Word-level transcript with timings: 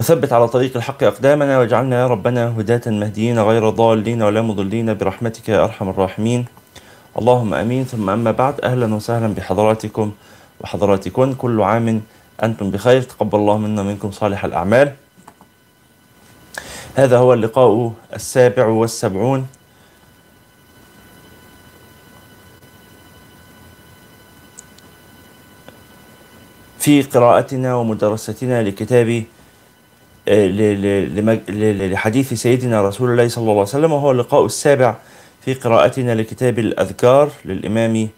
وثبت 0.00 0.32
على 0.32 0.48
طريق 0.48 0.76
الحق 0.76 1.02
أقدامنا 1.02 1.58
واجعلنا 1.58 2.00
يا 2.00 2.06
ربنا 2.06 2.48
هداة 2.58 2.80
مهديين 2.86 3.38
غير 3.38 3.70
ضالين 3.70 4.22
ولا 4.22 4.42
مضلين 4.42 4.94
برحمتك 4.94 5.48
يا 5.48 5.64
أرحم 5.64 5.88
الراحمين. 5.88 6.44
اللهم 7.18 7.54
أمين. 7.54 7.84
ثم 7.84 8.10
أما 8.10 8.32
بعد 8.32 8.60
أهلا 8.60 8.94
وسهلا 8.94 9.34
بحضراتكم 9.34 10.12
وحضراتكن 10.60 11.34
كل 11.34 11.60
عام 11.60 12.02
أنتم 12.42 12.70
بخير. 12.70 13.02
تقبل 13.02 13.38
الله 13.38 13.58
منا 13.58 13.82
منكم 13.82 14.10
صالح 14.10 14.44
الأعمال. 14.44 14.92
هذا 16.96 17.18
هو 17.18 17.34
اللقاء 17.34 17.92
السابع 18.14 18.66
والسبعون. 18.66 19.46
في 26.78 27.02
قراءتنا 27.02 27.74
ومدرستنا 27.74 28.62
لكتاب 28.62 29.24
لحديث 31.90 32.34
سيدنا 32.34 32.82
رسول 32.82 33.10
الله 33.10 33.28
صلى 33.28 33.42
الله 33.42 33.52
عليه 33.52 33.62
وسلم 33.62 33.92
وهو 33.92 34.10
اللقاء 34.10 34.46
السابع 34.46 34.94
في 35.44 35.54
قراءتنا 35.54 36.14
لكتاب 36.14 36.58
الأذكار 36.58 37.28
للإمام 37.44 38.08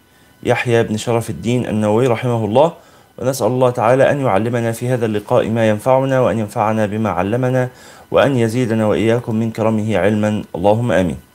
يحيى 0.43 0.83
بن 0.83 0.97
شرف 0.97 1.29
الدين 1.29 1.65
النووي 1.65 2.07
رحمه 2.07 2.45
الله. 2.45 2.73
ونسأل 3.17 3.47
الله 3.47 3.69
تعالى 3.69 4.11
أن 4.11 4.21
يعلمنا 4.21 4.71
في 4.71 4.89
هذا 4.89 5.05
اللقاء 5.05 5.49
ما 5.49 5.69
ينفعنا 5.69 6.19
وأن 6.21 6.39
ينفعنا 6.39 6.85
بما 6.85 7.09
علمنا 7.09 7.69
وأن 8.11 8.37
يزيدنا 8.37 8.85
وإياكم 8.87 9.35
من 9.35 9.51
كرمه 9.51 9.97
علما. 9.97 10.43
اللهم 10.55 10.91
آمين. 10.91 11.32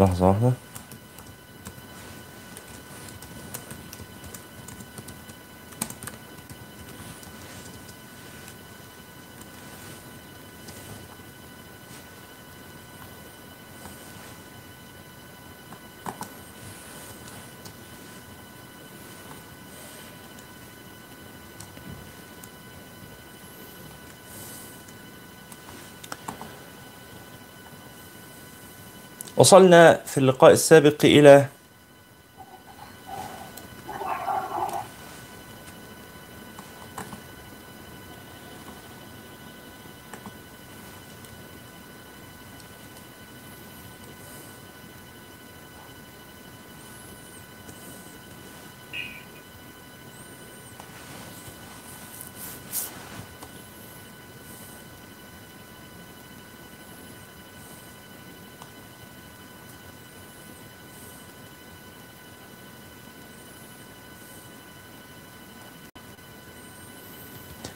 لحظة 0.00 0.28
واحدة 0.28 0.52
وصلنا 29.36 30.00
في 30.06 30.18
اللقاء 30.18 30.52
السابق 30.52 31.04
إلى 31.04 31.46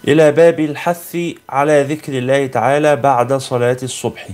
إلى 0.08 0.32
باب 0.32 0.60
الحث 0.60 1.16
على 1.48 1.82
ذكر 1.82 2.18
الله 2.18 2.46
تعالى 2.46 2.96
بعد 2.96 3.32
صلاة 3.32 3.76
الصبح. 3.82 4.28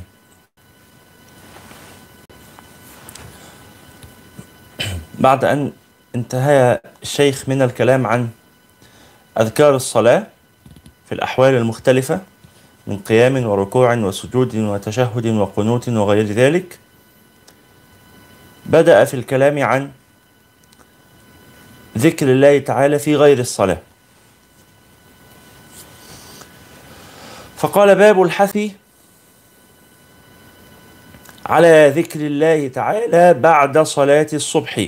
بعد 5.18 5.44
أن 5.44 5.72
انتهى 6.14 6.80
الشيخ 7.02 7.48
من 7.48 7.62
الكلام 7.62 8.06
عن 8.06 8.28
أذكار 9.40 9.76
الصلاة 9.76 10.26
في 11.06 11.12
الأحوال 11.14 11.54
المختلفة 11.54 12.20
من 12.86 12.98
قيام 12.98 13.46
وركوع 13.46 13.94
وسجود 13.94 14.56
وتشهد 14.56 15.26
وقنوت 15.26 15.88
وغير 15.88 16.24
ذلك 16.24 16.78
بدأ 18.66 19.04
في 19.04 19.14
الكلام 19.14 19.62
عن 19.62 19.90
ذكر 21.98 22.26
الله 22.32 22.58
تعالى 22.58 22.98
في 22.98 23.16
غير 23.16 23.38
الصلاة. 23.38 23.78
فقال 27.56 27.94
باب 27.94 28.22
الحث 28.22 28.58
على 31.46 31.92
ذكر 31.96 32.20
الله 32.20 32.68
تعالى 32.68 33.34
بعد 33.34 33.78
صلاة 33.78 34.26
الصبح. 34.32 34.86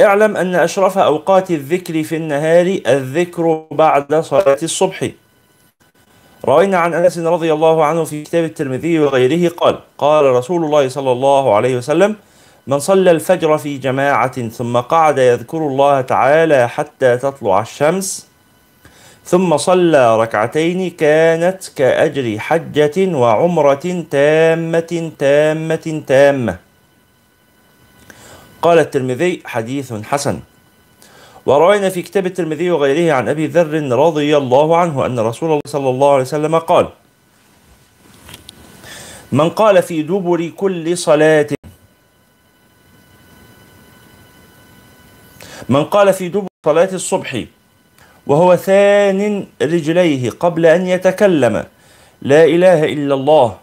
اعلم 0.00 0.36
أن 0.36 0.54
أشرف 0.54 0.98
أوقات 0.98 1.50
الذكر 1.50 2.02
في 2.02 2.16
النهار 2.16 2.80
الذكر 2.86 3.66
بعد 3.70 4.14
صلاة 4.14 4.58
الصبح. 4.62 5.10
رأينا 6.44 6.78
عن 6.78 6.94
أنس 6.94 7.18
رضي 7.18 7.52
الله 7.52 7.84
عنه 7.84 8.04
في 8.04 8.22
كتاب 8.22 8.44
الترمذي 8.44 8.98
وغيره 8.98 9.50
قال 9.50 9.78
قال 9.98 10.24
رسول 10.24 10.64
الله 10.64 10.88
صلى 10.88 11.12
الله 11.12 11.54
عليه 11.54 11.76
وسلم 11.76 12.16
من 12.66 12.78
صلى 12.78 13.10
الفجر 13.10 13.58
في 13.58 13.78
جماعة 13.78 14.48
ثم 14.48 14.76
قعد 14.76 15.18
يذكر 15.18 15.58
الله 15.58 16.00
تعالى 16.00 16.68
حتى 16.68 17.16
تطلع 17.16 17.60
الشمس 17.60 18.27
ثم 19.28 19.56
صلى 19.56 20.20
ركعتين 20.20 20.90
كانت 20.90 21.60
كأجر 21.76 22.38
حجة 22.38 22.96
وعمرة 23.16 24.04
تامة 24.10 25.12
تامة 25.18 26.02
تامة. 26.06 26.58
قال 28.62 28.78
الترمذي 28.78 29.42
حديث 29.44 29.92
حسن. 29.92 30.40
وروينا 31.46 31.88
في 31.88 32.02
كتاب 32.02 32.26
الترمذي 32.26 32.70
وغيره 32.70 33.12
عن 33.12 33.28
أبي 33.28 33.46
ذر 33.46 33.72
رضي 33.92 34.36
الله 34.36 34.76
عنه 34.76 35.06
أن 35.06 35.18
رسول 35.18 35.48
الله 35.48 35.60
صلى 35.66 35.90
الله 35.90 36.12
عليه 36.12 36.22
وسلم 36.22 36.58
قال 36.58 36.88
من 39.32 39.48
قال 39.50 39.82
في 39.82 40.02
دبر 40.02 40.48
كل 40.56 40.98
صلاة 40.98 41.46
من 45.68 45.84
قال 45.84 46.12
في 46.12 46.28
دبر 46.28 46.48
صلاة 46.66 46.92
الصبح 46.92 47.44
وهو 48.28 48.56
ثان 48.56 49.46
رجليه 49.62 50.30
قبل 50.30 50.66
أن 50.66 50.86
يتكلم. 50.86 51.64
لا 52.22 52.44
إله 52.44 52.84
إلا 52.84 53.14
الله. 53.14 53.56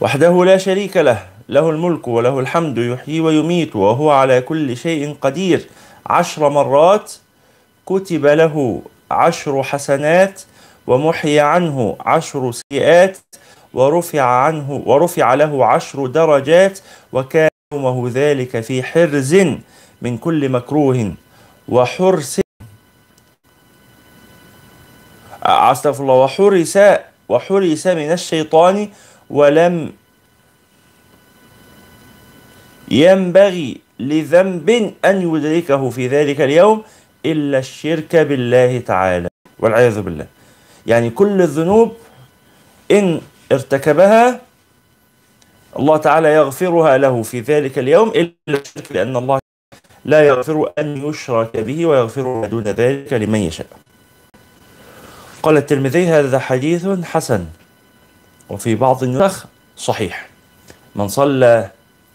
وحده 0.00 0.44
لا 0.44 0.56
شريك 0.56 0.96
له. 0.96 1.26
له 1.48 1.70
الملك 1.70 2.08
وله 2.08 2.38
الحمد 2.38 2.78
يحيي 2.78 3.20
ويميت 3.20 3.76
وهو 3.76 4.10
على 4.10 4.40
كل 4.40 4.76
شيء 4.76 5.16
قدير. 5.20 5.66
عشر 6.06 6.48
مرات 6.48 7.12
كتب 7.86 8.26
له 8.26 8.82
عشر 9.10 9.62
حسنات 9.62 10.42
ومحي 10.86 11.40
عنه 11.40 11.96
عشر 12.00 12.52
سيئات 12.52 13.18
ورفع 13.74 14.22
عنه 14.22 14.82
ورفع 14.86 15.34
له 15.34 15.66
عشر 15.66 16.06
درجات 16.06 16.78
وكان 17.12 17.50
يومه 17.72 18.10
ذلك 18.14 18.60
في 18.60 18.82
حرز 18.82 19.34
من 20.02 20.18
كل 20.18 20.48
مكروه. 20.48 21.12
وحرس. 21.68 22.40
أستغفر 25.42 26.02
الله. 26.02 26.14
وحرس 26.14 26.78
وحرس 27.28 27.86
من 27.86 28.12
الشيطان 28.12 28.88
ولم 29.30 29.92
ينبغي 32.90 33.80
لذنب 33.98 34.68
أن 35.04 35.16
يدركه 35.34 35.90
في 35.90 36.06
ذلك 36.08 36.40
اليوم 36.40 36.82
إلا 37.26 37.58
الشرك 37.58 38.16
بالله 38.16 38.80
تعالى 38.80 39.28
والعياذ 39.58 40.00
بالله. 40.00 40.26
يعني 40.86 41.10
كل 41.10 41.42
الذنوب 41.42 41.96
إن 42.90 43.20
ارتكبها 43.52 44.40
الله 45.78 45.96
تعالى 45.96 46.28
يغفرها 46.34 46.98
له 46.98 47.22
في 47.22 47.40
ذلك 47.40 47.78
اليوم 47.78 48.08
إلا 48.08 48.58
الشرك 48.60 48.92
لأن 48.92 49.16
الله 49.16 49.38
لا 50.06 50.26
يغفر 50.26 50.72
أن 50.78 51.08
يشرك 51.08 51.56
به 51.56 51.86
ويغفر 51.86 52.46
دون 52.46 52.62
ذلك 52.62 53.12
لمن 53.12 53.38
يشاء. 53.38 53.66
قال 55.42 55.56
الترمذي 55.56 56.06
هذا 56.06 56.38
حديث 56.38 56.86
حسن 57.04 57.46
وفي 58.48 58.74
بعض 58.74 59.02
النسخ 59.02 59.46
صحيح. 59.76 60.28
من 60.94 61.08
صلى 61.08 61.70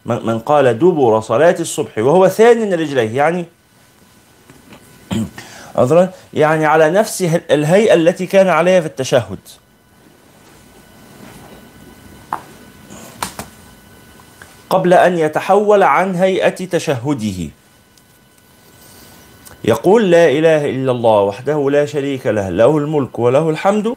من 0.06 0.40
قال 0.40 0.80
دبر 0.80 1.22
صلاة 1.22 1.56
الصبح 1.60 1.98
وهو 1.98 2.28
ثاني 2.28 2.76
رجليه 2.76 3.16
يعني 3.18 3.46
عذرا 5.76 6.10
يعني 6.34 6.66
على 6.66 6.90
نفس 6.90 7.22
الهيئة 7.52 7.94
التي 7.94 8.26
كان 8.26 8.48
عليها 8.48 8.82
في 8.82 8.88
التشهد. 8.88 9.40
قبل 14.70 14.94
أن 14.94 15.18
يتحول 15.18 15.84
عن 15.84 16.16
هيئة 16.16 16.66
تشهده. 16.66 17.61
يقول 19.64 20.12
لا 20.12 20.30
إله 20.30 20.70
إلا 20.70 20.92
الله 20.92 21.22
وحده 21.22 21.70
لا 21.70 21.86
شريك 21.86 22.28
له 22.28 22.50
له 22.50 22.78
الملك 22.78 23.20
وله 23.20 23.50
الحمد 23.50 23.96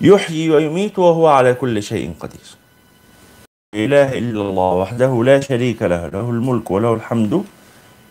يحيي 0.00 0.50
ويميت 0.50 0.98
وهو 0.98 1.26
على 1.26 1.54
كل 1.54 1.82
شيء 1.82 2.12
قدير. 2.20 2.46
لا 3.74 3.84
إله 3.84 4.18
إلا 4.18 4.40
الله 4.42 4.72
وحده 4.74 5.24
لا 5.24 5.40
شريك 5.40 5.82
له 5.82 6.06
له 6.06 6.30
الملك 6.30 6.70
وله 6.70 6.94
الحمد 6.94 7.44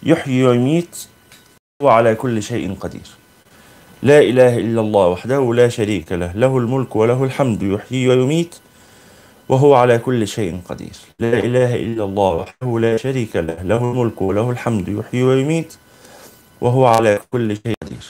يحيي 0.04 0.44
ويميت 0.48 1.08
وهو 1.82 1.90
على 1.90 2.16
كل 2.16 2.44
شيء 2.44 2.74
قدير. 2.74 3.08
لا 4.04 4.20
إله 4.20 4.58
إلا 4.58 4.82
الله 4.82 5.08
وحده 5.08 5.54
لا 5.54 5.70
شريك 5.70 6.12
له 6.12 6.32
له 6.34 6.58
الملك 6.58 6.96
وله 6.96 7.24
الحمد 7.24 7.64
يحيي 7.64 8.08
ويميت 8.10 8.56
وهو 9.50 9.74
على 9.74 9.98
كل 9.98 10.28
شيء 10.28 10.62
قدير. 10.70 10.96
لا 11.20 11.40
إله 11.40 11.76
إلا 11.76 12.04
الله 12.04 12.32
وحده 12.36 12.80
لا 12.80 12.98
شريك 12.98 13.36
له 13.36 13.62
له 13.62 13.78
الملك 13.78 14.22
وله 14.22 14.50
الحمد 14.52 14.88
يحيي 14.90 15.24
ويميت 15.24 15.74
وهو 16.62 16.86
على 16.86 17.20
كل 17.32 17.56
شيء 17.56 17.76
قدير. 17.84 18.06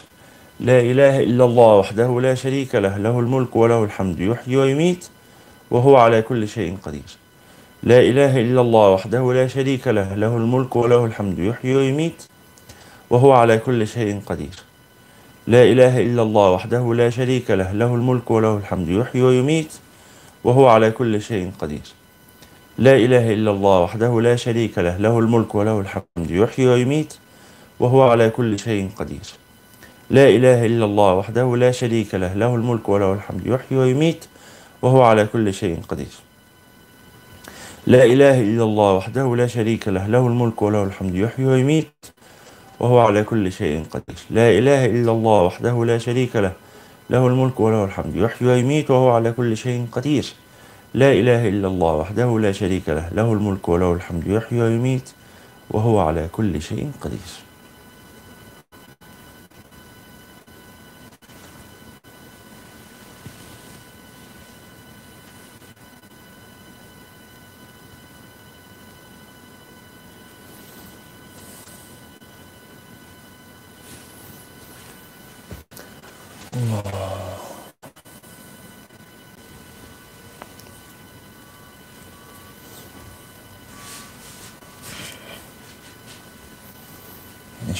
لا 0.60 0.80
إله 0.80 1.24
إلا 1.24 1.46
الله 1.46 1.75
وحده 1.75 2.22
لا 2.22 2.36
شريك 2.36 2.75
له 2.75 2.98
له 2.98 3.19
الملك 3.19 3.56
وله 3.56 3.84
الحمد 3.84 4.19
يحيي 4.19 4.57
ويميت 4.57 5.10
وهو 5.72 5.98
على 5.98 6.22
كل 6.22 6.48
شيء 6.48 6.78
قدير. 6.84 7.10
لا 7.84 8.00
إله 8.00 8.42
إلا 8.42 8.62
الله 8.62 8.90
وحده 8.90 9.34
لا 9.34 9.48
شريك 9.48 9.88
له 9.88 10.16
له 10.16 10.38
الملك 10.38 10.75
وله 10.75 11.06
الحمد 11.06 11.40
يحيي 11.40 11.75
ويميت 11.75 12.24
وهو 13.10 13.31
على 13.31 13.57
كل 13.57 13.88
شيء 13.88 14.22
قدير. 14.25 14.56
لا 15.48 15.63
إله 15.63 16.02
إلا 16.02 16.22
الله 16.22 16.52
وحده 16.52 16.94
لا 16.94 17.10
شريك 17.10 17.52
له 17.52 17.72
له 17.72 17.95
الملك 17.95 18.31
وله 18.31 18.57
الحمد 18.57 18.90
يحيي 18.90 19.22
ويميت 19.22 19.74
وهو 20.44 20.68
على 20.68 20.92
كل 20.92 21.22
شيء 21.22 21.52
قدير. 21.60 21.88
لا 22.78 22.95
إله 22.95 23.34
إلا 23.34 23.52
الله 23.52 23.80
وحده 23.80 24.22
لا 24.22 24.36
شريك 24.36 24.78
له 24.78 24.98
له 24.98 25.19
الملك 25.19 25.56
وله 25.56 25.80
الحمد 25.80 26.31
يحيي 26.31 26.68
ويميت 26.68 27.13
وهو 27.80 28.10
على 28.10 28.30
كل 28.30 28.60
شيء 28.60 28.90
قدير. 28.98 29.28
لا 30.10 30.30
إله 30.30 30.66
إلا 30.66 30.86
الله 30.86 31.14
وحده 31.14 31.58
لا 31.58 31.72
شريك 31.72 32.16
له 32.16 32.34
له 32.34 32.56
الملك 32.56 32.90
وله 32.90 33.14
الحمد 33.14 33.48
يحيي 33.48 33.78
ويميت 33.78 34.26
وهو 34.81 35.02
على 35.02 35.26
كل 35.26 35.54
شيء 35.54 35.81
قدير. 35.90 36.14
لا 37.88 38.06
إله 38.06 38.42
إلا 38.42 38.64
الله 38.64 38.94
وحده 38.94 39.36
لا 39.36 39.48
شريك 39.48 39.88
له 39.88 40.08
له 40.08 40.28
الملك 40.28 40.62
وله 40.62 40.84
الحمد 40.84 41.16
يحيي 41.16 41.46
ويميت 41.46 42.06
وهو 42.80 43.00
على 43.00 43.24
كل 43.24 43.52
شيء 43.52 43.84
قدير. 43.92 44.18
لا 44.30 44.50
إله 44.58 44.86
إلا 44.86 45.12
الله 45.12 45.44
وحده 45.44 45.86
لا 45.86 45.98
شريك 45.98 46.36
له 46.36 46.54
له 47.10 47.28
الملك 47.28 47.60
وله 47.60 47.84
الحمد 47.86 48.16
يحيي 48.16 48.48
ويميت 48.48 48.92
وهو 48.92 49.12
على 49.12 49.31
كل 49.31 49.58
شيء 49.58 49.88
قدير. 49.92 50.26
لا 50.94 51.12
إله 51.14 51.48
إلا 51.48 51.68
الله 51.68 51.94
وحده 51.96 52.40
لا 52.40 52.52
شريك 52.52 52.90
له 52.90 53.10
له 53.10 53.34
الملك 53.34 53.70
وله 53.70 53.94
الحمد 53.94 54.28
يحيي 54.28 54.62
ويميت 54.62 55.10
وهو 55.72 56.00
على 56.00 56.28
كل 56.31 56.62
شيء 56.62 56.92
قدير. 57.02 57.49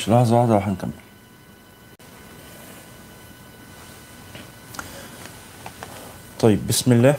لحظة 0.09 0.35
واحدة 0.35 0.56
وهنكمل 0.56 0.91
طيب 6.39 6.67
بسم 6.67 6.91
الله. 6.91 7.15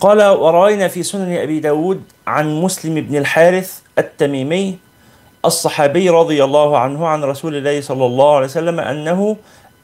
قال 0.00 0.22
وروينا 0.22 0.88
في 0.88 1.02
سنن 1.02 1.36
أبي 1.36 1.60
داود 1.60 2.02
عن 2.26 2.60
مسلم 2.60 2.94
بن 2.94 3.16
الحارث 3.16 3.80
التميمي 3.98 4.78
الصحابي 5.44 6.10
رضي 6.10 6.44
الله 6.44 6.78
عنه 6.78 7.06
عن 7.06 7.24
رسول 7.24 7.56
الله 7.56 7.80
صلى 7.80 8.06
الله 8.06 8.36
عليه 8.36 8.46
وسلم 8.46 8.80
أنه 8.80 9.36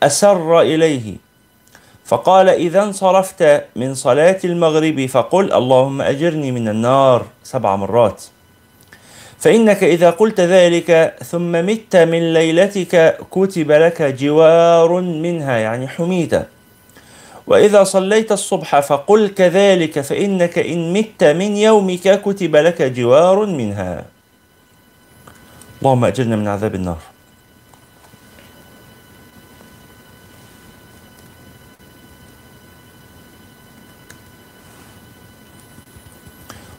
أسر 0.02 0.60
إليه. 0.60 1.16
فقال 2.04 2.48
إذا 2.48 2.82
انصرفت 2.82 3.64
من 3.76 3.94
صلاة 3.94 4.40
المغرب 4.44 5.06
فقل 5.06 5.52
اللهم 5.52 6.02
أجرني 6.02 6.52
من 6.52 6.68
النار 6.68 7.26
سبع 7.42 7.76
مرات. 7.76 8.22
فإنك 9.38 9.84
إذا 9.84 10.10
قلت 10.10 10.40
ذلك 10.40 11.14
ثم 11.24 11.52
مت 11.52 11.96
من 11.96 12.32
ليلتك 12.32 13.18
كتب 13.30 13.72
لك 13.72 14.02
جوار 14.02 15.00
منها 15.00 15.56
يعني 15.58 15.88
حميت 15.88 16.34
وإذا 17.46 17.84
صليت 17.84 18.32
الصبح 18.32 18.80
فقل 18.80 19.28
كذلك 19.28 20.00
فإنك 20.00 20.58
إن 20.58 20.92
مت 20.92 21.24
من 21.24 21.56
يومك 21.56 22.20
كتب 22.22 22.56
لك 22.56 22.82
جوار 22.82 23.46
منها. 23.46 24.04
اللهم 25.82 26.04
أجرنا 26.04 26.36
من 26.36 26.48
عذاب 26.48 26.74
النار. 26.74 27.13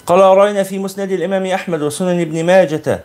قال 0.05 0.19
رأينا 0.19 0.63
في 0.63 0.79
مسند 0.79 1.11
الإمام 1.11 1.45
أحمد 1.45 1.81
وسنن 1.81 2.21
ابن 2.21 2.43
ماجة 2.43 3.03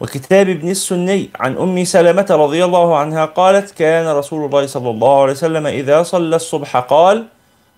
وكتاب 0.00 0.48
ابن 0.48 0.68
السني 0.70 1.30
عن 1.40 1.56
أم 1.56 1.84
سلمة 1.84 2.26
رضي 2.30 2.64
الله 2.64 2.96
عنها 2.96 3.24
قالت 3.24 3.70
كان 3.70 4.08
رسول 4.08 4.44
الله 4.44 4.66
صلى 4.66 4.90
الله 4.90 5.22
عليه 5.22 5.32
وسلم 5.32 5.66
إذا 5.66 6.02
صلى 6.02 6.36
الصبح 6.36 6.76
قال 6.76 7.24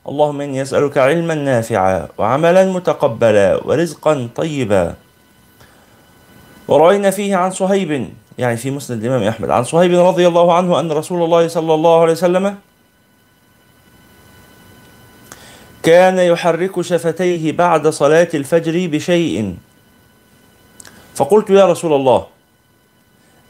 اللهم 0.08 0.40
إني 0.40 0.62
أسألك 0.62 0.99
علما 0.99 1.34
نافعا 1.34 2.08
وعملا 2.18 2.64
متقبلا 2.72 3.61
ورزقا 3.64 4.28
طيبا. 4.37 4.94
ورأينا 6.68 7.11
فيه 7.11 7.37
عن 7.37 7.50
صهيب 7.50 8.08
يعني 8.38 8.56
في 8.56 8.70
مسند 8.70 9.04
الإمام 9.04 9.22
أحمد 9.22 9.50
عن 9.50 9.64
صهيب 9.64 9.94
رضي 9.94 10.26
الله 10.26 10.54
عنه 10.54 10.80
أن 10.80 10.92
رسول 10.92 11.22
الله 11.22 11.49
صلى 11.49 11.75
الله 11.75 12.00
عليه 12.00 12.12
وسلم 12.12 12.56
كان 15.82 16.18
يحرك 16.18 16.80
شفتيه 16.80 17.52
بعد 17.52 17.88
صلاة 17.88 18.28
الفجر 18.34 18.86
بشيء. 18.86 19.56
فقلت 21.14 21.50
يا 21.50 21.66
رسول 21.66 21.92
الله 21.92 22.26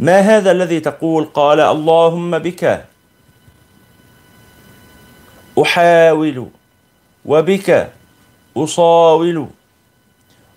ما 0.00 0.20
هذا 0.20 0.50
الذي 0.50 0.80
تقول؟ 0.80 1.24
قال 1.24 1.60
اللهم 1.60 2.38
بك. 2.38 2.84
أحاول 5.62 6.48
وبك 7.24 7.92
أصاول 8.56 9.46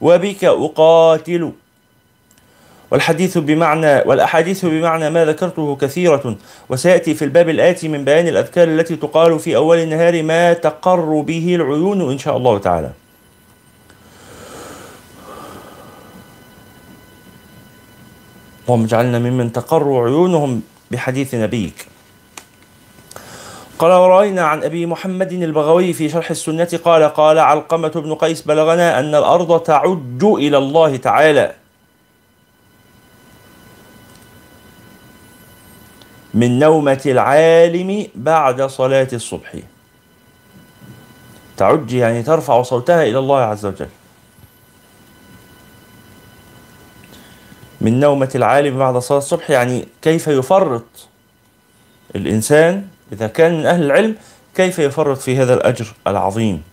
وبك 0.01 0.43
أقاتل 0.43 1.51
والحديث 2.91 3.37
بمعنى 3.37 4.01
والأحاديث 4.05 4.65
بمعنى 4.65 5.09
ما 5.09 5.25
ذكرته 5.25 5.75
كثيرة 5.75 6.35
وسيأتي 6.69 7.13
في 7.13 7.25
الباب 7.25 7.49
الآتي 7.49 7.87
من 7.87 8.05
بيان 8.05 8.27
الأذكار 8.27 8.67
التي 8.67 8.95
تقال 8.95 9.39
في 9.39 9.55
أول 9.55 9.77
النهار 9.77 10.23
ما 10.23 10.53
تقر 10.53 11.21
به 11.21 11.55
العيون 11.55 12.11
إن 12.11 12.17
شاء 12.17 12.37
الله 12.37 12.57
تعالى. 12.57 12.91
اللهم 18.65 18.83
اجعلنا 18.83 19.19
ممن 19.19 19.51
تقر 19.51 20.03
عيونهم 20.03 20.61
بحديث 20.91 21.35
نبيك. 21.35 21.87
قال 23.79 23.91
ورأينا 23.91 24.41
عن 24.41 24.63
أبي 24.63 24.85
محمد 24.85 25.31
البغوي 25.31 25.93
في 25.93 26.09
شرح 26.09 26.29
السنة 26.29 26.79
قال 26.83 27.03
قال 27.03 27.39
علقمة 27.39 27.87
بن 27.87 28.15
قيس 28.15 28.41
بلغنا 28.41 28.99
أن 28.99 29.15
الأرض 29.15 29.59
تعج 29.59 30.23
إلى 30.23 30.57
الله 30.57 30.97
تعالى. 30.97 31.64
من 36.35 36.59
نومة 36.59 37.01
العالم 37.05 38.07
بعد 38.15 38.61
صلاة 38.61 39.07
الصبح. 39.13 39.55
تعج 41.57 41.93
يعني 41.93 42.23
ترفع 42.23 42.61
صوتها 42.61 43.03
إلى 43.03 43.19
الله 43.19 43.39
عز 43.39 43.65
وجل. 43.65 43.87
من 47.81 47.99
نومة 47.99 48.29
العالم 48.35 48.77
بعد 48.77 48.97
صلاة 48.97 49.17
الصبح 49.17 49.49
يعني 49.49 49.87
كيف 50.01 50.27
يفرط 50.27 51.07
الإنسان 52.15 52.87
إذا 53.11 53.27
كان 53.27 53.57
من 53.57 53.65
أهل 53.65 53.83
العلم 53.83 54.15
كيف 54.55 54.79
يفرط 54.79 55.17
في 55.17 55.37
هذا 55.37 55.53
الأجر 55.53 55.93
العظيم؟ 56.07 56.63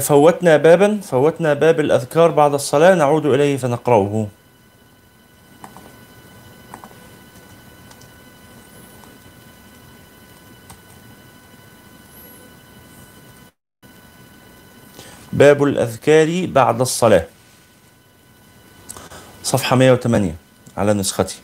فوتنا 0.00 0.56
بابا 0.56 1.00
فوتنا 1.02 1.54
باب 1.54 1.80
الأذكار 1.80 2.30
بعد 2.30 2.54
الصلاة 2.54 2.94
نعود 2.94 3.26
إليه 3.26 3.56
فنقرأه. 3.56 4.26
باب 15.32 15.62
الأذكار 15.62 16.46
بعد 16.46 16.80
الصلاة. 16.80 17.24
صفحة 19.42 19.76
108 19.76 20.34
على 20.76 20.94
نسختي. 20.94 21.36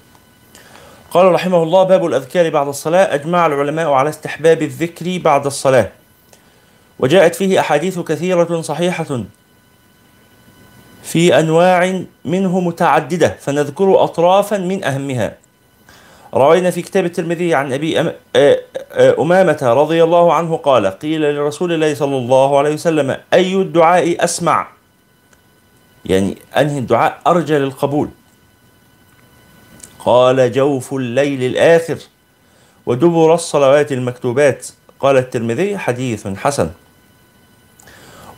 قال 1.11 1.33
رحمه 1.33 1.63
الله 1.63 1.83
باب 1.85 2.07
الأذكار 2.07 2.51
بعد 2.51 2.69
الصلاة 2.69 3.15
أجمع 3.15 3.47
العلماء 3.47 3.91
على 3.91 4.11
استحباب 4.11 4.63
الذكر 4.63 5.19
بعد 5.19 5.47
الصلاة. 5.47 6.04
وجاءت 6.99 7.35
فيه 7.35 7.61
أحاديث 7.61 7.99
كثيرة 7.99 8.61
صحيحة 8.61 9.25
في 11.03 11.39
أنواع 11.39 12.03
منه 12.25 12.61
متعددة 12.61 13.37
فنذكر 13.41 14.05
أطرافا 14.05 14.59
من 14.59 14.85
أهمها. 14.85 15.37
روينا 16.35 16.71
في 16.71 16.83
كتاب 16.83 17.05
الترمذي 17.05 17.55
عن 17.55 17.73
أبي 17.73 18.13
أمامة 19.19 19.59
رضي 19.63 20.05
الله 20.05 20.33
عنه 20.33 20.57
قال 20.57 20.87
قيل 20.87 21.35
لرسول 21.35 21.73
الله 21.73 21.95
صلى 21.95 22.17
الله 22.17 22.59
عليه 22.59 22.75
وسلم 22.75 23.17
أي 23.33 23.55
الدعاء 23.55 24.25
أسمع؟ 24.25 24.69
يعني 26.05 26.39
أنهي 26.57 26.79
الدعاء؟ 26.79 27.21
أرجى 27.27 27.59
للقبول. 27.59 28.09
قال 29.99 30.53
جوف 30.53 30.95
الليل 30.95 31.43
الآخر 31.43 31.99
ودبر 32.87 33.35
الصلوات 33.35 33.93
المكتوبات. 33.93 34.69
قال 35.01 35.17
الترمذي 35.17 35.79
حديث 35.79 36.27
حسن. 36.27 36.71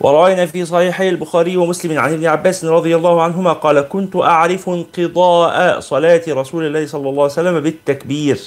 وروينا 0.01 0.47
في 0.47 0.65
صحيحي 0.65 1.09
البخاري 1.09 1.57
ومسلم 1.57 1.99
عن 1.99 2.13
ابن 2.13 2.27
عباس 2.27 2.65
رضي 2.65 2.97
الله 2.97 3.23
عنهما 3.23 3.53
قال 3.53 3.81
كنت 3.81 4.17
أعرف 4.17 4.69
انقضاء 4.69 5.81
صلاة 5.81 6.23
رسول 6.29 6.67
الله 6.67 6.87
صلى 6.87 7.09
الله 7.09 7.23
عليه 7.23 7.33
وسلم 7.33 7.61
بالتكبير. 7.61 8.41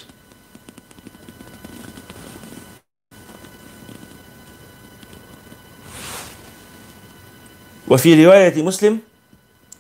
وفي 7.88 8.26
رواية 8.26 8.64
مسلم 8.64 9.00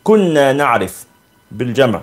كنا 0.03 0.53
نعرف 0.53 1.05
بالجمع. 1.51 2.01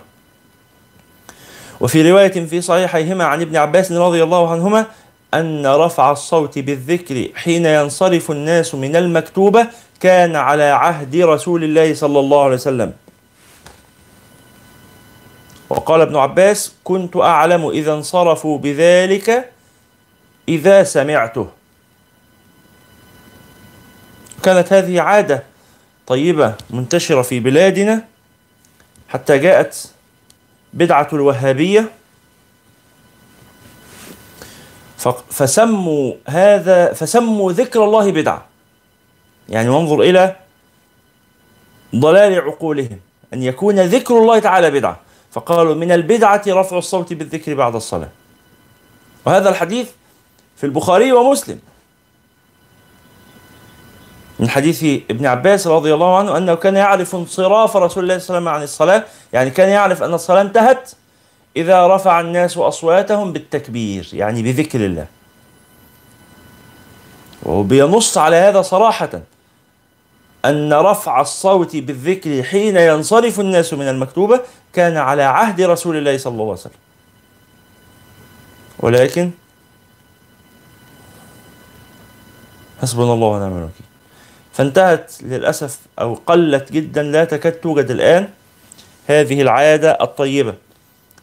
وفي 1.81 2.11
رواية 2.11 2.47
في 2.47 2.61
صحيحيهما 2.61 3.25
عن 3.25 3.41
ابن 3.41 3.57
عباس 3.57 3.93
رضي 3.93 4.23
الله 4.23 4.51
عنهما 4.51 4.87
أن 5.35 5.67
رفع 5.67 6.13
الصوت 6.13 6.59
بالذكر 6.59 7.29
حين 7.35 7.67
ينصرف 7.67 8.31
الناس 8.31 8.75
من 8.75 8.97
المكتوبة 8.97 9.67
كان 10.01 10.37
على 10.37 10.63
عهد 10.63 11.17
رسول 11.17 11.65
الله 11.65 11.95
صلى 11.95 12.21
الله 12.21 12.45
عليه 12.45 12.55
وسلم. 12.55 12.93
وقال 15.69 16.01
ابن 16.01 16.17
عباس 16.17 16.75
كنت 16.85 17.17
أعلم 17.17 17.69
إذا 17.69 17.93
انصرفوا 17.93 18.59
بذلك 18.59 19.51
إذا 20.49 20.85
سمعته. 20.85 21.49
كانت 24.43 24.73
هذه 24.73 25.01
عادة 25.01 25.43
طيبة 26.07 26.55
منتشرة 26.71 27.23
في 27.23 27.41
بلادنا 27.41 28.05
حتى 29.09 29.39
جاءت 29.39 29.91
بدعة 30.73 31.09
الوهابية 31.13 31.91
فسموا 35.11 36.15
هذا 36.29 36.93
فسموا 36.93 37.53
ذكر 37.53 37.85
الله 37.85 38.13
بدعة. 38.13 38.45
يعني 39.49 39.69
وانظر 39.69 40.01
إلى 40.01 40.37
ضلال 41.97 42.41
عقولهم 42.41 43.01
أن 43.35 43.43
يكون 43.43 43.81
ذكر 43.81 44.19
الله 44.19 44.39
تعالى 44.39 44.71
بدعة. 44.71 45.01
فقالوا 45.33 45.75
من 45.75 45.93
البدعة 45.93 46.43
رفع 46.49 46.79
الصوت 46.79 47.13
بالذكر 47.13 47.55
بعد 47.55 47.75
الصلاة. 47.75 48.09
وهذا 49.27 49.49
الحديث 49.49 49.91
في 50.57 50.65
البخاري 50.65 51.13
ومسلم. 51.13 51.59
من 54.39 54.49
حديث 54.49 54.85
ابن 55.11 55.27
عباس 55.27 55.67
رضي 55.67 55.95
الله 55.95 56.19
عنه 56.19 56.37
أنه 56.37 56.55
كان 56.55 56.77
يعرف 56.77 57.15
انصراف 57.15 57.77
رسول 57.77 58.03
الله 58.03 58.19
صلى 58.19 58.39
الله 58.39 58.51
عليه 58.51 58.55
وسلم 58.55 58.55
عن 58.55 58.63
الصلاة 58.63 59.05
يعني 59.33 59.51
كان 59.51 59.69
يعرف 59.69 60.03
أن 60.03 60.15
الصلاة 60.15 60.41
انتهت. 60.41 60.93
إذا 61.57 61.87
رفع 61.87 62.21
الناس 62.21 62.59
أصواتهم 62.59 63.33
بالتكبير 63.33 64.09
يعني 64.13 64.43
بذكر 64.43 64.87
الله. 64.87 65.07
وبينص 67.43 68.19
على 68.19 68.37
هذا 68.37 68.63
صراحة 68.63 69.21
أن 70.45 70.73
رفع 70.73 71.21
الصوت 71.21 71.77
بالذكر 71.77 72.43
حين 72.43 72.77
ينصرف 72.77 73.41
الناس 73.41 73.75
من 73.75 73.89
المكتوبة 73.89 74.41
كان 74.73 74.97
على 74.97 75.23
عهد 75.23 75.61
رسول 75.61 75.97
الله 75.97 76.19
صلى 76.19 76.33
الله 76.33 76.45
عليه 76.45 76.53
وسلم. 76.53 76.73
ولكن 78.79 79.31
حسبنا 82.83 83.13
الله 83.13 83.27
ونعم 83.27 83.57
الوكيل. 83.59 83.87
فانتهت 84.53 85.13
للأسف 85.23 85.79
أو 85.99 86.15
قلت 86.27 86.73
جدا 86.73 87.03
لا 87.03 87.25
تكاد 87.25 87.53
توجد 87.53 87.91
الآن 87.91 88.29
هذه 89.07 89.43
العادة 89.43 89.99
الطيبة. 90.01 90.66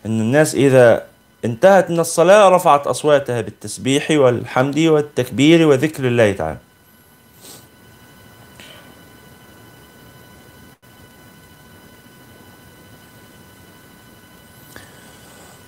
أن 0.05 0.19
الناس 0.21 0.55
إذا 0.55 1.03
انتهت 1.45 1.91
من 1.91 1.99
الصلاة 1.99 2.49
رفعت 2.49 2.87
أصواتها 2.87 3.41
بالتسبيح 3.41 4.11
والحمد 4.11 4.79
والتكبير 4.79 5.67
وذكر 5.67 6.07
الله 6.07 6.31
تعالى. 6.31 6.57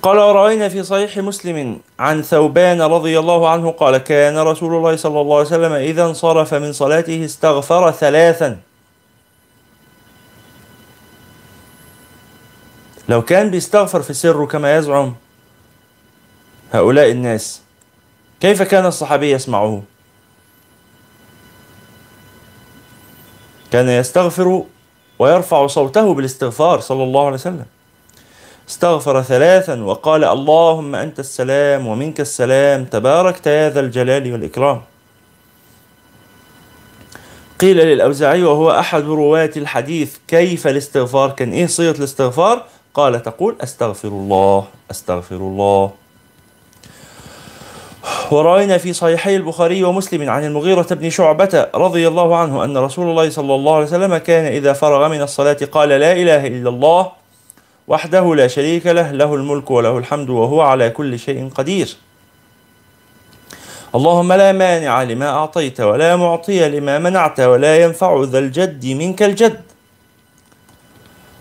قال 0.05 0.17
ورأينا 0.17 0.69
في 0.69 0.83
صحيح 0.83 1.17
مسلم 1.17 1.79
عن 1.99 2.21
ثوبان 2.21 2.81
رضي 2.81 3.19
الله 3.19 3.49
عنه 3.49 3.71
قال 3.71 3.97
كان 3.97 4.37
رسول 4.37 4.75
الله 4.75 4.95
صلى 4.95 5.21
الله 5.21 5.37
عليه 5.37 5.47
وسلم 5.47 5.71
إذا 5.73 6.05
انصرف 6.05 6.53
من 6.53 6.73
صلاته 6.73 7.25
استغفر 7.25 7.91
ثلاثا 7.91 8.57
لو 13.09 13.21
كان 13.21 13.51
بيستغفر 13.51 14.01
في 14.01 14.13
سره 14.13 14.45
كما 14.45 14.77
يزعم 14.77 15.15
هؤلاء 16.74 17.12
الناس 17.12 17.62
كيف 18.39 18.62
كان 18.62 18.85
الصحابي 18.85 19.31
يسمعه؟ 19.31 19.83
كان 23.71 23.89
يستغفر 23.89 24.63
ويرفع 25.19 25.67
صوته 25.67 26.13
بالاستغفار 26.13 26.79
صلى 26.79 27.03
الله 27.03 27.25
عليه 27.25 27.33
وسلم. 27.33 27.65
استغفر 28.69 29.21
ثلاثا 29.21 29.83
وقال 29.83 30.24
اللهم 30.24 30.95
أنت 30.95 31.19
السلام 31.19 31.88
ومنك 31.88 32.21
السلام 32.21 32.85
تباركت 32.85 33.47
يا 33.47 33.69
ذا 33.69 33.79
الجلال 33.79 34.33
والإكرام. 34.33 34.81
قيل 37.59 37.77
للأوزاعي 37.77 38.43
وهو 38.43 38.71
أحد 38.71 39.03
رواة 39.03 39.51
الحديث 39.57 40.17
كيف 40.27 40.67
الاستغفار 40.67 41.31
كان 41.31 41.51
إيه 41.51 41.67
صيغة 41.67 41.97
الاستغفار؟ 41.97 42.65
قال 42.95 43.23
تقول 43.23 43.55
أستغفر 43.63 44.07
الله 44.07 44.65
أستغفر 44.91 45.35
الله. 45.35 45.91
ورأينا 48.31 48.77
في 48.77 48.93
صحيحي 48.93 49.35
البخاري 49.35 49.83
ومسلم 49.83 50.29
عن 50.29 50.45
المغيرة 50.45 50.87
بن 50.91 51.09
شعبة 51.09 51.67
رضي 51.75 52.07
الله 52.07 52.35
عنه 52.37 52.63
أن 52.63 52.77
رسول 52.77 53.09
الله 53.09 53.29
صلى 53.29 53.55
الله 53.55 53.75
عليه 53.75 53.85
وسلم 53.85 54.17
كان 54.17 54.45
إذا 54.45 54.73
فرغ 54.73 55.07
من 55.07 55.21
الصلاة 55.21 55.57
قال 55.71 55.89
لا 55.89 56.11
إله 56.11 56.47
إلا 56.47 56.69
الله 56.69 57.11
وحده 57.87 58.35
لا 58.35 58.47
شريك 58.47 58.87
له 58.87 59.11
له 59.11 59.35
الملك 59.35 59.71
وله 59.71 59.97
الحمد 59.97 60.29
وهو 60.29 60.61
على 60.61 60.89
كل 60.89 61.19
شيء 61.19 61.49
قدير. 61.55 61.95
اللهم 63.95 64.33
لا 64.33 64.51
مانع 64.51 65.03
لما 65.03 65.29
أعطيت 65.29 65.81
ولا 65.81 66.15
معطي 66.15 66.69
لما 66.69 66.99
منعت 66.99 67.39
ولا 67.39 67.83
ينفع 67.83 68.23
ذا 68.23 68.39
الجد 68.39 68.85
منك 68.85 69.23
الجد. 69.23 69.75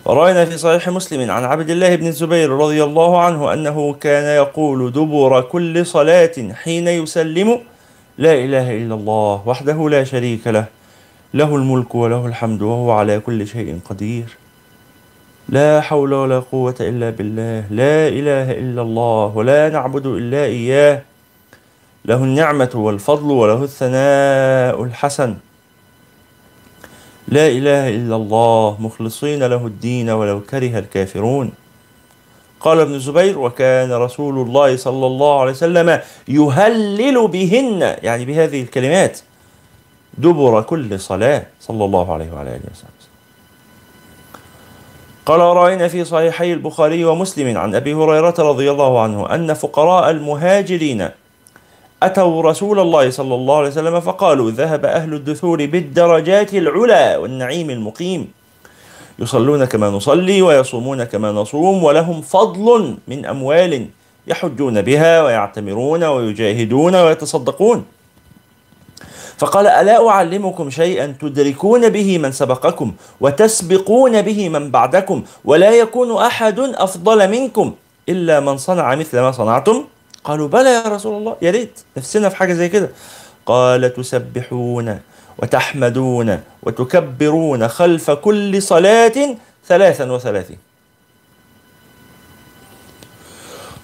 ورأينا 0.05 0.45
في 0.45 0.59
صحيح 0.59 0.89
مسلم 0.89 1.31
عن 1.31 1.45
عبد 1.45 1.71
الله 1.71 1.97
بن 1.97 2.07
الزبير 2.07 2.51
رضي 2.51 2.85
الله 2.85 3.21
عنه 3.21 3.53
أنه 3.53 3.93
كان 4.01 4.37
يقول 4.37 4.93
دبر 4.93 5.41
كل 5.41 5.87
صلاة 5.87 6.33
حين 6.65 6.89
يسلم 6.89 7.61
لا 8.19 8.33
إله 8.33 8.77
إلا 8.77 8.95
الله 8.95 9.43
وحده 9.47 9.89
لا 9.89 10.05
شريك 10.05 10.47
له 10.47 10.65
له 11.35 11.57
الملك 11.57 11.95
وله 11.95 12.27
الحمد 12.27 12.63
وهو 12.63 12.91
على 12.91 13.21
كل 13.21 13.47
شيء 13.47 13.81
قدير. 13.91 14.25
لا 15.49 15.81
حول 15.81 16.13
ولا 16.13 16.39
قوة 16.41 16.75
إلا 16.81 17.11
بالله 17.11 17.65
لا 17.71 18.09
إله 18.09 18.51
إلا 18.51 18.83
الله 18.83 19.33
ولا 19.37 19.69
نعبد 19.69 20.07
إلا 20.07 20.45
إياه. 20.45 21.03
له 22.05 22.17
النعمة 22.17 22.71
والفضل 22.75 23.31
وله 23.31 23.65
الثناء 23.65 24.85
الحسن. 24.85 25.35
لا 27.29 27.47
إله 27.49 27.89
إلا 27.89 28.17
الله 28.17 28.77
مخلصين 28.81 29.43
له 29.43 29.67
الدين 29.67 30.11
ولو 30.11 30.41
كره 30.41 30.79
الكافرون. 30.79 31.53
قال 32.61 32.81
ابن 32.81 32.95
الزبير 32.95 33.39
وكان 33.39 33.93
رسول 33.93 34.39
الله 34.47 34.77
صلى 34.77 35.07
الله 35.07 35.41
عليه 35.41 35.53
وسلم 35.53 36.01
يهلل 36.29 37.29
بهن 37.29 37.97
يعني 38.03 38.25
بهذه 38.25 38.63
الكلمات 38.63 39.21
دبر 40.19 40.63
كل 40.63 41.01
صلاة 41.01 41.47
صلى 41.61 41.85
الله 41.85 42.13
عليه 42.13 42.33
وعلى 42.33 42.51
آله 42.51 42.69
وسلم. 42.73 42.91
قال 45.27 45.41
رأينا 45.41 45.89
في 45.89 46.05
صحيحي 46.05 46.53
البخاري 46.53 47.05
ومسلم 47.05 47.59
عن 47.59 47.75
أبي 47.75 47.95
هريرة 47.95 48.35
رضي 48.39 48.71
الله 48.71 49.01
عنه 49.01 49.35
أن 49.35 49.55
فقراء 49.55 50.11
المهاجرين 50.11 51.09
أتوا 52.07 52.43
رسول 52.43 52.81
الله 52.81 53.11
صلى 53.11 53.35
الله 53.35 53.57
عليه 53.57 53.69
وسلم 53.69 54.01
فقالوا 54.01 54.51
ذهب 54.51 54.85
أهل 54.85 55.15
الدثور 55.15 55.67
بالدرجات 55.67 56.55
العلى 56.55 57.17
والنعيم 57.17 57.71
المقيم. 57.71 58.33
يصلون 59.19 59.65
كما 59.65 59.91
نصلي 59.91 60.43
ويصومون 60.43 61.05
كما 61.05 61.33
نصوم 61.33 61.85
ولهم 61.85 62.23
فضل 62.23 62.97
من 63.09 63.27
أموال 63.27 63.87
يحجون 64.27 64.83
بها 64.83 65.23
ويعتمرون 65.23 66.05
ويجاهدون 66.05 66.95
ويتصدقون. 66.95 67.85
فقال 69.39 69.67
ألا 69.67 70.09
أعلمكم 70.09 70.71
شيئا 70.71 71.07
تدركون 71.21 71.89
به 71.89 72.19
من 72.19 72.33
سبقكم 72.33 72.93
وتسبقون 73.21 74.23
به 74.23 74.49
من 74.49 74.71
بعدكم 74.71 75.23
ولا 75.45 75.71
يكون 75.71 76.17
أحد 76.17 76.59
أفضل 76.59 77.31
منكم 77.31 77.75
إلا 78.09 78.41
من 78.41 78.57
صنع 78.57 78.95
مثل 78.95 79.21
ما 79.21 79.33
صنعتم؟ 79.33 79.85
قالوا 80.25 80.49
بلى 80.49 80.71
يا 80.71 80.89
رسول 80.89 81.17
الله 81.17 81.37
يا 81.43 81.51
ريت 81.51 81.81
نفسنا 81.97 82.29
في 82.29 82.37
حاجة 82.37 82.53
زي 82.53 82.69
كده. 82.69 82.91
قال 83.47 83.95
تسبحون 83.95 85.01
وتحمدون 85.39 86.41
وتكبرون 86.63 87.69
خلف 87.69 88.11
كل 88.11 88.63
صلاة 88.63 89.37
ثلاثا 89.67 90.13
وثلاثين. 90.13 90.59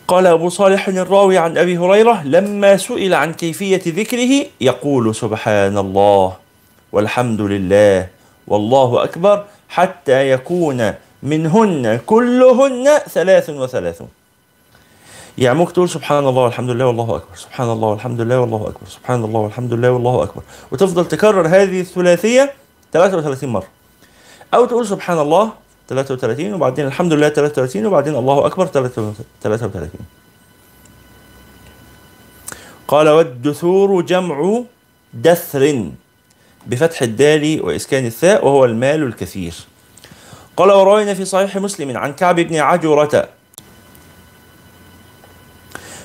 قال 0.09 0.27
أبو 0.27 0.49
صالح 0.49 0.89
الراوي 0.89 1.39
عن 1.39 1.59
أبي 1.59 1.79
هريرة 1.79 2.23
لما 2.27 2.77
سئل 2.77 3.15
عن 3.15 3.33
كيفية 3.33 3.83
ذكره 3.87 4.47
يقول 4.61 5.15
سبحان 5.15 5.79
الله 5.79 6.37
والحمد 6.93 7.41
لله 7.41 8.09
والله 8.47 9.05
أكبر 9.05 9.45
حتى 9.69 10.31
يكون 10.31 10.95
منهن 11.23 12.01
كلهن 12.07 12.99
ثلاث 13.09 13.51
وثلاثون. 13.51 14.09
يعني 15.39 15.59
ممكن 15.59 15.73
تقول 15.73 15.89
سبحان 15.89 16.27
الله 16.27 16.43
والحمد 16.43 16.71
لله 16.71 16.87
والله 16.87 17.17
أكبر 17.17 17.37
سبحان 17.37 17.71
الله 17.71 17.89
والحمد 17.89 18.21
لله 18.21 18.41
والله 18.41 18.69
أكبر 18.69 18.87
سبحان 18.89 19.25
الله 19.25 19.41
والحمد 19.41 19.73
لله 19.73 19.91
والله 19.91 20.23
أكبر. 20.23 20.43
وتفضل 20.73 21.09
تكرر 21.09 21.47
هذه 21.49 21.81
الثلاثية 21.81 22.53
33 22.93 23.49
مرة. 23.49 23.67
أو 24.55 24.65
تقول 24.65 24.87
سبحان 24.87 25.19
الله 25.19 25.53
33 25.89 26.55
وبعدين 26.55 26.87
الحمد 26.87 27.13
لله 27.13 27.29
33 27.29 27.87
وبعدين 27.87 28.15
الله 28.15 28.47
أكبر 28.47 28.67
33 28.67 29.93
قال 32.89 33.09
والدثور 33.09 34.03
جمع 34.03 34.63
دثر 35.15 35.91
بفتح 36.67 37.03
الدال 37.03 37.61
وإسكان 37.65 38.07
الثاء 38.07 38.47
وهو 38.47 38.65
المال 38.65 39.03
الكثير. 39.03 39.55
قال 40.57 40.71
وروينا 40.71 41.15
في 41.15 41.25
صحيح 41.25 41.57
مسلم 41.57 41.97
عن 41.97 42.13
كعب 42.13 42.41
بن 42.41 42.57
عجرة 42.57 43.29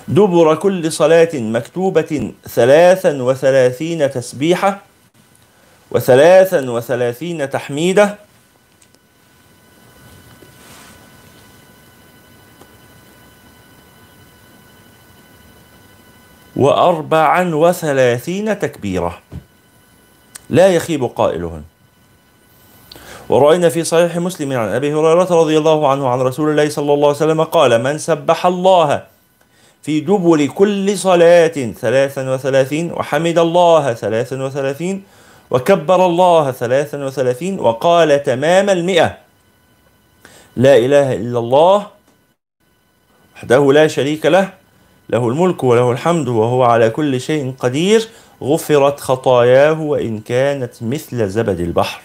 دبر 0.07 0.55
كل 0.55 0.91
صلاة 0.91 1.29
مكتوبة 1.33 2.31
ثلاثا 2.49 3.23
وثلاثين 3.23 4.11
تسبيحة 4.11 4.81
وثلاثا 5.91 6.71
وثلاثين 6.71 7.49
تحميدة 7.49 8.15
وأربعا 16.55 17.55
وثلاثين 17.55 18.59
تكبيرة. 18.59 19.19
لا 20.49 20.67
يخيب 20.67 21.03
قائلهن 21.03 21.63
ورأينا 23.29 23.69
في 23.69 23.83
صحيح 23.83 24.17
مسلم 24.17 24.53
عن 24.53 24.69
أبي 24.69 24.93
هريرة 24.93 25.41
رضي 25.41 25.57
الله 25.57 25.89
عنه 25.91 26.09
عن 26.09 26.21
رسول 26.21 26.49
الله 26.49 26.69
صلى 26.69 26.93
الله 26.93 27.07
عليه 27.07 27.17
وسلم 27.17 27.43
قال 27.43 27.83
من 27.83 27.97
سبح 27.97 28.45
الله 28.45 29.14
في 29.85 29.99
دبر 29.99 30.45
كل 30.45 30.97
صلاة 30.97 31.73
ثلاثا 31.81 32.33
وثلاثين 32.33 32.91
وحمد 32.91 33.37
الله 33.37 33.93
ثلاثا 33.93 34.43
وثلاثين 34.43 35.03
وكبر 35.51 36.05
الله 36.05 36.51
ثلاثا 36.51 37.05
وثلاثين 37.05 37.59
وقال 37.59 38.23
تمام 38.23 38.69
المئة. 38.69 39.17
لا 40.57 40.77
إله 40.77 41.13
إلا 41.13 41.39
الله 41.39 41.87
وحده 43.35 43.73
لا 43.73 43.87
شريك 43.87 44.25
له 44.25 44.49
له 45.09 45.29
الملك 45.29 45.63
وله 45.63 45.91
الحمد 45.91 46.27
وهو 46.27 46.63
على 46.63 46.89
كل 46.89 47.21
شيء 47.21 47.53
قدير. 47.59 48.07
غفرت 48.41 48.99
خطاياه 48.99 49.81
وإن 49.81 50.19
كانت 50.19 50.73
مثل 50.81 51.29
زبد 51.29 51.59
البحر. 51.59 52.01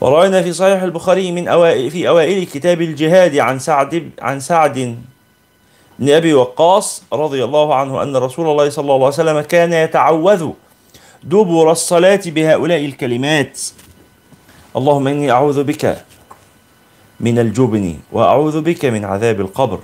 ورأينا 0.00 0.42
في 0.42 0.52
صحيح 0.52 0.82
البخاري 0.82 1.32
من 1.32 1.48
أوائل 1.48 1.90
في 1.90 2.08
أوائل 2.08 2.46
كتاب 2.46 2.82
الجهاد 2.82 3.36
عن 3.36 3.58
سعد 3.58 4.10
عن 4.20 4.40
سعد 4.40 4.96
بن 6.00 6.10
أبي 6.10 6.34
وقاص 6.34 7.02
رضي 7.12 7.44
الله 7.44 7.74
عنه 7.74 8.02
أن 8.02 8.16
رسول 8.16 8.48
الله 8.48 8.68
صلى 8.68 8.82
الله 8.82 8.94
عليه 8.94 9.06
وسلم 9.06 9.40
كان 9.40 9.72
يتعوذ 9.72 10.50
دبر 11.24 11.70
الصلاة 11.72 12.20
بهؤلاء 12.26 12.84
الكلمات. 12.84 13.60
اللهم 14.76 15.06
إني 15.08 15.30
أعوذ 15.30 15.64
بك 15.64 15.96
من 17.20 17.38
الجبن 17.38 17.96
وأعوذ 18.12 18.60
بك 18.60 18.84
من 18.84 19.04
عذاب 19.04 19.40
القبر. 19.40 19.78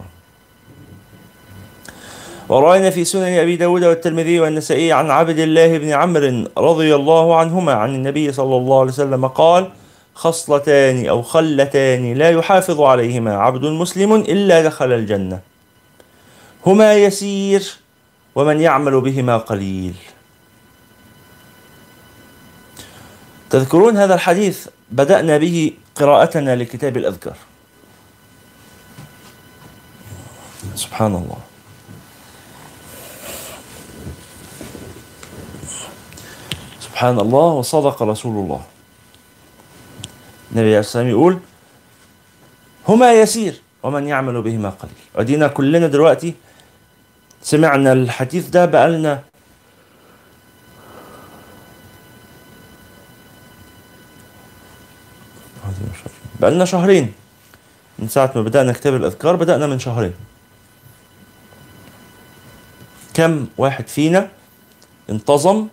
ورأينا 2.48 2.90
في 2.90 3.04
سنن 3.04 3.38
أبي 3.38 3.56
داود 3.56 3.84
والترمذي 3.84 4.40
والنسائي 4.40 4.92
عن 4.92 5.10
عبد 5.10 5.38
الله 5.38 5.78
بن 5.78 5.88
عمرو 5.88 6.44
رضي 6.58 6.94
الله 6.94 7.36
عنهما 7.36 7.72
عن 7.72 7.94
النبي 7.94 8.32
صلى 8.32 8.56
الله 8.56 8.80
عليه 8.80 8.92
وسلم 8.92 9.26
قال 9.26 9.68
خصلتان 10.14 11.06
أو 11.06 11.22
خلتان 11.22 12.14
لا 12.14 12.30
يحافظ 12.30 12.80
عليهما 12.80 13.36
عبد 13.36 13.64
مسلم 13.64 14.14
إلا 14.14 14.62
دخل 14.62 14.92
الجنة. 14.92 15.55
هما 16.66 16.94
يسير 16.94 17.76
ومن 18.34 18.60
يعمل 18.60 19.00
بهما 19.00 19.36
قليل. 19.36 19.94
تذكرون 23.50 23.96
هذا 23.96 24.14
الحديث؟ 24.14 24.68
بدأنا 24.90 25.38
به 25.38 25.72
قراءتنا 25.94 26.56
لكتاب 26.56 26.96
الأذكار. 26.96 27.36
سبحان 30.74 31.14
الله 31.14 31.38
سبحان 36.80 37.20
الله 37.20 37.46
وصدق 37.46 38.02
رسول 38.02 38.44
الله 38.44 38.62
النبي 40.52 40.68
عليه 40.68 40.78
السلام 40.78 41.08
يقول 41.08 41.38
هما 42.88 43.12
يسير 43.12 43.60
ومن 43.82 44.06
يعمل 44.06 44.42
بهما 44.42 44.70
قليل. 44.70 44.94
ودينا 45.14 45.48
كلنا 45.48 45.86
دلوقتي 45.86 46.34
سمعنا 47.42 47.92
الحديث 47.92 48.48
ده 48.48 48.66
بقالنا 48.66 49.22
بقالنا 56.40 56.64
شهرين 56.64 57.12
من 57.98 58.08
ساعة 58.08 58.32
ما 58.34 58.42
بدأنا 58.42 58.72
كتاب 58.72 58.94
الأذكار 58.94 59.36
بدأنا 59.36 59.66
من 59.66 59.78
شهرين. 59.78 60.14
كم 63.14 63.46
واحد 63.58 63.88
فينا 63.88 64.28
انتظم؟ 65.10 65.68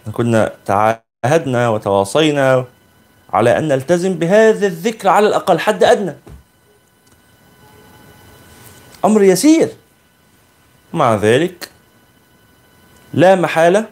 إحنا 0.00 0.12
كنا 0.12 0.52
تعاهدنا 0.64 1.68
وتواصينا 1.68 2.64
على 3.32 3.58
أن 3.58 3.68
نلتزم 3.68 4.14
بهذا 4.14 4.66
الذكر 4.66 5.08
على 5.08 5.28
الأقل 5.28 5.58
حد 5.58 5.84
أدنى. 5.84 6.14
أمر 9.04 9.22
يسير. 9.22 9.68
مع 10.96 11.14
ذلك 11.14 11.70
لا 13.14 13.34
محالة 13.34 13.88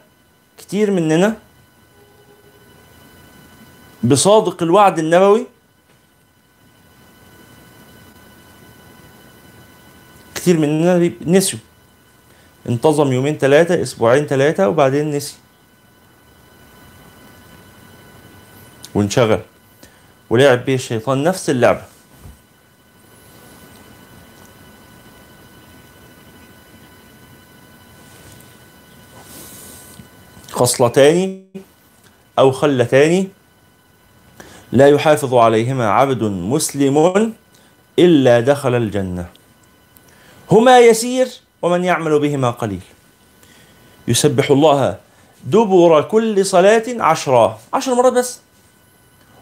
كتير 0.58 0.90
مننا 0.90 1.36
بصادق 4.02 4.62
الوعد 4.62 4.98
النبوي 4.98 5.46
كتير 10.34 10.58
مننا 10.58 11.12
نسيوا. 11.26 11.62
انتظم 12.68 13.12
يومين 13.12 13.38
ثلاثة 13.38 13.82
أسبوعين 13.82 14.26
ثلاثة 14.26 14.68
وبعدين 14.68 15.10
نسي. 15.10 15.36
وانشغل. 18.94 19.40
ولعب 20.30 20.64
به 20.64 20.74
الشيطان 20.74 21.24
نفس 21.24 21.50
اللعبة. 21.50 21.93
خصلتان 30.54 31.44
أو 32.38 32.52
خلتان 32.52 33.28
لا 34.72 34.88
يحافظ 34.88 35.34
عليهما 35.34 35.90
عبد 35.90 36.22
مسلم 36.22 37.32
إلا 37.98 38.40
دخل 38.40 38.74
الجنة. 38.74 39.26
هما 40.50 40.80
يسير 40.80 41.28
ومن 41.62 41.84
يعمل 41.84 42.18
بهما 42.18 42.50
قليل. 42.50 42.80
يسبح 44.08 44.50
الله 44.50 44.96
دبر 45.44 46.02
كل 46.02 46.46
صلاة 46.46 46.84
عشرة. 46.88 47.58
عشر 47.74 47.94
مرات 47.94 48.12
بس. 48.12 48.40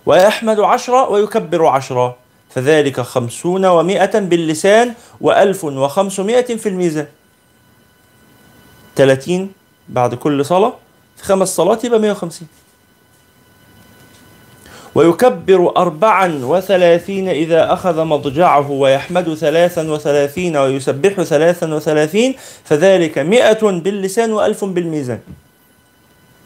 ويحمد 0.06 0.60
عشرة 0.60 1.08
ويكبر 1.08 1.66
عشرة. 1.66 2.16
فذلك 2.50 3.00
خمسون 3.00 3.64
ومائة 3.66 4.18
باللسان 4.18 4.94
وألف 5.20 5.64
وخمسمائة 5.64 6.56
في 6.56 6.68
الميزان. 6.68 7.06
ثلاثين 8.96 9.52
بعد 9.88 10.14
كل 10.14 10.44
صلاة. 10.44 10.81
خمس 11.22 11.56
صلوات 11.56 11.84
يبقى 11.84 12.00
150 12.00 12.48
ويكبر 14.94 15.76
أربعا 15.76 16.40
وثلاثين 16.44 17.28
إذا 17.28 17.72
أخذ 17.72 18.04
مضجعه 18.04 18.70
ويحمد 18.70 19.34
ثلاثا 19.34 19.90
وثلاثين 19.90 20.56
ويسبح 20.56 21.22
ثلاثا 21.22 21.74
وثلاثين 21.74 22.34
فذلك 22.64 23.18
مئة 23.18 23.70
باللسان 23.70 24.32
وألف 24.32 24.64
بالميزان. 24.64 25.20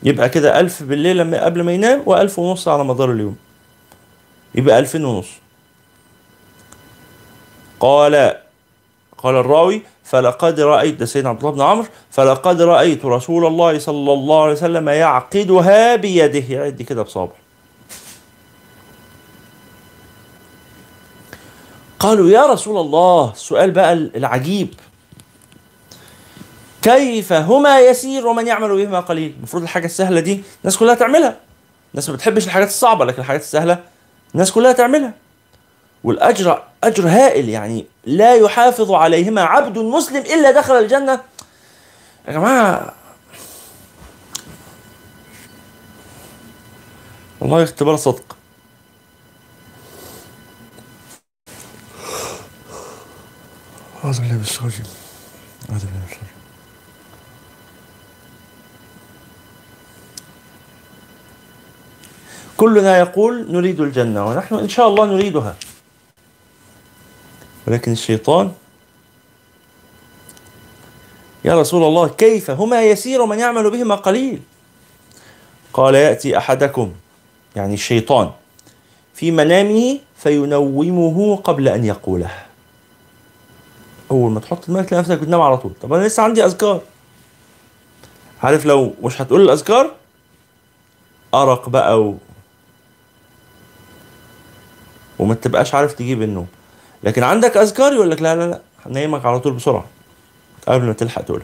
يبقى 0.02 0.28
كده 0.28 0.60
ألف 0.60 0.82
بالليل 0.82 1.34
قبل 1.34 1.62
ما 1.62 1.72
ينام 1.72 2.02
وألف 2.06 2.38
ونص 2.38 2.68
على 2.68 2.84
مدار 2.84 3.12
اليوم. 3.12 3.36
يبقى 4.54 4.78
ألفين 4.78 5.04
ونص. 5.04 5.28
قال 7.80 8.36
قال 9.18 9.34
الراوي 9.34 9.82
فلقد 10.06 10.60
رأيت 10.60 11.04
سيدنا 11.04 11.30
عبد 11.30 11.40
الله 11.40 11.52
بن 11.52 11.60
عمرو 11.60 11.86
فلقد 12.10 12.62
رأيت 12.62 13.04
رسول 13.04 13.46
الله 13.46 13.78
صلى 13.78 14.12
الله 14.12 14.42
عليه 14.42 14.52
وسلم 14.52 14.88
يعقدها 14.88 15.96
بيده. 15.96 16.44
يعد 16.54 16.82
كده 16.82 17.02
بصابع 17.02 17.32
قالوا 21.98 22.30
يا 22.30 22.46
رسول 22.46 22.80
الله 22.80 23.32
السؤال 23.32 23.70
بقى 23.70 23.92
العجيب. 23.92 24.74
كيف 26.82 27.32
هما 27.32 27.80
يسير 27.80 28.26
ومن 28.26 28.46
يعمل 28.46 28.76
بهما 28.76 29.00
قليل؟ 29.00 29.34
المفروض 29.38 29.62
الحاجة 29.62 29.86
السهلة 29.86 30.20
دي 30.20 30.42
الناس 30.60 30.76
كلها 30.76 30.94
تعملها. 30.94 31.36
الناس 31.94 32.08
ما 32.08 32.14
بتحبش 32.14 32.46
الحاجات 32.46 32.68
الصعبة 32.68 33.04
لكن 33.04 33.22
الحاجات 33.22 33.40
السهلة 33.40 33.78
الناس 34.34 34.52
كلها 34.52 34.72
تعملها. 34.72 35.12
والأجر 36.06 36.62
أجر 36.84 37.08
هائل 37.08 37.48
يعني. 37.48 37.86
لا 38.04 38.34
يحافظ 38.34 38.92
عليهما 38.92 39.42
عبد 39.42 39.78
مسلم 39.78 40.22
إلا 40.22 40.50
دخل 40.50 40.74
الجنة. 40.74 41.20
يا 42.28 42.32
جماعة. 42.32 42.94
والله 47.40 47.62
اختبار 47.62 47.96
صدق. 47.96 48.36
أعوذ 54.04 54.20
بالله 54.20 54.34
من 54.34 54.40
الشيطان 54.40 54.68
الرجيم. 54.68 54.86
أعوذ 55.70 55.80
بالله 55.80 55.98
من 55.98 56.04
الشيطان 56.06 56.26
كلنا 62.56 62.98
يقول 62.98 63.52
نريد 63.52 63.80
الجنة 63.80 64.26
ونحن 64.26 64.54
إن 64.54 64.68
شاء 64.68 64.88
الله 64.88 65.06
نريدها. 65.06 65.56
ولكن 67.66 67.92
الشيطان 67.92 68.52
يا 71.44 71.60
رسول 71.60 71.82
الله 71.82 72.08
كيف؟ 72.08 72.50
هما 72.50 72.82
يسير 72.82 73.26
من 73.26 73.38
يعمل 73.38 73.70
بهما 73.70 73.94
قليل. 73.94 74.42
قال 75.72 75.94
يأتي 75.94 76.38
أحدكم 76.38 76.92
يعني 77.56 77.74
الشيطان 77.74 78.30
في 79.14 79.30
منامه 79.30 79.98
فينومه 80.16 81.36
قبل 81.36 81.68
أن 81.68 81.84
يقوله. 81.84 82.30
أول 84.10 84.30
ما 84.30 84.40
تحط 84.40 84.68
دماغك 84.68 84.88
تلاقي 84.88 85.00
نفسك 85.02 85.18
بتنام 85.18 85.40
على 85.40 85.58
طول. 85.58 85.72
طب 85.82 85.92
أنا 85.92 86.06
لسه 86.06 86.22
عندي 86.22 86.44
أذكار. 86.44 86.80
عارف 88.42 88.66
لو 88.66 88.94
مش 89.02 89.22
هتقول 89.22 89.40
الأذكار؟ 89.40 89.94
أرق 91.34 91.68
بقى 91.68 92.02
و... 92.02 92.16
وما 95.18 95.34
تبقاش 95.34 95.74
عارف 95.74 95.92
تجيب 95.92 96.22
النوم. 96.22 96.46
لكن 97.06 97.22
عندك 97.22 97.56
أذكار 97.56 97.92
يقول 97.92 98.10
لك 98.10 98.22
لا 98.22 98.36
لا 98.36 98.46
لا 98.50 98.60
هنيمك 98.86 99.26
على 99.26 99.40
طول 99.40 99.52
بسرعة 99.52 99.84
قبل 100.68 100.86
ما 100.86 100.92
تلحق 100.92 101.22
تقول. 101.22 101.42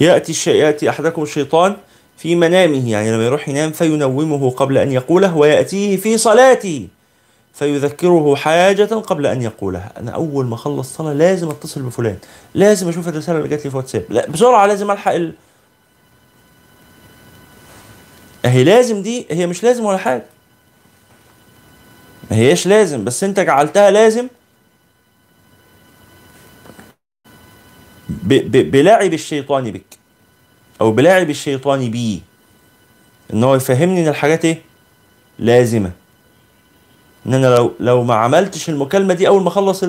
يأتي 0.00 0.32
الشيء 0.32 0.54
يأتي 0.54 0.90
أحدكم 0.90 1.22
الشيطان 1.22 1.76
في 2.16 2.34
منامه 2.34 2.90
يعني 2.90 3.12
لما 3.12 3.26
يروح 3.26 3.48
ينام 3.48 3.72
فينومه 3.72 4.50
قبل 4.50 4.78
أن 4.78 4.92
يقوله 4.92 5.36
ويأتيه 5.36 5.96
في 5.96 6.18
صلاته 6.18 6.88
فيذكره 7.54 8.36
حاجة 8.36 8.94
قبل 8.94 9.26
أن 9.26 9.42
يقولها 9.42 9.92
أنا 9.96 10.10
أول 10.10 10.46
ما 10.46 10.54
أخلص 10.54 10.96
صلاة 10.96 11.12
لازم 11.12 11.50
أتصل 11.50 11.82
بفلان 11.82 12.16
لازم 12.54 12.88
أشوف 12.88 13.08
الرسالة 13.08 13.38
اللي 13.38 13.48
جات 13.48 13.64
لي 13.64 13.70
في 13.70 13.76
واتساب. 13.76 14.04
لا 14.08 14.30
بسرعة 14.30 14.66
لازم 14.66 14.90
ألحق 14.90 15.14
ال... 18.44 18.50
هي 18.50 18.64
لازم 18.64 19.02
دي 19.02 19.26
هي 19.30 19.46
مش 19.46 19.62
لازم 19.64 19.84
ولا 19.84 19.98
حاجة. 19.98 20.24
ما 22.30 22.36
هيش 22.36 22.66
لازم 22.66 23.04
بس 23.04 23.24
انت 23.24 23.40
جعلتها 23.40 23.90
لازم. 23.90 24.28
ب 28.08 28.34
ب 28.34 28.70
بلعب 28.70 29.12
الشيطان 29.14 29.70
بك 29.70 29.84
أو 30.80 30.92
بلعب 30.92 31.30
الشيطان 31.30 31.90
بي. 31.90 32.22
ان 33.32 33.44
هو 33.44 33.54
يفهمني 33.54 34.02
ان 34.02 34.08
الحاجات 34.08 34.44
إيه؟ 34.44 34.62
لازمة. 35.38 35.90
ان 37.26 37.34
أنا 37.34 37.46
لو 37.46 37.72
لو 37.80 38.02
ما 38.04 38.14
عملتش 38.14 38.68
المكالمة 38.68 39.14
دي 39.14 39.28
اول 39.28 39.42
ما 39.42 39.48
اخلص 39.48 39.84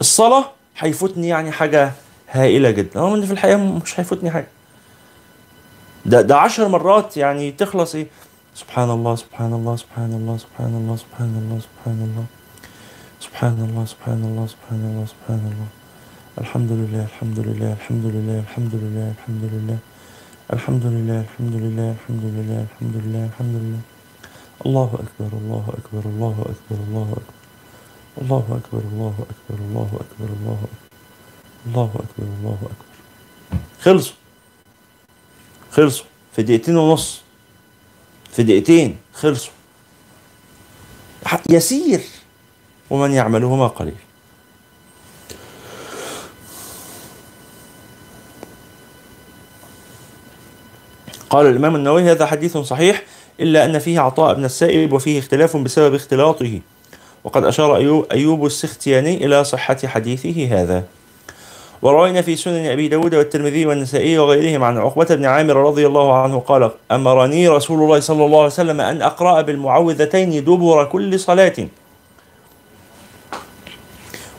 الصلاة 0.00 0.52
هيفوتني 0.78 1.28
يعني 1.28 1.52
حاجة 1.52 1.92
هائلة 2.30 2.70
جدا. 2.70 3.14
ان 3.14 3.26
في 3.26 3.32
الحقيقة 3.32 3.56
مش 3.56 4.00
هيفوتني 4.00 4.30
حاجة. 4.30 4.48
ده 6.06 6.22
ده 6.22 6.36
عشر 6.36 6.68
مرات 6.68 7.16
يعني 7.16 7.52
تخلص 7.52 7.94
إيه 7.94 8.06
سبحان 8.54 8.90
الله 8.90 9.16
سبحان 9.16 9.52
الله 9.52 9.76
سبحان 9.76 10.12
الله 10.14 10.36
سبحان 10.36 10.74
الله 10.74 10.96
سبحان 10.96 11.34
الله 11.42 11.58
سبحان 11.60 12.00
الله. 12.08 12.26
سبحان 13.20 13.58
الله 13.68 13.84
سبحان 13.84 14.24
الله 14.24 14.46
سبحان 14.46 14.82
الله 14.90 15.04
سبحان 15.12 15.42
الله. 15.50 15.68
الحمد 16.42 16.72
لله 16.72 17.04
الحمد 17.10 17.38
لله 17.38 17.72
الحمد 17.72 18.04
لله 18.14 18.38
الحمد 18.44 18.74
لله 18.82 19.08
الحمد 19.16 19.44
لله. 19.54 19.78
الحمد 20.52 20.84
لله 20.94 21.20
الحمد 21.26 21.54
لله 21.64 21.88
الحمد 21.96 22.24
لله 22.36 22.60
الحمد 22.68 22.96
لله 23.04 23.24
الحمد 23.30 23.54
لله. 23.62 23.82
الله 24.66 24.90
أكبر 25.04 25.30
الله 25.40 25.64
أكبر 25.78 26.02
الله 26.12 26.36
أكبر 26.52 26.78
الله 26.86 27.08
أكبر. 27.20 27.34
الله 28.22 28.44
أكبر 28.58 28.82
الله 28.92 29.14
أكبر 29.32 29.58
الله 29.68 29.88
أكبر 30.04 30.28
الله 30.36 30.58
أكبر. 30.64 30.88
الله 31.66 31.90
أكبر 32.04 32.26
الله 32.38 32.58
أكبر. 32.72 32.88
خلصوا. 33.80 34.23
خلصوا. 35.74 36.06
في 36.36 36.42
دقيقتين 36.42 36.76
ونص. 36.76 37.22
في 38.32 38.42
دقيقتين 38.42 38.96
خلصوا. 39.14 39.52
يسير. 41.50 42.00
ومن 42.90 43.12
يعملهما 43.12 43.66
قليل. 43.66 43.94
قال 51.30 51.46
الإمام 51.46 51.76
النووي 51.76 52.02
هذا 52.02 52.26
حديث 52.26 52.56
صحيح 52.56 53.02
إلا 53.40 53.64
أن 53.64 53.78
فيه 53.78 54.00
عطاء 54.00 54.34
بن 54.34 54.44
السائب 54.44 54.92
وفيه 54.92 55.18
اختلاف 55.18 55.56
بسبب 55.56 55.94
اختلاطه. 55.94 56.60
وقد 57.24 57.44
أشار 57.44 57.76
أيوب, 58.12 58.46
السختياني 58.46 59.26
إلى 59.26 59.44
صحة 59.44 59.76
حديثه 59.84 60.62
هذا. 60.62 60.84
وروينا 61.84 62.22
في 62.22 62.36
سنن 62.36 62.66
أبي 62.66 62.88
داود 62.88 63.14
والترمذي 63.14 63.66
والنسائي 63.66 64.18
وغيرهم 64.18 64.64
عن 64.64 64.78
عقبة 64.78 65.04
بن 65.04 65.24
عامر 65.24 65.56
رضي 65.56 65.86
الله 65.86 66.18
عنه 66.18 66.38
قال 66.38 66.70
أمرني 66.92 67.48
رسول 67.48 67.82
الله 67.82 68.00
صلى 68.00 68.24
الله 68.24 68.38
عليه 68.38 68.46
وسلم 68.46 68.80
أن 68.80 69.02
أقرأ 69.02 69.40
بالمعوذتين 69.40 70.44
دبر 70.44 70.84
كل 70.84 71.20
صلاة. 71.20 71.52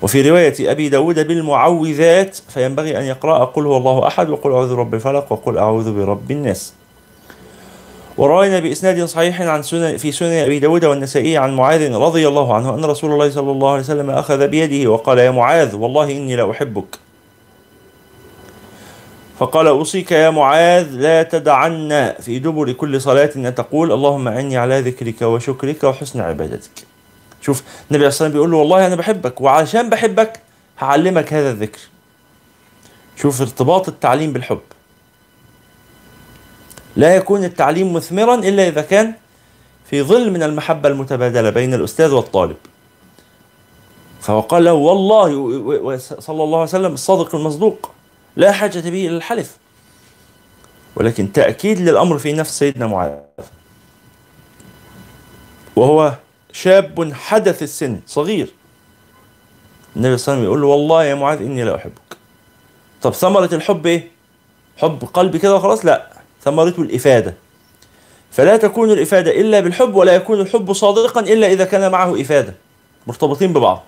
وفي 0.01 0.29
رواية 0.29 0.71
أبي 0.71 0.89
داود 0.89 1.27
بالمعوذات 1.27 2.37
فينبغي 2.49 2.97
أن 2.97 3.03
يقرأ 3.03 3.45
قل 3.45 3.65
هو 3.65 3.77
الله 3.77 4.07
أحد 4.07 4.29
وقل 4.29 4.51
أعوذ 4.51 4.75
برب 4.75 4.93
الفلق 4.93 5.31
وقل 5.31 5.57
أعوذ 5.57 5.93
برب 5.93 6.31
الناس. 6.31 6.73
وروينا 8.17 8.59
بإسناد 8.59 9.05
صحيح 9.05 9.41
عن 9.41 9.63
سنن 9.63 9.97
في 9.97 10.11
سنن 10.11 10.33
أبي 10.33 10.59
داود 10.59 10.85
والنسائي 10.85 11.37
عن 11.37 11.55
معاذ 11.55 11.93
رضي 11.93 12.27
الله 12.27 12.53
عنه 12.53 12.75
أن 12.75 12.85
رسول 12.85 13.11
الله 13.11 13.29
صلى 13.29 13.51
الله 13.51 13.69
عليه 13.71 13.81
وسلم 13.81 14.09
أخذ 14.09 14.47
بيده 14.47 14.91
وقال 14.91 15.17
يا 15.17 15.31
معاذ 15.31 15.75
والله 15.75 16.11
إني 16.11 16.35
لا 16.35 16.51
أحبك. 16.51 17.05
فقال 19.39 19.67
أوصيك 19.67 20.11
يا 20.11 20.29
معاذ 20.29 20.91
لا 20.91 21.23
تدعن 21.23 22.13
في 22.21 22.39
دبر 22.39 22.71
كل 22.71 23.01
صلاة 23.01 23.29
أن 23.35 23.55
تقول 23.55 23.91
اللهم 23.91 24.27
أعني 24.27 24.57
على 24.57 24.81
ذكرك 24.81 25.21
وشكرك 25.21 25.83
وحسن 25.83 26.21
عبادتك. 26.21 26.71
شوف 27.41 27.63
النبي 27.91 27.95
عليه 27.95 28.07
الصلاة 28.07 28.27
والسلام 28.27 28.31
بيقول 28.31 28.51
له 28.51 28.57
والله 28.57 28.87
أنا 28.87 28.95
بحبك 28.95 29.41
وعشان 29.41 29.89
بحبك 29.89 30.39
هعلمك 30.79 31.33
هذا 31.33 31.51
الذكر. 31.51 31.79
شوف 33.15 33.41
ارتباط 33.41 33.87
التعليم 33.87 34.33
بالحب. 34.33 34.59
لا 36.95 37.15
يكون 37.15 37.43
التعليم 37.43 37.93
مثمرا 37.93 38.35
إلا 38.35 38.67
إذا 38.67 38.81
كان 38.81 39.13
في 39.89 40.03
ظل 40.03 40.31
من 40.31 40.43
المحبة 40.43 40.89
المتبادلة 40.89 41.49
بين 41.49 41.73
الأستاذ 41.73 42.11
والطالب. 42.11 42.57
فهو 44.21 44.39
قال 44.39 44.63
له 44.63 44.73
والله 44.73 45.27
صلى 45.97 46.43
الله 46.43 46.59
عليه 46.59 46.69
وسلم 46.69 46.93
الصادق 46.93 47.35
المصدوق. 47.35 47.94
لا 48.35 48.51
حاجة 48.51 48.79
به 48.79 49.07
إلى 49.07 49.17
الحلف. 49.17 49.57
ولكن 50.95 51.31
تأكيد 51.31 51.79
للأمر 51.79 52.17
في 52.17 52.33
نفس 52.33 52.59
سيدنا 52.59 52.87
معاذ. 52.87 53.11
وهو 55.75 56.15
شاب 56.51 57.13
حدث 57.13 57.63
السن 57.63 57.99
صغير. 58.07 58.49
النبي 59.95 60.17
صلى 60.17 60.33
الله 60.33 60.39
عليه 60.39 60.39
وسلم 60.39 60.43
يقول 60.43 60.61
له 60.61 60.67
والله 60.67 61.03
يا 61.03 61.15
معاذ 61.15 61.41
إني 61.41 61.63
لا 61.63 61.75
أحبك. 61.75 62.17
طب 63.01 63.13
ثمرة 63.13 63.55
الحب 63.55 63.85
إيه؟ 63.85 64.11
حب 64.77 65.03
قلبي 65.13 65.39
كده 65.39 65.55
وخلاص؟ 65.55 65.85
لا 65.85 66.09
ثمرته 66.43 66.81
الإفادة. 66.81 67.33
فلا 68.31 68.57
تكون 68.57 68.91
الإفادة 68.91 69.31
إلا 69.31 69.59
بالحب 69.59 69.95
ولا 69.95 70.15
يكون 70.15 70.41
الحب 70.41 70.73
صادقا 70.73 71.21
إلا 71.21 71.47
إذا 71.47 71.65
كان 71.65 71.91
معه 71.91 72.21
إفادة. 72.21 72.53
مرتبطين 73.07 73.53
ببعض. 73.53 73.83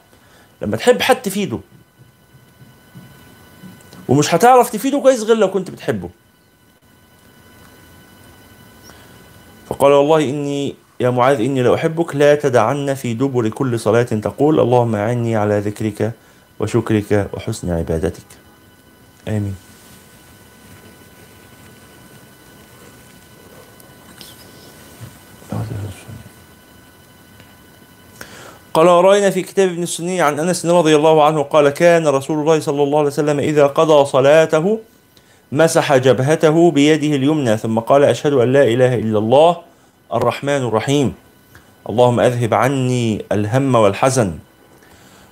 لما 0.61 0.77
تحب 0.77 1.01
حد 1.01 1.21
تفيده 1.21 1.59
ومش 4.09 4.35
هتعرف 4.35 4.69
تفيده 4.69 4.99
كويس 4.99 5.23
غير 5.23 5.37
لو 5.37 5.51
كنت 5.51 5.71
بتحبه. 5.71 6.09
فقال 9.67 9.91
والله 9.91 10.29
إني 10.29 10.75
يا 10.99 11.09
معاذ 11.09 11.41
إني 11.41 11.63
لأحبك 11.63 12.15
لا 12.15 12.35
تدعن 12.35 12.93
في 12.93 13.13
دبر 13.13 13.49
كل 13.49 13.79
صلاة 13.79 14.03
تقول 14.03 14.59
اللهم 14.59 14.95
أعني 14.95 15.35
على 15.35 15.59
ذكرك 15.59 16.11
وشكرك 16.59 17.29
وحسن 17.33 17.71
عبادتك. 17.71 18.25
آمين. 19.27 19.55
قال 28.77 28.89
ورأينا 28.89 29.29
في 29.29 29.41
كتاب 29.41 29.69
ابن 29.69 29.83
السني 29.83 30.21
عن 30.21 30.39
أنس 30.39 30.65
رضي 30.65 30.95
الله 30.95 31.23
عنه 31.23 31.41
قال 31.41 31.69
كان 31.69 32.07
رسول 32.07 32.39
الله 32.39 32.59
صلى 32.59 32.83
الله 32.83 32.97
عليه 32.99 33.07
وسلم 33.07 33.39
إذا 33.39 33.67
قضى 33.67 34.05
صلاته 34.05 34.79
مسح 35.51 35.97
جبهته 35.97 36.71
بيده 36.71 37.15
اليمنى 37.15 37.57
ثم 37.57 37.79
قال 37.79 38.03
أشهد 38.03 38.33
أن 38.33 38.53
لا 38.53 38.63
إله 38.63 38.95
إلا 38.95 39.19
الله 39.19 39.57
الرحمن 40.13 40.61
الرحيم. 40.69 41.13
اللهم 41.89 42.19
أذهب 42.19 42.53
عني 42.53 43.25
الهم 43.31 43.75
والحزن. 43.75 44.31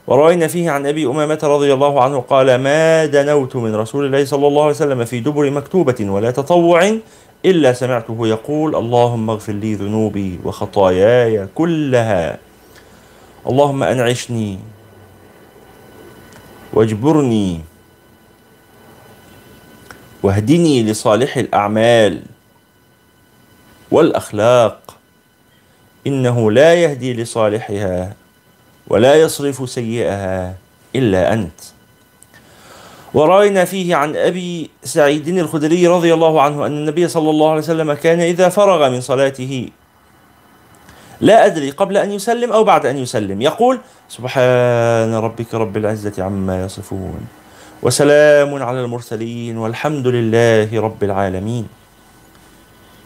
ورأينا 0.07 0.47
فيه 0.47 0.71
عن 0.71 0.85
أبي 0.85 1.05
أمامة 1.05 1.39
رضي 1.43 1.73
الله 1.73 2.01
عنه 2.01 2.19
قال 2.19 2.55
ما 2.55 3.05
دنوت 3.05 3.55
من 3.55 3.75
رسول 3.75 4.05
الله 4.05 4.25
صلى 4.25 4.47
الله 4.47 4.61
عليه 4.61 4.71
وسلم 4.71 5.05
في 5.05 5.19
دبر 5.19 5.51
مكتوبة 5.51 5.95
ولا 6.01 6.31
تطوع 6.31 6.97
إلا 7.45 7.73
سمعته 7.73 8.27
يقول 8.27 8.75
اللهم 8.75 9.29
اغفر 9.29 9.53
لي 9.53 9.73
ذنوبي 9.73 10.39
وخطاياي 10.43 11.47
كلها. 11.55 12.44
اللهم 13.47 13.83
أنعشني 13.83 14.59
واجبرني 16.73 17.61
واهدني 20.23 20.83
لصالح 20.83 21.37
الأعمال 21.37 22.21
والأخلاق. 23.91 24.97
إنه 26.07 26.51
لا 26.51 26.73
يهدي 26.73 27.13
لصالحها 27.13 28.15
ولا 28.87 29.15
يصرف 29.15 29.69
سيئها 29.69 30.55
إلا 30.95 31.33
أنت. 31.33 31.59
ورأينا 33.13 33.65
فيه 33.65 33.95
عن 33.95 34.15
أبي 34.15 34.69
سعيد 34.83 35.27
الخدري 35.27 35.87
رضي 35.87 36.13
الله 36.13 36.41
عنه 36.41 36.65
أن 36.65 36.71
النبي 36.71 37.07
صلى 37.07 37.29
الله 37.29 37.49
عليه 37.49 37.61
وسلم 37.61 37.93
كان 37.93 38.19
إذا 38.19 38.49
فرغ 38.49 38.89
من 38.89 39.01
صلاته 39.01 39.69
لا 41.21 41.45
أدري 41.45 41.71
قبل 41.71 41.97
أن 41.97 42.11
يسلم 42.11 42.51
أو 42.53 42.63
بعد 42.63 42.85
أن 42.85 42.97
يسلم. 42.97 43.41
يقول 43.41 43.79
سبحان 44.09 45.13
ربك 45.13 45.53
رب 45.53 45.77
العزة 45.77 46.23
عما 46.23 46.65
يصفون 46.65 47.27
وسلام 47.81 48.63
على 48.63 48.81
المرسلين 48.81 49.57
والحمد 49.57 50.07
لله 50.07 50.81
رب 50.81 51.03
العالمين. 51.03 51.67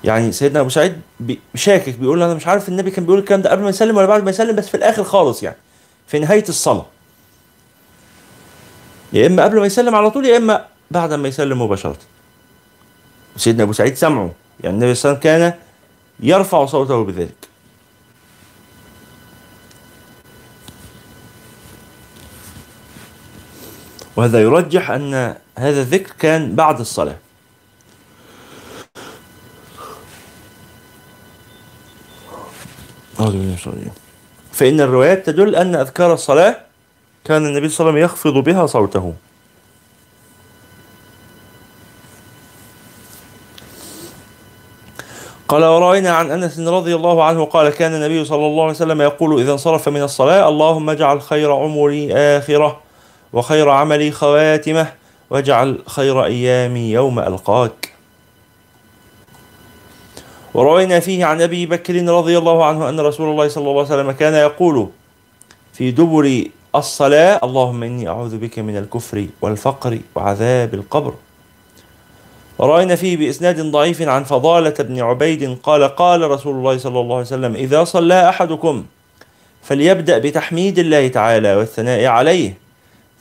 يعني 0.04 0.32
سيدنا 0.32 0.60
أبو 0.60 0.70
سعيد 0.70 1.02
شاكك 1.56 1.96
بيقول 2.00 2.24
أنا 2.24 2.34
مش 2.34 2.48
عارف 2.48 2.70
النبي 2.70 2.92
كان 2.92 3.06
بيقول 3.06 3.20
الكلام 3.20 3.42
ده 3.42 3.52
قبل 3.52 3.64
ما 3.64 3.70
يسلم 3.70 3.98
ولا 3.98 4.06
بعد 4.08 4.24
ما 4.24 4.30
يسلم 4.30 4.56
بس 4.56 4.70
في 4.70 4.78
الآخر 4.78 5.04
خالص 5.04 5.44
يعني 5.44 5.58
في 6.08 6.20
نهاية 6.20 6.46
الصلاة. 6.50 6.86
يا 9.14 9.28
إما 9.28 9.44
قبل 9.44 9.60
ما 9.60 9.66
يسلم 9.66 9.96
على 9.96 10.12
طول 10.12 10.26
يا 10.26 10.38
إما 10.38 10.66
بعد 10.92 11.14
ما 11.14 11.28
يسلم 11.28 11.62
مباشرة. 11.62 11.98
سيدنا 13.38 13.64
أبو 13.64 13.74
سعيد 13.74 13.96
سمعه. 13.96 14.32
يعني 14.64 14.76
النبي 14.76 14.96
صلى 14.96 15.12
الله 15.12 15.22
عليه 15.26 15.30
وسلم 15.30 15.52
كان 15.52 15.54
يرفع 16.20 16.66
صوته 16.66 17.04
بذلك. 17.04 17.49
وهذا 24.20 24.42
يرجح 24.42 24.92
أن 24.92 25.36
هذا 25.58 25.82
الذكر 25.82 26.14
كان 26.20 26.56
بعد 26.56 26.80
الصلاة. 26.80 27.16
فإن 34.52 34.82
الروايات 34.82 35.26
تدل 35.26 35.56
أن 35.56 35.76
أذكار 35.76 36.14
الصلاة 36.14 36.56
كان 37.26 37.46
النبي 37.46 37.70
صلى 37.70 37.80
الله 37.80 37.92
عليه 37.92 38.06
وسلم 38.06 38.28
يخفض 38.28 38.44
بها 38.44 38.66
صوته. 38.66 39.14
قال 45.48 45.64
ورأينا 45.64 46.12
عن 46.12 46.32
أنس 46.32 46.60
رضي 46.60 46.96
الله 46.96 47.24
عنه 47.24 47.46
قال 47.46 47.70
كان 47.70 47.96
النبي 47.96 48.26
صلى 48.26 48.46
الله 48.46 48.64
عليه 48.64 48.74
وسلم 48.74 49.02
يقول 49.02 49.42
إذا 49.42 49.52
انصرف 49.52 49.90
من 49.90 50.04
الصلاة 50.04 50.50
اللهم 50.50 50.90
اجعل 50.90 51.22
خير 51.22 51.52
عمري 51.52 52.14
آخرة. 52.14 52.89
وخير 53.34 53.70
عملي 53.70 54.12
خواتمه 54.12 54.88
واجعل 55.30 55.80
خير 55.86 56.26
أيامي 56.26 56.92
يوم 56.92 57.20
ألقاك. 57.20 57.94
وروينا 60.54 61.00
فيه 61.00 61.26
عن 61.26 61.42
أبي 61.42 61.66
بكر 61.66 62.06
رضي 62.06 62.38
الله 62.38 62.66
عنه 62.66 62.90
أن 62.90 63.00
رسول 63.00 63.30
الله 63.30 63.48
صلى 63.48 63.62
الله 63.62 63.86
عليه 63.86 63.94
وسلم 63.94 64.12
كان 64.12 64.34
يقول 64.34 64.90
في 65.74 65.92
دبر 65.92 66.44
الصلاة 66.76 67.40
اللهم 67.44 67.84
إني 67.84 68.08
أعوذ 68.08 68.38
بك 68.38 68.60
من 68.60 68.78
الكفر 68.78 69.28
والفقر 69.42 70.00
وعذاب 70.16 70.74
القبر. 70.74 71.14
ورأينا 72.60 72.96
فيه 72.96 73.18
بإسناد 73.18 73.62
ضعيف 73.62 74.02
عن 74.02 74.24
فضالة 74.24 74.74
بن 74.80 75.02
عبيد 75.02 75.58
قال 75.64 75.84
قال 75.84 76.32
رسول 76.32 76.56
الله 76.56 76.78
صلى 76.78 77.00
الله 77.00 77.16
عليه 77.16 77.26
وسلم 77.26 77.56
إذا 77.56 77.84
صلى 77.84 78.30
أحدكم 78.30 78.86
فليبدأ 79.64 80.18
بتحميد 80.18 80.80
الله 80.80 81.08
تعالى 81.08 81.56
والثناء 81.56 82.06
عليه. 82.06 82.69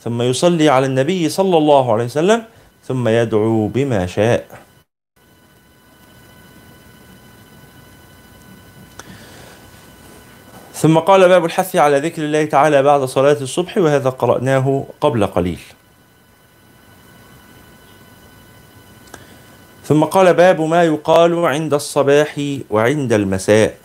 ثم 0.03 0.21
يصلي 0.21 0.69
على 0.69 0.85
النبي 0.85 1.29
صلى 1.29 1.57
الله 1.57 1.93
عليه 1.93 2.05
وسلم 2.05 2.43
ثم 2.87 3.07
يدعو 3.07 3.67
بما 3.67 4.05
شاء. 4.05 4.47
ثم 10.73 10.99
قال 10.99 11.27
باب 11.27 11.45
الحث 11.45 11.75
على 11.75 11.99
ذكر 11.99 12.23
الله 12.23 12.45
تعالى 12.45 12.83
بعد 12.83 13.03
صلاة 13.03 13.37
الصبح 13.41 13.77
وهذا 13.77 14.09
قرأناه 14.09 14.85
قبل 15.01 15.27
قليل. 15.27 15.59
ثم 19.85 20.03
قال 20.03 20.33
باب 20.33 20.61
ما 20.61 20.83
يقال 20.83 21.45
عند 21.45 21.73
الصباح 21.73 22.35
وعند 22.69 23.13
المساء. 23.13 23.77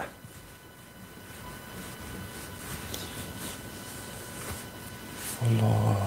الله. 5.42 6.03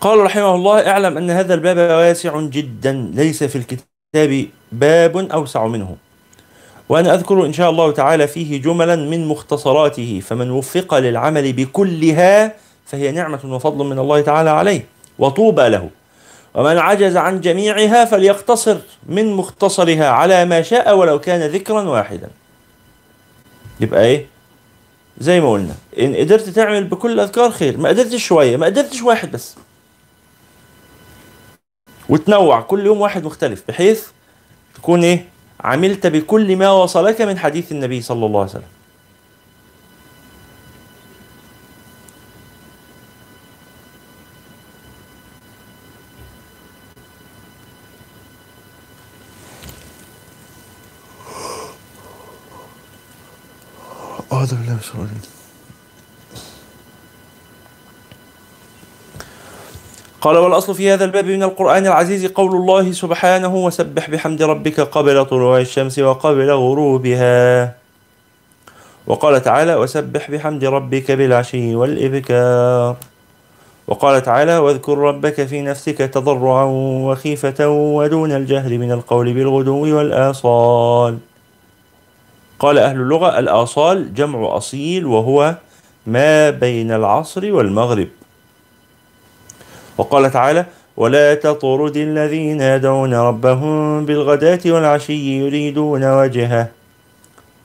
قال 0.00 0.18
رحمه 0.18 0.54
الله 0.54 0.90
اعلم 0.90 1.16
أن 1.16 1.30
هذا 1.30 1.54
الباب 1.54 1.76
واسع 1.76 2.40
جدا 2.40 3.10
ليس 3.14 3.44
في 3.44 3.56
الكتاب 3.56 4.46
باب 4.72 5.16
أوسع 5.16 5.66
منه. 5.66 5.96
وأنا 6.88 7.14
أذكر 7.14 7.46
إن 7.46 7.52
شاء 7.52 7.70
الله 7.70 7.92
تعالى 7.92 8.28
فيه 8.28 8.62
جملا 8.62 8.96
من 8.96 9.26
مختصراته 9.28 10.22
فمن 10.26 10.50
وفق 10.50 10.98
للعمل 10.98 11.52
بكلها 11.52 12.52
فهي 12.86 13.12
نعمة 13.12 13.40
وفضل 13.44 13.84
من 13.84 13.98
الله 13.98 14.20
تعالى 14.20 14.50
عليه 14.50 14.84
وطوبى 15.18 15.68
له. 15.68 15.90
ومن 16.54 16.78
عجز 16.78 17.16
عن 17.16 17.40
جميعها 17.40 18.04
فليقتصر 18.04 18.76
من 19.06 19.32
مختصرها 19.32 20.08
على 20.08 20.44
ما 20.44 20.62
شاء 20.62 20.96
ولو 20.96 21.18
كان 21.18 21.50
ذكرا 21.50 21.82
واحدا. 21.82 22.28
يبقى 23.80 24.04
إيه؟ 24.04 24.26
زي 25.18 25.40
ما 25.40 25.52
قلنا 25.52 25.74
إن 25.98 26.16
قدرت 26.16 26.48
تعمل 26.48 26.84
بكل 26.84 27.12
الاذكار 27.12 27.50
خير 27.50 27.78
ما 27.78 27.88
قدرتش 27.88 28.26
شوية 28.26 28.56
ما 28.56 28.66
قدرتش 28.66 29.02
واحد 29.02 29.32
بس. 29.32 29.56
وتنوع 32.08 32.60
كل 32.60 32.86
يوم 32.86 33.00
واحد 33.00 33.24
مختلف 33.24 33.62
بحيث 33.68 34.06
تكون 34.74 35.04
إيه؟ 35.04 35.28
عملت 35.60 36.06
بكل 36.06 36.56
ما 36.56 36.70
وصلك 36.70 37.20
من 37.20 37.38
حديث 37.38 37.72
النبي 37.72 38.02
صلى 38.02 38.26
الله 38.26 38.40
عليه 38.40 38.50
وسلم. 38.50 38.62
أعوذ 54.32 54.54
بالله 54.54 54.72
من 54.72 54.78
الشيطان 54.78 55.00
الرجيم. 55.00 55.37
قال 60.28 60.36
والأصل 60.36 60.74
في 60.74 60.92
هذا 60.92 61.04
الباب 61.04 61.26
من 61.26 61.42
القرآن 61.42 61.86
العزيز 61.86 62.26
قول 62.26 62.52
الله 62.54 62.92
سبحانه 62.92 63.56
وسبح 63.56 64.10
بحمد 64.10 64.42
ربك 64.42 64.80
قبل 64.80 65.24
طلوع 65.24 65.60
الشمس 65.60 65.98
وقبل 65.98 66.50
غروبها. 66.50 67.74
وقال 69.06 69.42
تعالى 69.42 69.74
وسبح 69.74 70.30
بحمد 70.30 70.64
ربك 70.64 71.10
بالعشي 71.10 71.74
والإبكار. 71.74 72.96
وقال 73.86 74.22
تعالى 74.22 74.58
واذكر 74.58 74.98
ربك 74.98 75.44
في 75.44 75.62
نفسك 75.62 75.98
تضرعا 75.98 76.64
وخيفة 77.08 77.68
ودون 77.68 78.32
الجهر 78.32 78.78
من 78.78 78.92
القول 78.92 79.32
بالغدو 79.32 79.96
والآصال. 79.96 81.18
قال 82.58 82.78
أهل 82.78 82.96
اللغة 82.96 83.38
الآصال 83.38 84.14
جمع 84.14 84.56
أصيل 84.56 85.06
وهو 85.06 85.54
ما 86.06 86.50
بين 86.50 86.92
العصر 86.92 87.52
والمغرب. 87.52 88.17
وقال 89.98 90.30
تعالى 90.30 90.66
ولا 90.96 91.34
تطرد 91.34 91.96
الذين 91.96 92.60
يدعون 92.60 93.14
ربهم 93.14 94.06
بالغداة 94.06 94.60
والعشي 94.66 95.38
يريدون 95.38 96.04
وجهه. 96.04 96.68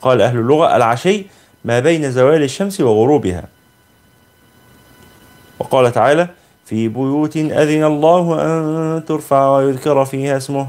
قال 0.02 0.20
أهل 0.20 0.38
اللغة 0.38 0.76
العشي 0.76 1.26
ما 1.64 1.80
بين 1.80 2.10
زوال 2.10 2.42
الشمس 2.42 2.80
وغروبها. 2.80 3.44
وقال 5.58 5.92
تعالى 5.92 6.28
في 6.64 6.88
بيوت 6.88 7.36
أذن 7.36 7.84
الله 7.84 8.42
أن 8.42 9.04
ترفع 9.04 9.48
ويذكر 9.56 10.04
فيها 10.04 10.36
اسمه 10.36 10.68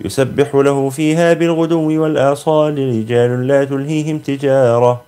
يسبح 0.00 0.54
له 0.54 0.90
فيها 0.90 1.32
بالغدو 1.32 2.02
والآصال 2.02 2.78
رجال 2.78 3.46
لا 3.46 3.64
تلهيهم 3.64 4.18
تجارة. 4.18 5.05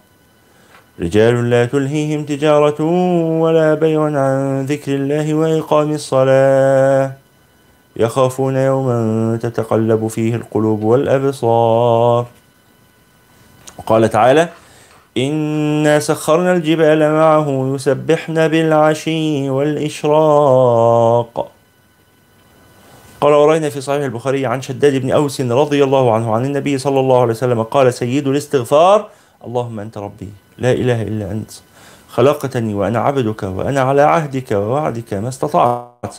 رجال 1.00 1.50
لا 1.50 1.64
تلهيهم 1.64 2.24
تجارة 2.24 2.82
ولا 3.40 3.74
بيع 3.74 4.02
عن 4.02 4.66
ذكر 4.66 4.94
الله 4.94 5.34
وإقام 5.34 5.92
الصلاة. 5.92 7.12
يخافون 7.96 8.56
يوما 8.56 9.38
تتقلب 9.42 10.06
فيه 10.06 10.34
القلوب 10.34 10.82
والأبصار. 10.82 12.26
وقال 13.78 14.10
تعالى 14.10 14.48
إنا 15.16 15.98
سخرنا 15.98 16.52
الجبال 16.52 17.12
معه 17.12 17.74
يسبحن 17.74 18.48
بالعشي 18.48 19.50
والإشراق. 19.50 21.50
قال 23.20 23.32
ورأينا 23.32 23.70
في 23.70 23.80
صحيح 23.80 24.04
البخاري 24.04 24.46
عن 24.46 24.62
شداد 24.62 24.94
بن 24.94 25.10
أوس 25.10 25.40
رضي 25.40 25.84
الله 25.84 26.14
عنه 26.14 26.34
عن 26.34 26.44
النبي 26.44 26.78
صلى 26.78 27.00
الله 27.00 27.20
عليه 27.20 27.32
وسلم 27.32 27.62
قال 27.62 27.94
سيد 27.94 28.28
الاستغفار 28.28 29.08
اللهم 29.46 29.80
أنت 29.80 29.98
ربي 29.98 30.28
لا 30.58 30.72
إله 30.72 31.02
إلا 31.02 31.30
أنت 31.30 31.50
خلقتني 32.08 32.74
وأنا 32.74 32.98
عبدك 32.98 33.42
وأنا 33.42 33.80
على 33.80 34.02
عهدك 34.02 34.52
ووعدك 34.52 35.14
ما 35.14 35.28
استطعت. 35.28 36.14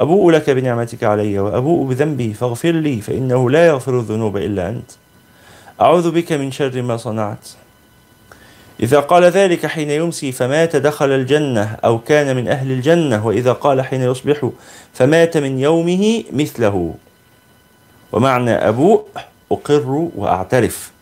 أبوء 0.00 0.30
لك 0.30 0.50
بنعمتك 0.50 1.04
علي 1.04 1.38
وأبوء 1.38 1.86
بذنبي 1.86 2.34
فاغفر 2.34 2.70
لي 2.70 3.00
فإنه 3.00 3.50
لا 3.50 3.66
يغفر 3.66 3.98
الذنوب 3.98 4.36
إلا 4.36 4.68
أنت. 4.68 4.90
أعوذ 5.80 6.10
بك 6.10 6.32
من 6.32 6.50
شر 6.50 6.82
ما 6.82 6.96
صنعت. 6.96 7.48
إذا 8.80 9.00
قال 9.00 9.24
ذلك 9.24 9.66
حين 9.66 9.90
يمسي 9.90 10.32
فمات 10.32 10.76
دخل 10.76 11.10
الجنة 11.10 11.76
أو 11.84 11.98
كان 11.98 12.36
من 12.36 12.48
أهل 12.48 12.72
الجنة 12.72 13.26
وإذا 13.26 13.52
قال 13.52 13.82
حين 13.82 14.02
يصبح 14.02 14.50
فمات 14.92 15.36
من 15.36 15.58
يومه 15.58 16.24
مثله. 16.32 16.94
ومعنى 18.12 18.50
أبوء 18.50 19.04
أقر 19.52 20.08
وأعترف. 20.16 20.95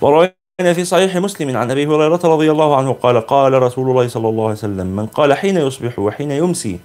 وروينا 0.00 0.32
في 0.74 0.84
صحيح 0.84 1.16
مسلم 1.16 1.56
عن 1.56 1.70
أبي 1.70 1.86
هريرة 1.86 2.20
رضي 2.24 2.50
الله 2.50 2.76
عنه 2.76 2.92
قال 2.92 3.20
قال 3.20 3.62
رسول 3.62 3.90
الله 3.90 4.08
صلى 4.08 4.28
الله 4.28 4.44
عليه 4.44 4.54
وسلم 4.54 4.86
من 4.86 5.06
قال 5.06 5.34
حين 5.34 5.56
يصبح 5.56 5.98
وحين 5.98 6.30
يمسي 6.30 6.80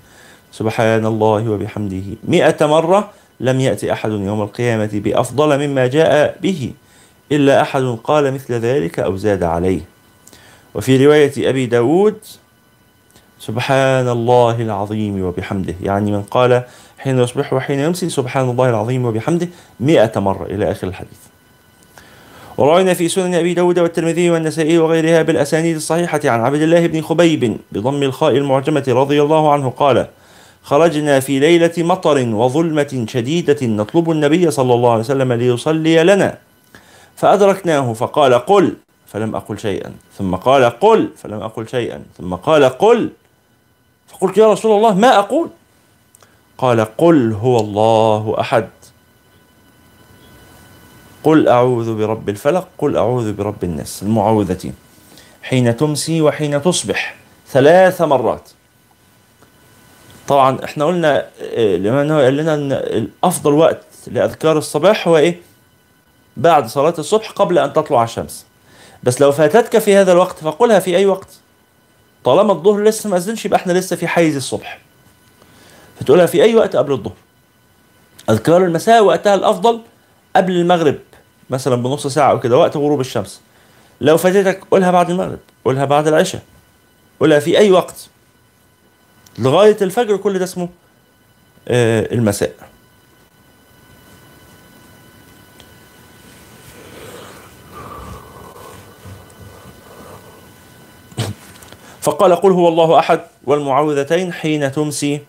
سبحان 0.51 1.06
الله 1.06 1.49
وبحمده 1.49 2.04
مئة 2.23 2.65
مرة 2.65 3.10
لم 3.39 3.60
يأتي 3.60 3.93
أحد 3.93 4.12
يوم 4.12 4.41
القيامة 4.41 4.89
بأفضل 4.93 5.67
مما 5.67 5.88
جاء 5.88 6.38
به 6.41 6.71
إلا 7.32 7.62
أحد 7.62 7.97
قال 8.04 8.34
مثل 8.34 8.54
ذلك 8.54 8.99
أو 8.99 9.17
زاد 9.17 9.43
عليه. 9.43 9.82
وفي 10.75 11.06
رواية 11.06 11.49
أبي 11.49 11.65
داود 11.65 12.17
سبحان 13.39 14.10
الله 14.10 14.62
العظيم 14.62 15.23
وبحمده. 15.23 15.75
يعني 15.82 16.12
من 16.12 16.21
قال 16.21 16.63
حين 16.97 17.19
يصبح 17.19 17.54
وحين 17.54 17.80
يمسي 17.80 18.10
سبحان 18.10 18.49
الله 18.49 18.69
العظيم 18.69 19.06
وبحمده 19.06 19.47
مئة 19.80 20.19
مرة. 20.19 20.45
إلى 20.45 20.71
آخر 20.71 20.88
الحديث. 20.88 21.35
وروينا 22.58 22.94
في 22.94 23.10
سنن 23.10 23.36
أبي 23.36 23.54
داود 23.54 23.80
والترمذي 23.80 24.30
والنسائي 24.30 24.78
وغيرها 24.78 25.22
بالأسانيد 25.22 25.76
الصحيحة 25.76 26.22
عن 26.26 26.41
عبد 26.41 26.62
الله 26.62 26.88
بن 26.88 27.02
خبيب 27.02 27.58
بضم 27.72 28.04
الخاء 28.04 28.38
المعجمة 28.38 28.84
رضي 28.88 29.22
الله 29.22 29.52
عنه 29.54 29.70
قال 29.70 30.08
خرجنا 30.63 31.20
في 31.20 31.39
ليلة 31.39 31.74
مطر 31.78 32.28
وظلمة 32.28 33.06
شديدة 33.10 33.58
نطلب 33.62 34.12
النبي 34.12 34.52
صلى 34.52 34.74
الله 34.74 34.91
عليه 34.91 35.00
وسلم 35.00 35.34
ليصلي 35.34 36.04
لنا. 36.04 36.38
فأدركناه 37.15 37.94
فقال 37.94 38.34
قل 38.34 38.74
فلم 39.08 39.36
أقل 39.36 39.60
شيئا. 39.60 39.91
ثم 40.18 40.36
قال 40.36 40.63
قل 40.63 41.10
فلم 41.18 41.41
أقل 41.41 41.68
شيئا. 41.68 42.04
ثم 42.18 42.36
قال 42.36 42.63
قل 42.63 43.10
فقلت 44.08 44.38
يا 44.38 44.52
رسول 44.52 44.78
الله 44.78 44.94
ما 44.94 45.20
أقول؟ 45.20 45.50
قال 46.58 46.86
قل 46.98 47.34
هو 47.34 47.60
الله 47.60 48.36
أحد 48.39 48.68
قل 51.26 51.48
أعوذ 51.48 51.96
برب 51.96 52.30
الفلق 52.30 52.68
قل 52.78 52.98
أعوذ 52.98 53.34
برب 53.34 53.64
الناس 53.64 54.04
المعوذتين. 54.04 54.73
حين 55.44 55.78
تمسي 55.78 56.21
وحين 56.21 56.62
تصبح. 56.62 57.15
ثلاث 57.48 58.02
مرات. 58.02 58.50
طبعا 60.28 60.63
إحنا 60.63 60.86
قلنا 60.86 61.28
لما 61.58 62.13
هو 62.13 62.19
قال 62.19 62.38
لنا 62.38 62.54
إن 62.54 62.71
الأفضل 62.71 63.54
وقت 63.54 63.86
لأذكار 64.08 64.58
الصباح 64.58 65.08
هو 65.08 65.17
إيه؟ 65.17 65.42
بعد 66.38 66.67
صلاة 66.67 66.94
الصبح 67.00 67.32
قبل 67.32 67.60
أن 67.60 67.73
تطلع 67.73 68.04
الشمس. 68.04 68.46
بس 69.04 69.21
لو 69.21 69.32
فاتتك 69.32 69.78
في 69.78 69.96
هذا 69.96 70.12
الوقت 70.12 70.40
فقلها 70.40 70.80
في 70.80 70.98
أي 70.98 71.06
وقت. 71.06 71.30
طالما 72.23 72.54
الظهر 72.54 72.84
لسه 72.84 73.10
ما 73.10 73.17
أذنش 73.17 73.46
يبقى 73.46 73.60
إحنا 73.60 73.73
لسه 73.73 73.96
في 73.96 74.08
حيز 74.08 74.36
الصبح. 74.36 74.80
فتقولها 76.00 76.26
في 76.26 76.44
أي 76.44 76.56
وقت 76.56 76.76
قبل 76.76 76.92
الظهر. 76.92 77.15
أذكار 78.30 78.65
المساء 78.65 79.04
وقتها 79.04 79.36
الأفضل 79.36 79.82
قبل 80.36 80.54
المغرب. 80.54 80.96
مثلا 81.50 81.75
بنص 81.75 82.08
ساعة 82.08 82.31
أو 82.31 82.39
كده 82.39 82.58
وقت 82.58 82.77
غروب 82.77 83.00
الشمس. 83.00 83.41
لو 84.02 84.17
فاتتك 84.17 84.63
قولها 84.71 84.91
بعد 84.91 85.10
المغرب 85.10 85.39
قولها 85.65 85.85
بعد 85.85 86.08
العشاء 86.08 86.41
قولها 87.19 87.39
في 87.39 87.58
أي 87.58 87.71
وقت. 87.71 88.10
لغاية 89.39 89.77
الفجر 89.81 90.17
كل 90.17 90.39
ده 90.39 90.43
اسمه 90.43 90.69
آه 91.67 92.13
المساء. 92.13 92.56
فقال 102.02 102.35
قل 102.35 102.52
هو 102.52 102.67
الله 102.67 103.00
أحد 103.00 103.21
والمعوذتين 103.43 104.33
حين 104.33 104.71
تمسي 104.71 105.21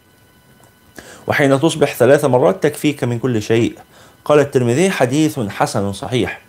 وحين 1.26 1.60
تصبح 1.60 1.94
ثلاث 1.94 2.24
مرات 2.24 2.62
تكفيك 2.62 3.04
من 3.04 3.18
كل 3.18 3.42
شيء. 3.42 3.78
قال 4.26 4.40
الترمذي 4.40 4.90
حديث 4.90 5.38
حسن 5.38 5.92
صحيح. 5.92 6.40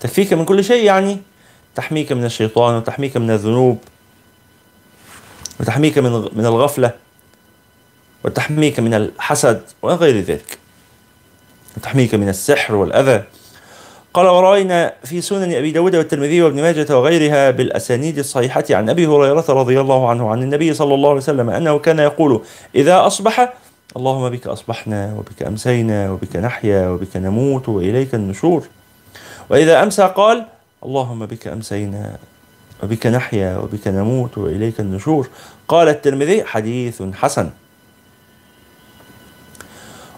تكفيك 0.00 0.32
من 0.32 0.44
كل 0.44 0.64
شيء 0.64 0.84
يعني 0.84 1.18
تحميك 1.74 2.12
من 2.12 2.24
الشيطان 2.24 2.74
وتحميك 2.74 3.16
من 3.16 3.30
الذنوب 3.30 3.78
وتحميك 5.60 5.98
من 5.98 6.12
من 6.32 6.46
الغفلة 6.46 6.90
وتحميك 8.24 8.80
من 8.80 8.94
الحسد 8.94 9.62
وغير 9.82 10.20
ذلك. 10.20 10.58
وتحميك 11.76 12.14
من 12.14 12.28
السحر 12.28 12.74
والأذى. 12.74 13.24
قال 14.14 14.26
ورأينا 14.26 14.92
في 15.04 15.20
سنن 15.20 15.54
أبي 15.54 15.70
داود 15.70 15.96
والترمذي 15.96 16.42
وابن 16.42 16.62
ماجة 16.62 16.98
وغيرها 16.98 17.50
بالأسانيد 17.50 18.18
الصحيحة 18.18 18.64
عن 18.70 18.90
أبي 18.90 19.06
هريرة 19.06 19.44
رضي 19.48 19.80
الله 19.80 20.10
عنه 20.10 20.30
عن 20.30 20.42
النبي 20.42 20.74
صلى 20.74 20.94
الله 20.94 21.08
عليه 21.08 21.20
وسلم 21.20 21.50
أنه 21.50 21.78
كان 21.78 21.98
يقول 21.98 22.42
إذا 22.74 23.06
أصبح 23.06 23.52
اللهم 23.96 24.28
بك 24.28 24.46
أصبحنا 24.46 25.14
وبك 25.18 25.42
أمسينا 25.42 26.10
وبك 26.10 26.36
نحيا 26.36 26.88
وبك 26.88 27.16
نموت 27.16 27.68
وإليك 27.68 28.14
النشور. 28.14 28.66
وإذا 29.50 29.82
أمسى 29.82 30.12
قال 30.16 30.46
اللهم 30.84 31.26
بك 31.26 31.48
أمسينا 31.48 32.16
وبك 32.82 33.06
نحيا 33.06 33.56
وبك 33.56 33.88
نموت 33.88 34.38
وإليك 34.38 34.80
النشور. 34.80 35.28
قال 35.68 35.88
الترمذي 35.88 36.44
حديث 36.44 37.02
حسن. 37.02 37.50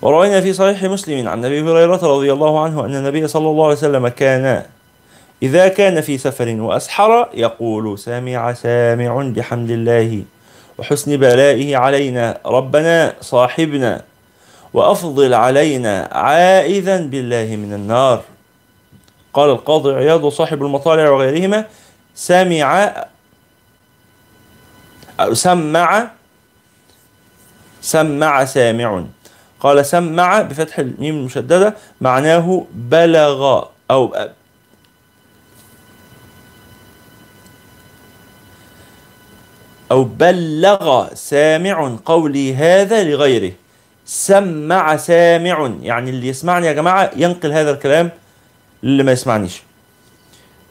وروينا 0.02 0.40
في 0.40 0.52
صحيح 0.52 0.84
مسلم 0.84 1.28
عن 1.28 1.44
أبي 1.44 1.60
هريرة 1.60 2.00
رضي 2.02 2.32
الله 2.32 2.60
عنه 2.64 2.84
أن 2.84 2.96
النبي 2.96 3.28
صلى 3.28 3.48
الله 3.50 3.64
عليه 3.64 3.76
وسلم 3.76 4.08
كان 4.08 4.62
إذا 5.42 5.68
كان 5.68 6.00
في 6.00 6.18
سفر 6.18 6.48
وأسحر 6.48 7.28
يقول 7.34 7.98
سامع 7.98 8.52
سامع 8.52 9.32
بحمد 9.36 9.70
الله. 9.70 10.22
وحسن 10.78 11.16
بلائه 11.16 11.76
علينا 11.76 12.38
ربنا 12.46 13.14
صاحبنا 13.20 14.02
وأفضل 14.74 15.34
علينا 15.34 16.08
عائذا 16.12 17.00
بالله 17.00 17.56
من 17.56 17.72
النار. 17.72 18.22
قال 19.34 19.50
القاضي 19.50 19.92
عياض 19.94 20.28
صاحب 20.28 20.62
المطالع 20.62 21.10
وغيرهما 21.10 21.64
سمع 22.14 22.94
أو 25.20 25.34
سمع 25.34 26.10
سمع 27.80 28.44
سامع. 28.44 29.04
قال 29.60 29.86
سمع 29.86 30.42
بفتح 30.42 30.78
الميم 30.78 31.14
المشددة 31.14 31.74
معناه 32.00 32.66
بلغ 32.74 33.64
أو 33.90 34.16
أو 39.90 40.04
بلغ 40.04 41.14
سامع 41.14 41.96
قولي 42.04 42.54
هذا 42.54 43.04
لغيره. 43.04 43.52
سمع 44.06 44.96
سامع 44.96 45.72
يعني 45.82 46.10
اللي 46.10 46.28
يسمعني 46.28 46.66
يا 46.66 46.72
جماعة 46.72 47.10
ينقل 47.16 47.52
هذا 47.52 47.70
الكلام 47.70 48.10
للي 48.82 49.02
ما 49.02 49.12
يسمعنيش. 49.12 49.62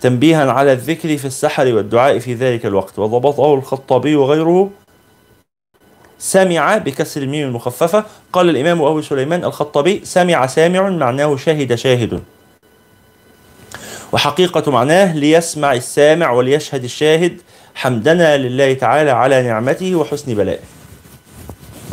تنبيها 0.01 0.51
على 0.51 0.73
الذكر 0.73 1.17
في 1.17 1.25
السحر 1.25 1.73
والدعاء 1.73 2.19
في 2.19 2.33
ذلك 2.33 2.65
الوقت. 2.65 2.99
وضبطه 2.99 3.53
الخطابي 3.53 4.15
وغيره. 4.15 4.69
سمع 6.19 6.77
بكسر 6.77 7.21
الميم 7.21 7.47
المخففة. 7.47 8.05
قال 8.33 8.49
الإمام 8.49 8.81
أبو 8.81 9.01
سليمان 9.01 9.43
الخطابي 9.43 10.01
سمع 10.03 10.47
سامع 10.47 10.89
معناه 10.89 11.35
شهد 11.35 11.75
شاهد. 11.75 12.23
وحقيقة 14.11 14.71
معناه 14.71 15.15
ليسمع 15.15 15.73
السامع 15.73 16.31
وليشهد 16.31 16.83
الشاهد. 16.83 17.41
حمدنا 17.75 18.37
لله 18.37 18.73
تعالى 18.73 19.11
على 19.11 19.43
نعمته 19.43 19.95
وحسن 19.95 20.33
بلائه. 20.33 20.63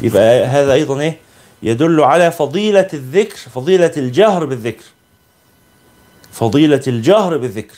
يبقى 0.02 0.44
هذا 0.44 0.72
أيضا 0.72 1.00
إيه؟ 1.00 1.18
يدل 1.62 2.00
على 2.00 2.30
فضيلة 2.32 2.88
الذكر 2.94 3.36
فضيلة 3.36 3.92
الجهر 3.96 4.44
بالذكر. 4.44 4.84
فضيلة 6.32 6.82
الجهر 6.86 7.36
بالذكر. 7.36 7.76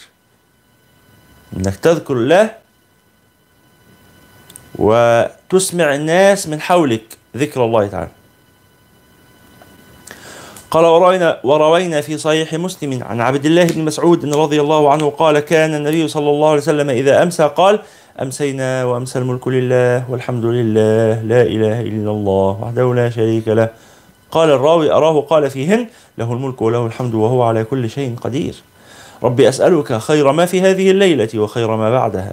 إنك 1.57 1.77
تذكر 1.77 2.15
الله 2.15 2.55
وتسمع 4.75 5.95
الناس 5.95 6.49
من 6.49 6.61
حولك 6.61 7.05
ذكر 7.37 7.65
الله 7.65 7.87
تعالى. 7.87 8.11
قال 10.73 10.85
وروينا, 10.85 11.39
وروينا 11.45 12.01
في 12.01 12.19
صحيح 12.19 12.55
مسلم 12.55 13.03
عن 13.03 13.21
عبد 13.21 13.47
الله 13.47 13.65
بن 13.65 13.85
مسعود 13.85 14.35
رضي 14.35 14.61
الله 14.61 14.91
عنه 14.91 15.11
قال 15.11 15.41
كان 15.41 15.75
النبي 15.75 16.09
صلى 16.09 16.31
الله 16.31 16.49
عليه 16.49 16.61
وسلم 16.61 16.91
إذا 16.91 17.23
أمسى 17.23 17.51
قال 17.57 17.81
أمسينا 18.23 18.85
وأمسى 18.85 19.19
الملك 19.19 19.49
لله 19.49 20.11
والحمد 20.11 20.45
لله 20.45 21.23
لا 21.23 21.43
إله 21.43 21.81
إلا 21.81 22.11
الله 22.11 22.59
وحده 22.63 22.95
لا 22.95 23.11
شريك 23.11 23.49
له. 23.49 23.69
قال 24.31 24.51
الراوي 24.51 24.93
أراه 24.93 25.21
قال 25.21 25.51
فيهن 25.51 25.87
له 26.19 26.33
الملك 26.33 26.63
وله 26.63 26.87
الحمد 26.87 27.15
وهو 27.15 27.43
على 27.43 27.65
كل 27.65 27.91
شيء 27.91 28.17
قدير. 28.21 28.55
ربي 29.23 29.49
أسألك 29.49 29.99
خير 29.99 30.33
ما 30.33 30.47
في 30.47 30.61
هذه 30.61 30.91
الليلة 30.91 31.29
وخير 31.35 31.77
ما 31.77 31.91
بعدها 31.91 32.33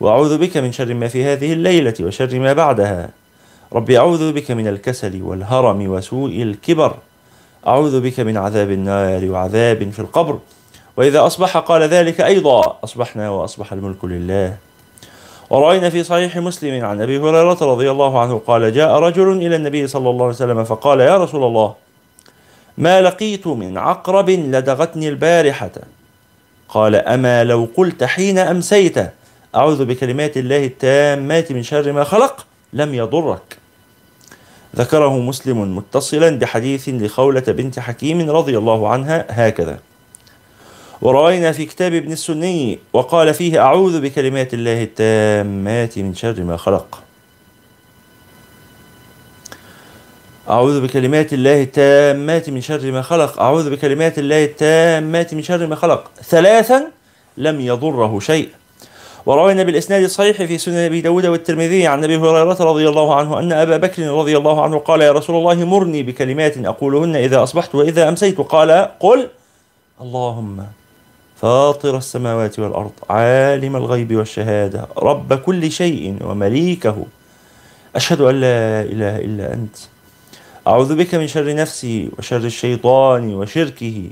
وأعوذ 0.00 0.38
بك 0.38 0.56
من 0.56 0.72
شر 0.72 0.94
ما 0.94 1.08
في 1.08 1.24
هذه 1.24 1.52
الليلة 1.52 1.94
وشر 2.00 2.38
ما 2.38 2.52
بعدها. 2.52 3.10
ربي 3.72 3.98
أعوذ 3.98 4.32
بك 4.32 4.50
من 4.50 4.68
الكسل 4.68 5.22
والهرم 5.22 5.90
وسوء 5.90 6.42
الكبر. 6.42 6.94
أعوذ 7.66 8.00
بك 8.00 8.20
من 8.20 8.36
عذاب 8.36 8.70
النار 8.70 9.30
وعذاب 9.30 9.90
في 9.90 9.98
القبر. 9.98 10.38
وإذا 10.96 11.26
أصبح 11.26 11.56
قال 11.56 11.82
ذلك 11.82 12.20
أيضا 12.20 12.78
أصبحنا 12.84 13.30
وأصبح 13.30 13.72
الملك 13.72 14.04
لله. 14.04 14.56
ورأينا 15.50 15.90
في 15.90 16.04
صحيح 16.04 16.36
مسلم 16.36 16.84
عن 16.84 17.00
أبي 17.00 17.18
هريرة 17.18 17.58
رضي 17.62 17.90
الله 17.90 18.20
عنه 18.20 18.42
قال 18.46 18.72
جاء 18.72 18.98
رجل 18.98 19.32
إلى 19.32 19.56
النبي 19.56 19.86
صلى 19.86 20.10
الله 20.10 20.24
عليه 20.24 20.34
وسلم 20.34 20.64
فقال 20.64 21.00
يا 21.00 21.16
رسول 21.16 21.44
الله 21.44 21.74
ما 22.78 23.00
لقيت 23.00 23.46
من 23.46 23.78
عقرب 23.78 24.30
لدغتني 24.30 25.08
البارحة؟ 25.08 25.70
قال 26.68 26.94
أما 26.94 27.44
لو 27.44 27.68
قلت 27.76 28.04
حين 28.04 28.38
أمسيت 28.38 28.96
أعوذ 29.54 29.84
بكلمات 29.84 30.36
الله 30.36 30.64
التامات 30.64 31.52
من 31.52 31.62
شر 31.62 31.92
ما 31.92 32.04
خلق 32.04 32.46
لم 32.72 32.94
يضرك. 32.94 33.61
ذكره 34.76 35.18
مسلم 35.18 35.76
متصلا 35.76 36.38
بحديث 36.38 36.88
لخولة 36.88 37.40
بنت 37.40 37.78
حكيم 37.78 38.30
رضي 38.30 38.58
الله 38.58 38.88
عنها 38.88 39.26
هكذا. 39.28 39.78
ورأينا 41.02 41.52
في 41.52 41.66
كتاب 41.66 41.94
ابن 41.94 42.12
السني 42.12 42.78
وقال 42.92 43.34
فيه 43.34 43.58
أعوذ 43.58 44.00
بكلمات 44.00 44.54
الله 44.54 44.82
التامات 44.82 45.98
من 45.98 46.14
شر 46.14 46.42
ما 46.42 46.56
خلق. 46.56 47.02
أعوذ 50.48 50.80
بكلمات 50.80 51.32
الله 51.32 51.62
التامات 51.62 52.50
من 52.50 52.60
شر 52.60 52.90
ما 52.92 53.02
خلق. 53.02 53.40
أعوذ 53.40 53.70
بكلمات 53.70 54.18
الله 54.18 54.44
التامات 54.44 55.34
من 55.34 55.42
شر 55.42 55.66
ما 55.66 55.76
خلق. 55.76 56.10
ثلاثا 56.22 56.90
لم 57.36 57.60
يضره 57.60 58.20
شيء. 58.20 58.48
وروينا 59.26 59.62
بالإسناد 59.62 60.02
الصحيح 60.02 60.36
في 60.42 60.58
سنن 60.58 60.76
أبي 60.76 61.00
داود 61.00 61.26
والترمذي 61.26 61.86
عن 61.86 62.04
أبي 62.04 62.16
هريرة 62.16 62.56
رضي 62.60 62.88
الله 62.88 63.14
عنه 63.14 63.38
أن 63.38 63.52
أبا 63.52 63.76
بكر 63.76 64.02
رضي 64.02 64.36
الله 64.36 64.62
عنه 64.62 64.78
قال 64.78 65.00
يا 65.00 65.12
رسول 65.12 65.36
الله 65.36 65.64
مرني 65.64 66.02
بكلمات 66.02 66.58
أقولهن 66.58 67.16
إذا 67.16 67.42
أصبحت 67.42 67.74
وإذا 67.74 68.08
أمسيت. 68.08 68.40
قال 68.40 68.88
قل 69.00 69.28
اللهم 70.00 70.66
فاطر 71.36 71.96
السماوات 71.96 72.58
والأرض 72.58 72.92
عالم 73.10 73.76
الغيب 73.76 74.16
والشهادة 74.16 74.88
رب 74.98 75.34
كل 75.34 75.70
شيء 75.72 76.16
ومليكه. 76.24 76.96
أشهد 77.96 78.20
أن 78.20 78.40
لا 78.40 78.82
إله 78.82 79.16
إلا 79.16 79.54
أنت. 79.54 79.76
أعوذ 80.66 80.94
بك 80.96 81.14
من 81.14 81.26
شر 81.26 81.54
نفسي 81.54 82.10
وشر 82.18 82.36
الشيطان 82.36 83.34
وشركه. 83.34 84.10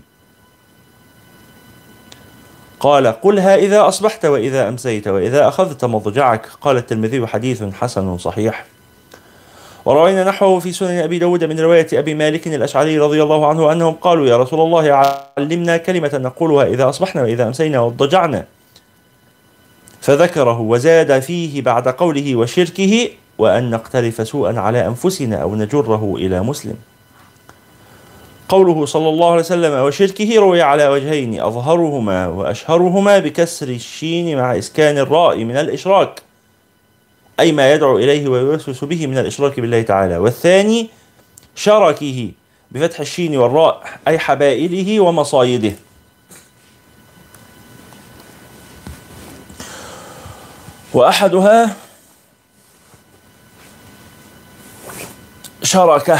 قال 2.81 3.07
قلها 3.07 3.57
إذا 3.57 3.89
أصبحت 3.89 4.25
وإذا 4.25 4.69
أمسيت 4.69 5.09
وإذا 5.09 5.49
أخذت 5.49 5.85
مضجعك. 5.85 6.47
قال 6.61 6.77
الترمذي 6.77 7.27
حديث 7.27 7.63
حسن 7.63 8.19
صحيح. 8.19 8.65
وروينا 9.85 10.25
نحوه 10.25 10.61
في 10.61 10.73
سنن 10.73 10.99
أبي 10.99 11.19
داود 11.19 11.45
من 11.45 11.61
رواية 11.61 11.87
أبي 11.93 12.15
مالك 12.15 12.47
الأشعري 12.47 12.99
رضي 12.99 13.23
الله 13.23 13.47
عنه 13.47 13.73
أنهم 13.73 13.95
قالوا 13.95 14.27
يا 14.27 14.37
رسول 14.37 14.61
الله 14.61 15.17
علمنا 15.39 15.77
كلمة 15.77 16.11
نقولها 16.15 16.67
إذا 16.67 16.89
أصبحنا 16.89 17.23
وإذا 17.23 17.47
أمسينا 17.47 17.81
واضجعنا. 17.81 18.45
فذكره 20.01 20.61
وزاد 20.61 21.19
فيه 21.19 21.63
بعد 21.63 21.89
قوله 21.89 22.37
وشركه 22.37 23.09
وأن 23.39 23.71
نقترف 23.71 24.29
سوءا 24.29 24.61
على 24.61 24.87
أنفسنا 24.87 25.37
أو 25.37 25.55
نجره 25.55 26.15
إلى 26.17 26.43
مسلم. 26.43 26.77
قوله 28.51 28.87
صلى 28.87 29.09
الله 29.09 29.31
عليه 29.31 29.41
وسلم 29.41 29.73
وشركه 29.73 30.37
روي 30.37 30.63
على 30.63 30.89
وجهين 30.89 31.41
أظهرهما 31.41 32.27
وأشهرهما 32.27 33.19
بكسر 33.19 33.69
الشين 33.69 34.37
مع 34.39 34.59
إسكان 34.59 34.99
الراء 34.99 35.45
من 35.45 35.57
الإشراك 35.57 36.23
أي 37.41 37.53
ما 37.53 37.73
يدعو 37.73 37.99
إليه 37.99 38.29
ويوسوس 38.29 38.85
به 38.85 39.07
من 39.07 39.19
الإشراك 39.19 39.61
بالله 39.61 39.83
تعالى 39.83 40.19
والثاني 40.19 40.91
شركه 41.55 42.31
بفتح 42.71 43.01
الشين 43.01 43.37
والراء 43.37 43.83
أي 44.09 44.19
حبائله 44.19 45.01
ومصايده. 45.01 45.73
وأحدها 50.95 51.77
شركه. 55.63 56.19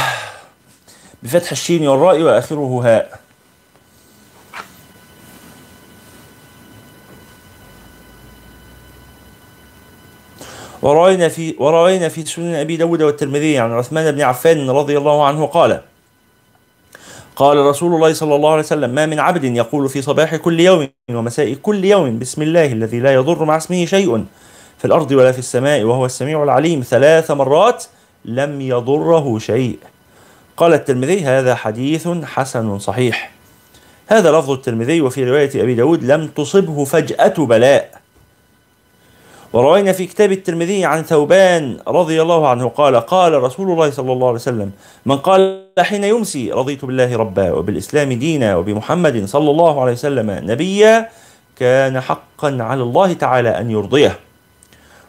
بفتح 1.23 1.51
الشين 1.51 1.89
والراء 1.89 2.23
وآخره 2.23 2.81
هاء. 2.85 3.21
وروينا 10.83 11.29
في 11.29 11.55
وروينا 11.59 12.09
في 12.09 12.25
سنن 12.25 12.55
أبي 12.55 12.77
داود 12.77 13.03
والترمذي 13.03 13.59
عن 13.59 13.73
عثمان 13.73 14.13
بن 14.13 14.21
عفان 14.21 14.71
رضي 14.71 14.99
الله 14.99 15.27
عنه 15.27 15.47
قال 15.47 15.81
قال 17.37 17.57
رسول 17.57 17.95
الله 17.95 18.13
صلى 18.13 18.35
الله 18.35 18.51
عليه 18.51 18.63
وسلم 18.63 18.91
ما 18.91 19.07
من 19.07 19.21
عبد 19.21 19.45
يقول 19.45 19.89
في 19.89 20.03
صباح 20.03 20.37
كل 20.37 20.61
يوم 20.61 20.89
ومساء 21.11 21.55
كل 21.55 21.85
يوم 21.85 22.19
بسم 22.19 22.43
الله 22.43 22.73
الذي 22.73 23.01
لا 23.01 23.15
يضر 23.15 23.45
مع 23.45 23.57
اسمه 23.57 23.85
شيء 23.85 24.25
في 24.79 24.85
الأرض 24.85 25.11
ولا 25.13 25.33
في 25.33 25.39
السماء 25.39 25.83
وهو 25.83 26.07
السميع 26.07 26.43
العليم 26.43 26.81
ثلاث 26.81 27.31
مرات 27.31 27.85
لم 28.25 28.61
يضره 28.61 29.39
شيء. 29.39 29.79
قال 30.61 30.75
الترمذي 30.75 31.25
هذا 31.25 31.55
حديث 31.55 32.09
حسن 32.09 32.79
صحيح. 32.79 33.31
هذا 34.09 34.39
لفظ 34.39 34.51
الترمذي 34.51 35.01
وفي 35.01 35.25
رواية 35.25 35.63
أبي 35.63 35.75
داود 35.75 36.05
لم 36.05 36.27
تصبه 36.27 36.85
فجأة 36.85 37.35
بلاء. 37.39 38.01
وروينا 39.53 39.93
في 39.93 40.07
كتاب 40.07 40.33
الترمذي 40.33 40.85
عن 40.85 41.03
ثوبان 41.03 41.79
رضي 41.89 42.23
الله 42.23 42.49
عنه 42.49 42.69
قال 42.69 42.97
قال 42.97 43.43
رسول 43.43 43.71
الله 43.71 43.91
صلى 43.91 44.13
الله 44.13 44.27
عليه 44.27 44.37
وسلم 44.37 44.71
من 45.07 45.17
قال 45.17 45.67
حين 45.79 46.05
يمسي 46.05 46.53
رضيت 46.53 46.85
بالله 46.85 47.17
ربا 47.17 47.53
وبالإسلام 47.53 48.13
دينا 48.13 48.57
وبمحمد 48.57 49.25
صلى 49.25 49.51
الله 49.51 49.81
عليه 49.81 49.93
وسلم 49.93 50.31
نبيا 50.31 51.09
كان 51.57 52.01
حقا 52.01 52.57
على 52.61 52.83
الله 52.83 53.13
تعالى 53.13 53.49
أن 53.49 53.71
يرضيه. 53.71 54.19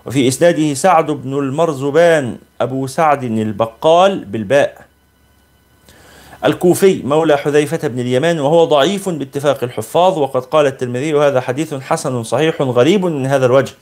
وفي 0.05 0.27
إسناده 0.27 0.73
سعد 0.73 1.11
بن 1.11 1.33
المرزبان 1.39 2.37
أبو 2.61 2.87
سعد 2.87 3.23
البقال 3.23 4.25
بالباء. 4.25 4.90
الكوفي 6.45 7.01
مولى 7.03 7.37
حذيفة 7.37 7.87
بن 7.87 7.99
اليمان 7.99 8.39
وهو 8.39 8.65
ضعيف 8.65 9.09
باتفاق 9.09 9.63
الحفاظ 9.63 10.17
وقد 10.17 10.45
قال 10.45 10.65
الترمذي 10.65 11.13
هذا 11.13 11.41
حديث 11.41 11.73
حسن 11.73 12.23
صحيح 12.23 12.61
غريب 12.61 13.05
من 13.05 13.25
هذا 13.25 13.45
الوجه 13.45 13.73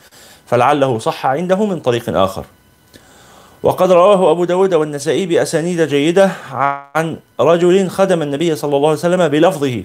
فلعله 0.46 1.00
صح 1.00 1.26
عنده 1.26 1.66
من 1.66 1.80
طريق 1.80 2.18
آخر. 2.18 2.46
وقد 3.64 3.92
رواه 3.92 4.32
أبو 4.32 4.44
داود 4.46 4.74
والنسائي 4.74 5.26
بأسانيد 5.26 5.82
جيدة 5.82 6.32
عن 6.52 7.18
رجل 7.40 7.90
خدم 7.90 8.22
النبي 8.22 8.56
صلى 8.56 8.76
الله 8.76 8.90
عليه 8.90 9.00
وسلم 9.00 9.28
بلفظه 9.28 9.84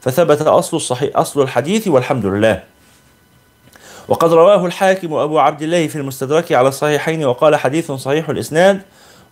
فثبت 0.00 0.42
أصل, 0.42 0.76
الصحيح 0.76 1.10
أصل 1.16 1.42
الحديث 1.42 1.88
والحمد 1.88 2.26
لله. 2.26 2.62
وقد 4.08 4.32
رواه 4.32 4.66
الحاكم 4.66 5.14
أبو 5.14 5.38
عبد 5.38 5.62
الله 5.62 5.86
في 5.86 5.96
المستدرك 5.96 6.52
على 6.52 6.68
الصحيحين 6.68 7.24
وقال 7.24 7.56
حديث 7.56 7.92
صحيح 7.92 8.28
الإسناد 8.28 8.82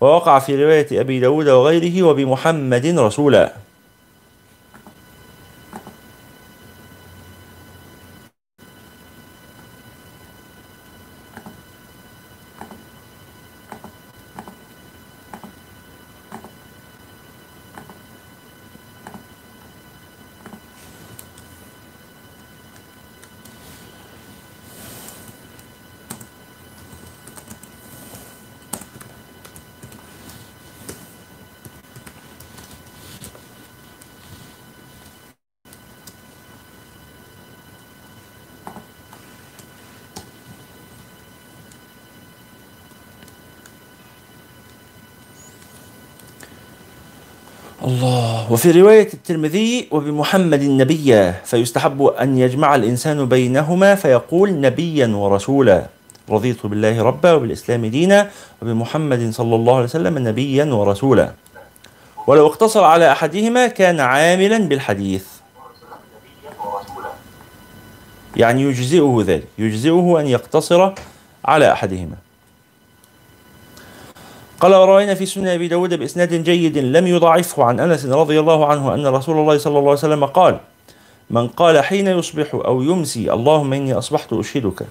ووقع 0.01 0.39
في 0.39 0.65
رواية 0.65 1.01
أبي 1.01 1.21
داود 1.21 1.49
وغيره 1.49 2.03
وبمحمد 2.03 2.87
رسولا. 2.87 3.53
الله. 47.87 48.53
وفي 48.53 48.71
رواية 48.71 49.09
الترمذي 49.15 49.89
وبمحمد 49.91 50.63
نبيا 50.63 51.41
فيستحب 51.45 52.03
أن 52.03 52.39
يجمع 52.39 52.75
الإنسان 52.75 53.27
بينهما 53.29 53.95
فيقول 53.95 54.61
نبيا 54.61 55.07
ورسولا. 55.07 55.87
رضيت 56.31 56.67
بالله 56.67 57.03
ربا 57.03 57.33
وبالإسلام 57.33 57.87
دينا 57.87 58.31
وبمحمد 58.63 59.31
صلى 59.31 59.55
الله 59.55 59.75
عليه 59.75 59.85
وسلم 59.85 60.19
نبيا 60.19 60.65
ورسولا. 60.65 61.33
ولو 62.27 62.47
اقتصر 62.47 62.85
على 62.85 63.13
أحدهما 63.13 63.67
كان 63.67 64.01
عاملا 64.01 64.59
بالحديث. 64.59 65.25
يعني 68.37 68.63
يجزئه 68.63 69.25
ذلك 69.27 69.49
يجزئه 69.59 70.21
أن 70.21 70.27
يقتصر 70.27 70.93
على 71.45 71.73
أحدهما. 71.73 72.26
قال 74.61 74.75
وروينا 74.75 75.15
في 75.15 75.27
سنة 75.27 75.55
أبي 75.55 75.69
داود 75.69 75.95
بإسناد 75.95 76.35
جيد 76.35 76.79
لم 76.79 77.07
يضعفه 77.07 77.65
عن 77.65 77.81
أنس 77.81 78.07
رضي 78.07 78.41
الله 78.41 78.67
عنه 78.67 78.95
أن 78.95 79.07
رسول 79.07 79.37
الله 79.39 79.59
صلى 79.59 79.79
الله 79.79 79.91
عليه 79.91 79.99
وسلم 79.99 80.25
قال 80.25 80.61
من 81.31 81.49
قال 81.49 81.85
حين 81.85 82.07
يصبح 82.07 82.55
أو 82.55 82.83
يمسي 82.83 83.33
اللهم 83.33 83.73
إني 83.73 83.95
أصبحت 83.95 84.33
أشهدك 84.33 84.87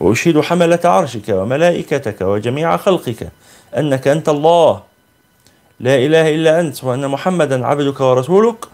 وأشهد 0.00 0.40
حملة 0.40 0.80
عرشك 0.84 1.28
وملائكتك 1.28 2.20
وجميع 2.20 2.76
خلقك 2.76 3.28
أنك 3.76 4.08
أنت 4.08 4.28
الله. 4.28 4.80
لا 5.80 5.96
إله 5.96 6.34
إلا 6.34 6.60
أنت 6.60 6.84
وأن 6.84 7.08
محمدا 7.08 7.66
عبدك 7.66 8.00
ورسولك. 8.00 8.64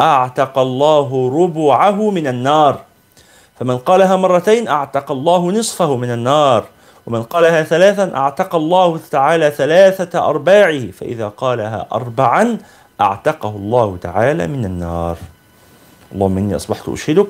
أعتق 0.00 0.58
الله 0.58 1.30
ربعه 1.42 2.10
من 2.10 2.26
النار. 2.26 2.80
فمن 3.60 3.78
قالها 3.78 4.16
مرتين 4.16 4.68
أعتق 4.68 5.12
الله 5.12 5.52
نصفه 5.52 5.96
من 5.96 6.10
النار. 6.10 6.64
ومن 7.06 7.22
قالها 7.22 7.62
ثلاثا 7.62 8.16
أعتق 8.16 8.54
الله 8.54 9.00
تعالى 9.10 9.50
ثلاثة 9.50 10.28
أرباعه 10.28 10.90
فإذا 10.90 11.28
قالها 11.28 11.86
أربعا 11.92 12.58
أعتقه 13.00 13.48
الله 13.48 13.98
تعالى 14.02 14.46
من 14.46 14.64
النار. 14.64 15.16
اللهم 16.14 16.38
إني 16.38 16.56
أصبحت 16.56 16.88
أشهدك 16.88 17.28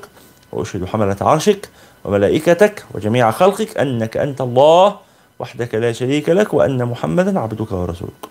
وأشهد 0.52 0.84
حملة 0.84 1.16
عرشك 1.20 1.68
وملائكتك 2.04 2.84
وجميع 2.94 3.30
خلقك 3.30 3.78
أنك 3.78 4.16
أنت 4.16 4.40
الله 4.40 4.96
وحدك 5.38 5.74
لا 5.74 5.92
شريك 5.92 6.28
لك 6.28 6.54
وأن 6.54 6.84
محمدا 6.84 7.40
عبدك 7.40 7.72
ورسولك. 7.72 8.30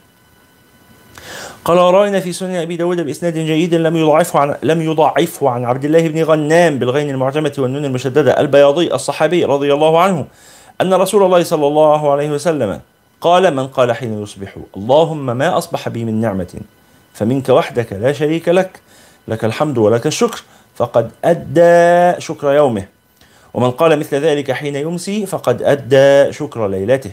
قال 1.66 1.80
ورأينا 1.80 2.20
في 2.20 2.34
سنن 2.34 2.56
أبي 2.56 2.76
داود 2.76 3.02
بإسناد 3.02 3.34
جيد 3.34 3.76
لم 3.76 3.96
يضعفه 3.96 4.40
عن 4.40 4.56
لم 4.64 4.82
يضعفه 4.82 5.50
عن 5.50 5.66
عبد 5.66 5.86
الله 5.86 6.08
بن 6.08 6.24
غنام 6.24 6.80
بالغين 6.80 7.10
المعجمة 7.10 7.54
والنون 7.58 7.86
المشددة 7.86 8.40
البياضي 8.40 8.94
الصحابي 8.94 9.46
رضي 9.46 9.74
الله 9.74 10.02
عنه 10.02 10.26
أن 10.82 10.94
رسول 10.94 11.24
الله 11.24 11.44
صلى 11.44 11.68
الله 11.68 12.12
عليه 12.12 12.32
وسلم 12.32 12.80
قال 13.22 13.56
من 13.56 13.68
قال 13.68 13.92
حين 13.92 14.24
يصبح 14.24 14.56
اللهم 14.78 15.26
ما 15.26 15.58
أصبح 15.58 15.90
بي 15.90 16.06
من 16.06 16.22
نعمة 16.22 16.54
فمنك 17.14 17.50
وحدك 17.50 17.94
لا 17.94 18.14
شريك 18.14 18.50
لك 18.50 18.80
لك 19.28 19.46
الحمد 19.46 19.78
ولك 19.78 20.08
الشكر 20.08 20.44
فقد 20.76 21.12
أدى 21.24 22.22
شكر 22.22 22.52
يومه 22.52 22.86
ومن 23.54 23.72
قال 23.72 24.00
مثل 24.00 24.16
ذلك 24.16 24.52
حين 24.52 24.76
يمسي 24.76 25.26
فقد 25.26 25.62
أدى 25.62 26.34
شكر 26.34 26.68
ليلته. 26.68 27.12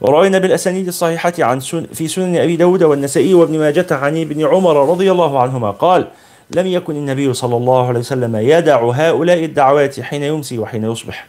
وروينا 0.00 0.38
بالأسانيد 0.38 0.88
الصحيحة 0.88 1.32
عن 1.38 1.60
سن 1.60 1.86
في 1.94 2.08
سنن 2.08 2.36
أبي 2.36 2.56
داود 2.56 2.82
والنسائي 2.82 3.34
وابن 3.34 3.58
ماجة 3.58 3.86
عن 3.90 4.20
ابن 4.20 4.46
عمر 4.46 4.90
رضي 4.90 5.12
الله 5.12 5.40
عنهما 5.40 5.70
قال 5.70 6.08
لم 6.50 6.66
يكن 6.66 6.96
النبي 6.96 7.34
صلى 7.34 7.56
الله 7.56 7.88
عليه 7.88 8.00
وسلم 8.00 8.36
يدع 8.36 8.90
هؤلاء 8.94 9.44
الدعوات 9.44 10.00
حين 10.00 10.22
يمسي 10.22 10.58
وحين 10.58 10.84
يصبح. 10.84 11.26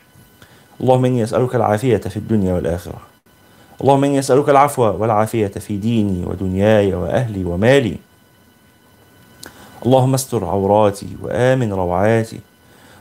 اللهم 0.81 1.05
إني 1.05 1.23
أسألك 1.23 1.55
العافية 1.55 1.97
في 1.97 2.17
الدنيا 2.17 2.53
والآخرة. 2.53 3.01
اللهم 3.81 4.03
إني 4.03 4.19
أسألك 4.19 4.49
العفو 4.49 4.81
والعافية 4.83 5.47
في 5.47 5.77
ديني 5.77 6.25
ودنياي 6.25 6.93
وأهلي 6.93 7.45
ومالي. 7.45 7.97
اللهم 9.85 10.13
استر 10.13 10.45
عوراتي 10.45 11.07
وآمن 11.21 11.73
روعاتي. 11.73 12.39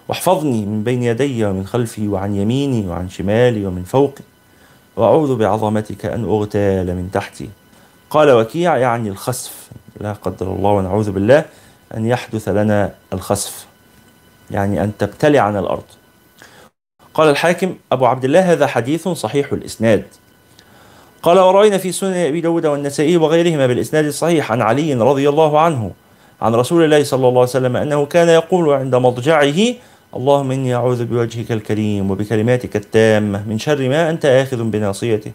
واحفظني 0.08 0.66
من 0.66 0.84
بين 0.84 1.02
يدي 1.02 1.44
ومن 1.44 1.66
خلفي 1.66 2.08
وعن 2.08 2.34
يميني 2.34 2.88
وعن 2.88 3.08
شمالي 3.08 3.66
ومن 3.66 3.84
فوقي. 3.84 4.24
وأعوذ 4.96 5.36
بعظمتك 5.36 6.06
أن 6.06 6.24
أغتال 6.24 6.86
من 6.86 7.10
تحتي. 7.12 7.48
قال 8.10 8.30
وكيع 8.30 8.76
يعني 8.76 9.08
الخسف. 9.08 9.68
لا 10.00 10.12
قدر 10.12 10.46
الله 10.46 10.70
ونعوذ 10.70 11.10
بالله 11.10 11.44
أن 11.94 12.06
يحدث 12.06 12.48
لنا 12.48 12.94
الخسف. 13.12 13.66
يعني 14.50 14.84
أن 14.84 14.92
تبتلعنا 14.98 15.58
الأرض. 15.58 15.84
قال 17.14 17.28
الحاكم 17.28 17.74
أبو 17.92 18.06
عبد 18.06 18.24
الله 18.24 18.52
هذا 18.52 18.66
حديث 18.66 19.08
صحيح 19.08 19.52
الإسناد. 19.52 20.04
قال 21.22 21.38
ورأينا 21.38 21.78
في 21.78 21.92
سنن 21.92 22.16
أبي 22.16 22.40
داود 22.40 22.66
والنسائي 22.66 23.16
وغيرهما 23.16 23.66
بالإسناد 23.66 24.04
الصحيح 24.04 24.52
عن 24.52 24.62
علي 24.62 24.94
رضي 24.94 25.28
الله 25.28 25.60
عنه 25.60 25.90
عن 26.42 26.54
رسول 26.54 26.84
الله 26.84 27.04
صلى 27.04 27.28
الله 27.28 27.40
عليه 27.40 27.50
وسلم 27.50 27.76
أنه 27.76 28.06
كان 28.06 28.28
يقول 28.28 28.72
عند 28.74 28.94
مضجعه 28.94 29.60
اللهم 30.16 30.50
إني 30.50 30.74
أعوذ 30.74 31.04
بوجهك 31.04 31.52
الكريم 31.52 32.10
وبكلماتك 32.10 32.76
التامة 32.76 33.48
من 33.48 33.58
شر 33.58 33.88
ما 33.88 34.10
أنت 34.10 34.26
آخذ 34.26 34.62
بناصيته. 34.62 35.32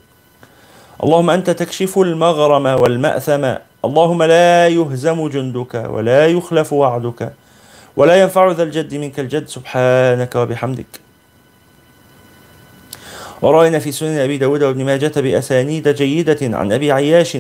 اللهم 1.04 1.30
أنت 1.30 1.50
تكشف 1.50 1.98
المغرم 1.98 2.66
والمأثم. 2.66 3.54
اللهم 3.86 4.24
لا 4.24 4.68
يهزم 4.68 5.28
جندك 5.28 5.74
ولا 5.90 6.28
يخلف 6.28 6.74
وعدك 6.74 7.34
ولا 7.98 8.22
ينفع 8.22 8.52
ذا 8.52 8.64
الجد 8.64 8.96
منك 8.96 9.20
الجد 9.20 9.48
سبحانك 9.48 10.36
وبحمدك. 10.36 11.07
ورأينا 13.42 13.80
في 13.80 13.92
سنن 13.92 14.18
أبي 14.18 14.38
داود 14.38 14.64
وابن 14.64 14.86
ماجة 14.86 15.12
بأسانيد 15.16 15.88
جيدة 15.88 16.58
عن 16.58 16.72
أبي 16.72 16.92
عياش 16.92 17.38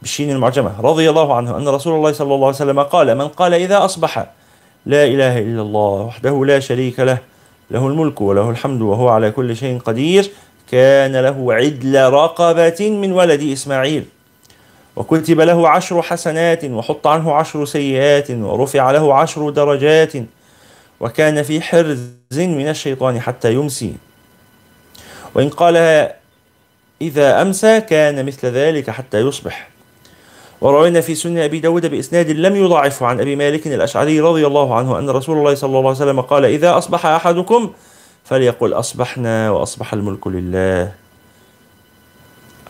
بالشين 0.00 0.30
المعجمة 0.30 0.80
رضي 0.80 1.10
الله 1.10 1.34
عنه 1.34 1.56
أن 1.56 1.68
رسول 1.68 1.94
الله 1.94 2.12
صلى 2.12 2.34
الله 2.34 2.46
عليه 2.46 2.56
وسلم 2.56 2.80
قال 2.82 3.18
من 3.18 3.28
قال 3.28 3.54
إذا 3.54 3.84
أصبح 3.84 4.26
لا 4.86 5.04
إله 5.04 5.38
إلا 5.38 5.62
الله 5.62 6.02
وحده 6.02 6.44
لا 6.44 6.60
شريك 6.60 7.00
له 7.00 7.18
له 7.70 7.86
الملك 7.86 8.20
وله 8.20 8.50
الحمد 8.50 8.82
وهو 8.82 9.08
على 9.08 9.30
كل 9.30 9.56
شيء 9.56 9.78
قدير 9.78 10.30
كان 10.70 11.16
له 11.16 11.54
عدل 11.54 12.10
رقبة 12.10 12.90
من 12.90 13.12
ولد 13.12 13.42
إسماعيل. 13.42 14.04
وكتب 14.96 15.40
له 15.40 15.68
عشر 15.68 16.02
حسنات 16.02 16.64
وحط 16.64 17.06
عنه 17.06 17.34
عشر 17.34 17.64
سيئات 17.64 18.30
ورفع 18.30 18.90
له 18.90 19.14
عشر 19.14 19.50
درجات 19.50 20.12
وكان 21.00 21.42
في 21.42 21.60
حرز 21.60 22.00
من 22.32 22.68
الشيطان 22.68 23.20
حتى 23.20 23.54
يمسي 23.54 23.94
وإن 25.34 25.48
قالها 25.48 26.14
إذا 27.02 27.42
أمسى 27.42 27.80
كان 27.80 28.26
مثل 28.26 28.48
ذلك 28.48 28.90
حتى 28.90 29.18
يصبح. 29.20 29.68
وروينا 30.60 31.00
في 31.00 31.14
سنة 31.14 31.44
أبي 31.44 31.60
داود 31.60 31.86
بإسناد 31.86 32.30
لم 32.30 32.56
يضاعفه 32.56 33.06
عن 33.06 33.20
أبي 33.20 33.36
مالك 33.36 33.66
الأشعري 33.66 34.20
رضي 34.20 34.46
الله 34.46 34.74
عنه 34.74 34.98
أن 34.98 35.10
رسول 35.10 35.38
الله 35.38 35.54
صلى 35.54 35.68
الله 35.68 35.78
عليه 35.78 35.90
وسلم 35.90 36.20
قال 36.20 36.44
إذا 36.44 36.78
أصبح 36.78 37.06
أحدكم 37.06 37.72
فليقل 38.24 38.72
أصبحنا 38.72 39.50
وأصبح 39.50 39.92
الملك 39.92 40.26
لله. 40.26 40.92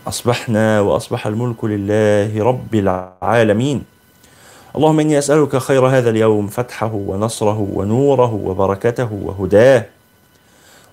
أصبحنا 0.07 0.81
وأصبح 0.81 1.27
الملك 1.27 1.63
لله 1.63 2.43
رب 2.43 2.75
العالمين. 2.75 3.83
اللهم 4.75 4.99
إني 4.99 5.17
أسألك 5.17 5.57
خير 5.57 5.87
هذا 5.87 6.09
اليوم 6.09 6.47
فتحه 6.47 6.91
ونصره 6.93 7.67
ونوره 7.73 8.33
وبركته 8.33 9.09
وهداه. 9.13 9.85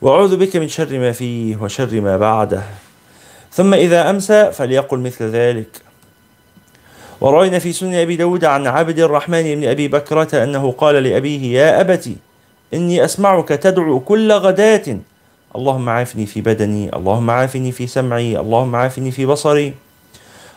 وأعوذ 0.02 0.36
بك 0.36 0.56
من 0.56 0.68
شر 0.68 0.98
ما 0.98 1.12
فيه 1.12 1.56
وشر 1.56 2.00
ما 2.00 2.16
بعده. 2.16 2.62
ثم 3.52 3.74
إذا 3.74 4.10
أمسى 4.10 4.52
فليقل 4.52 4.98
مثل 4.98 5.24
ذلك. 5.24 5.68
وروينا 7.20 7.58
في 7.58 7.72
سنن 7.72 7.94
أبي 7.94 8.16
داود 8.16 8.44
عن 8.44 8.66
عبد 8.66 8.98
الرحمن 8.98 9.42
بن 9.42 9.68
أبي 9.68 9.88
بكرة 9.88 10.44
أنه 10.44 10.72
قال 10.72 10.94
لأبيه 10.94 11.58
يا 11.58 11.80
أبتي 11.80 12.16
إني 12.74 13.04
أسمعك 13.04 13.48
تدعو 13.48 14.00
كل 14.00 14.32
غداة. 14.32 14.98
اللهم 15.56 15.88
عافني 15.88 16.26
في 16.26 16.40
بدني 16.40 16.96
اللهم 16.96 17.30
عافني 17.30 17.72
في 17.72 17.86
سمعي 17.86 18.40
اللهم 18.40 18.76
عافني 18.76 19.10
في 19.10 19.26
بصري. 19.26 19.74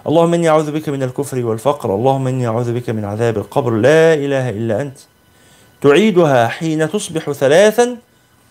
اللهم 0.08 0.34
إني 0.34 0.50
أعوذ 0.50 0.72
بك 0.72 0.90
من 0.90 1.04
الكفر 1.04 1.46
والفقر 1.46 1.96
اللهم 1.96 2.28
إني 2.28 2.48
أعوذ 2.48 2.74
بك 2.74 2.90
من 2.90 3.06
عذاب 3.06 3.38
القبر. 3.38 3.72
لا 3.72 4.14
إله 4.14 4.50
إلا 4.50 4.82
أنت. 4.82 4.98
تعيدها 5.82 6.48
حين 6.48 6.92
تصبح 6.92 7.32
ثلاثا 7.32 7.98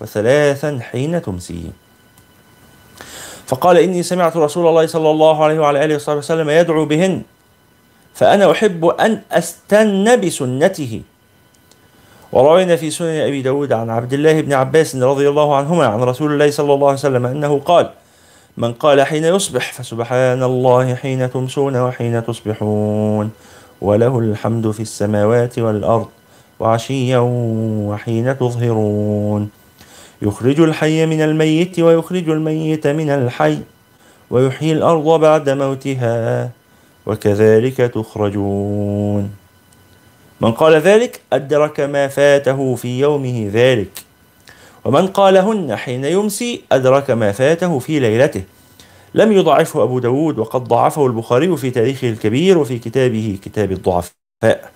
وثلاثا 0.00 0.78
حين 0.82 1.22
تمسي. 1.22 1.70
فقال 3.46 3.76
إني 3.76 4.02
سمعت 4.02 4.36
رسول 4.36 4.66
الله 4.66 4.86
صلى 4.86 5.10
الله 5.10 5.44
عليه 5.44 5.58
وعلى 5.58 5.84
آله 5.84 5.94
وصحبه 5.96 6.18
وسلم 6.18 6.50
يدعو 6.50 6.84
بهن 6.84 7.22
فأنا 8.14 8.50
أحب 8.50 8.84
أن 8.84 9.20
أستن 9.32 10.20
بسنته. 10.20 11.02
وروينا 12.32 12.76
في 12.76 12.90
سنن 12.90 13.20
أبي 13.20 13.42
داود 13.42 13.72
عن 13.72 13.90
عبد 13.90 14.12
الله 14.12 14.40
بن 14.40 14.52
عباس 14.52 14.96
رضي 14.96 15.28
الله 15.28 15.56
عنهما 15.56 15.86
عن 15.86 16.00
رسول 16.00 16.32
الله 16.32 16.50
صلى 16.50 16.74
الله 16.74 16.86
عليه 16.88 16.98
وسلم 16.98 17.26
أنه 17.26 17.58
قال 17.64 17.90
من 18.56 18.72
قال 18.72 19.02
حين 19.02 19.24
يصبح 19.24 19.72
فسبحان 19.72 20.42
الله 20.42 20.94
حين 20.94 21.30
تمسون 21.30 21.76
وحين 21.76 22.24
تصبحون 22.26 23.30
وله 23.80 24.18
الحمد 24.18 24.70
في 24.70 24.80
السماوات 24.80 25.58
والأرض 25.58 26.08
وعشيا 26.60 27.18
وحين 27.88 28.38
تظهرون. 28.38 29.57
يخرج 30.22 30.60
الحي 30.60 31.06
من 31.06 31.20
الميت 31.20 31.80
ويخرج 31.80 32.28
الميت 32.28 32.86
من 32.86 33.10
الحي 33.10 33.58
ويحيي 34.30 34.72
الأرض 34.72 35.20
بعد 35.20 35.50
موتها 35.50 36.50
وكذلك 37.06 37.76
تخرجون. 37.76 39.30
من 40.40 40.52
قال 40.52 40.74
ذلك 40.74 41.20
أدرك 41.32 41.80
ما 41.80 42.08
فاته 42.08 42.74
في 42.74 42.98
يومه 42.98 43.50
ذلك. 43.52 43.90
ومن 44.84 45.06
قالهن 45.06 45.76
حين 45.76 46.04
يمسي 46.04 46.62
أدرك 46.72 47.10
ما 47.10 47.32
فاته 47.32 47.78
في 47.78 48.00
ليلته. 48.00 48.42
لم 49.14 49.32
يضعفه 49.32 49.82
أبو 49.82 49.98
داود 49.98 50.38
وقد 50.38 50.64
ضعفه 50.64 51.06
البخاري 51.06 51.56
في 51.56 51.70
تاريخه 51.70 52.08
الكبير 52.08 52.58
وفي 52.58 52.78
كتابه 52.78 53.38
كتاب 53.44 53.72
الضعفاء. 53.72 54.70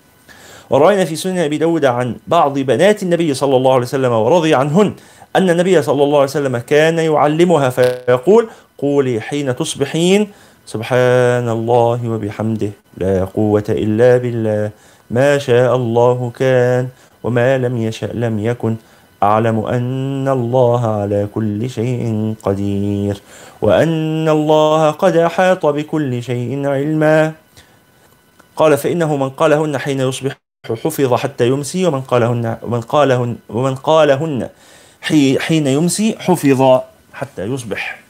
ورأينا 0.69 1.05
في 1.05 1.15
سنن 1.15 1.37
أبي 1.37 1.57
داود 1.57 1.85
عن 1.85 2.15
بعض 2.27 2.59
بنات 2.59 3.03
النبي 3.03 3.33
صلى 3.33 3.55
الله 3.55 3.73
عليه 3.73 3.83
وسلم 3.83 4.11
ورضي 4.11 4.55
عنهن 4.55 4.93
أن 5.35 5.49
النبي 5.49 5.81
صلى 5.81 6.03
الله 6.03 6.17
عليه 6.17 6.29
وسلم 6.29 6.57
كان 6.57 6.99
يعلمها 6.99 7.69
فيقول 7.69 8.49
قولي 8.77 9.21
حين 9.21 9.55
تصبحين 9.55 10.27
سبحان 10.65 11.49
الله 11.49 11.99
وبحمده 12.09 12.71
لا 12.97 13.25
قوة 13.25 13.63
إلا 13.69 14.17
بالله 14.17 14.71
ما 15.11 15.37
شاء 15.37 15.75
الله 15.75 16.31
كان 16.39 16.87
وما 17.23 17.57
لم 17.57 17.77
يشأ 17.77 18.09
لم 18.13 18.39
يكن 18.39 18.75
أعلم 19.23 19.65
أن 19.65 20.27
الله 20.27 20.87
على 20.87 21.27
كل 21.35 21.69
شيء 21.69 22.33
قدير 22.43 23.21
وأن 23.61 24.29
الله 24.29 24.91
قد 24.91 25.15
أحاط 25.17 25.65
بكل 25.65 26.23
شيء 26.23 26.67
علما 26.67 27.31
قال 28.55 28.77
فإنه 28.77 29.15
من 29.15 29.29
قالهن 29.29 29.77
حين 29.77 29.99
يصبح 29.99 30.37
حفظ 30.69 31.13
حتى 31.13 31.47
يمسي 31.47 31.85
ومن 31.85 32.01
قالهن 32.01 32.57
ومن 32.63 32.81
قالهن 32.81 33.35
ومن 33.49 33.75
قالهن 33.75 34.49
حين 35.39 35.67
يمسي 35.67 36.15
حفظ 36.19 36.79
حتى 37.13 37.43
يصبح. 37.43 38.03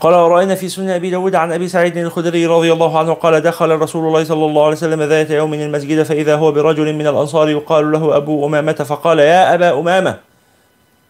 قال 0.00 0.14
ورأينا 0.14 0.54
في 0.54 0.68
سنة 0.68 0.96
أبي 0.96 1.10
داود 1.10 1.34
عن 1.34 1.52
أبي 1.52 1.68
سعيد 1.68 1.96
الخدري 1.96 2.46
رضي 2.46 2.72
الله 2.72 2.98
عنه 2.98 3.12
قال 3.14 3.40
دخل 3.40 3.70
رسول 3.70 4.06
الله 4.06 4.24
صلى 4.24 4.44
الله 4.46 4.64
عليه 4.64 4.76
وسلم 4.76 5.02
ذات 5.02 5.30
يوم 5.30 5.54
المسجد 5.54 6.02
فإذا 6.02 6.36
هو 6.36 6.52
برجل 6.52 6.92
من 6.92 7.06
الأنصار 7.06 7.48
يقال 7.48 7.92
له 7.92 8.16
أبو 8.16 8.46
أمامة 8.46 8.72
فقال 8.72 9.18
يا 9.18 9.54
أبا 9.54 9.78
أمامة 9.80 10.18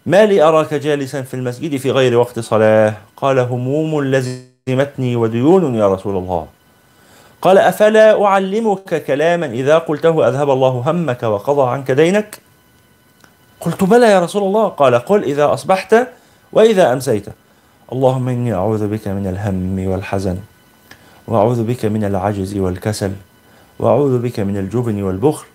ما 0.07 0.27
لي 0.27 0.43
أراك 0.43 0.75
جالسا 0.75 1.23
في 1.23 1.35
المسجد 1.35 1.77
في 1.77 1.91
غير 1.91 2.17
وقت 2.19 2.39
صلاة؟ 2.39 2.95
قال 3.17 3.39
هموم 3.39 4.05
لزمتني 4.05 5.17
وديون 5.17 5.75
يا 5.75 5.89
رسول 5.89 6.17
الله. 6.17 6.47
قال 7.45 7.59
أفلا 7.59 8.25
أعلمك 8.25 9.05
كلاما 9.05 9.47
إذا 9.47 9.79
قلته 9.79 10.29
أذهب 10.29 10.51
الله 10.51 10.83
همك 10.87 11.23
وقضى 11.23 11.71
عنك 11.71 11.91
دينك؟ 11.91 12.39
قلت 13.61 13.85
بلى 13.85 14.07
يا 14.07 14.21
رسول 14.21 14.43
الله. 14.43 14.69
قال 14.69 14.95
قل 14.95 15.25
إذا 15.25 15.53
أصبحت 15.53 16.09
وإذا 16.53 16.93
أمسيت. 16.93 17.27
اللهم 17.93 18.29
إني 18.29 18.55
أعوذ 18.55 18.89
بك 18.89 19.09
من 19.09 19.27
الهم 19.27 19.87
والحزن 19.87 20.39
وأعوذ 21.29 21.63
بك 21.63 21.85
من 21.85 22.05
العجز 22.05 22.57
والكسل 22.57 23.13
وأعوذ 23.79 24.19
بك 24.19 24.41
من 24.41 24.57
الجبن 24.57 25.03
والبخل 25.03 25.47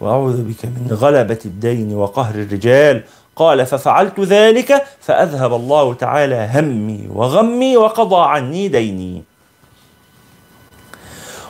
وأعوذ 0.00 0.42
بك 0.42 0.64
من 0.64 0.88
غلبة 1.00 1.38
الدين 1.44 1.94
وقهر 1.94 2.34
الرجال. 2.34 3.02
قال 3.36 3.66
ففعلت 3.66 4.20
ذلك 4.20 4.82
فأذهب 5.00 5.54
الله 5.54 5.94
تعالى 5.94 6.50
همي 6.54 7.08
وغمي 7.12 7.76
وقضى 7.76 8.22
عني 8.28 8.68
ديني. 8.68 9.35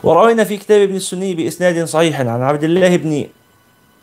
وروينا 0.06 0.44
في 0.44 0.56
كتاب 0.56 0.80
ابن 0.80 0.96
السني 0.96 1.34
بإسناد 1.34 1.84
صحيح 1.84 2.20
عن 2.20 2.42
عبد 2.42 2.64
الله 2.64 2.96
بن 2.96 3.26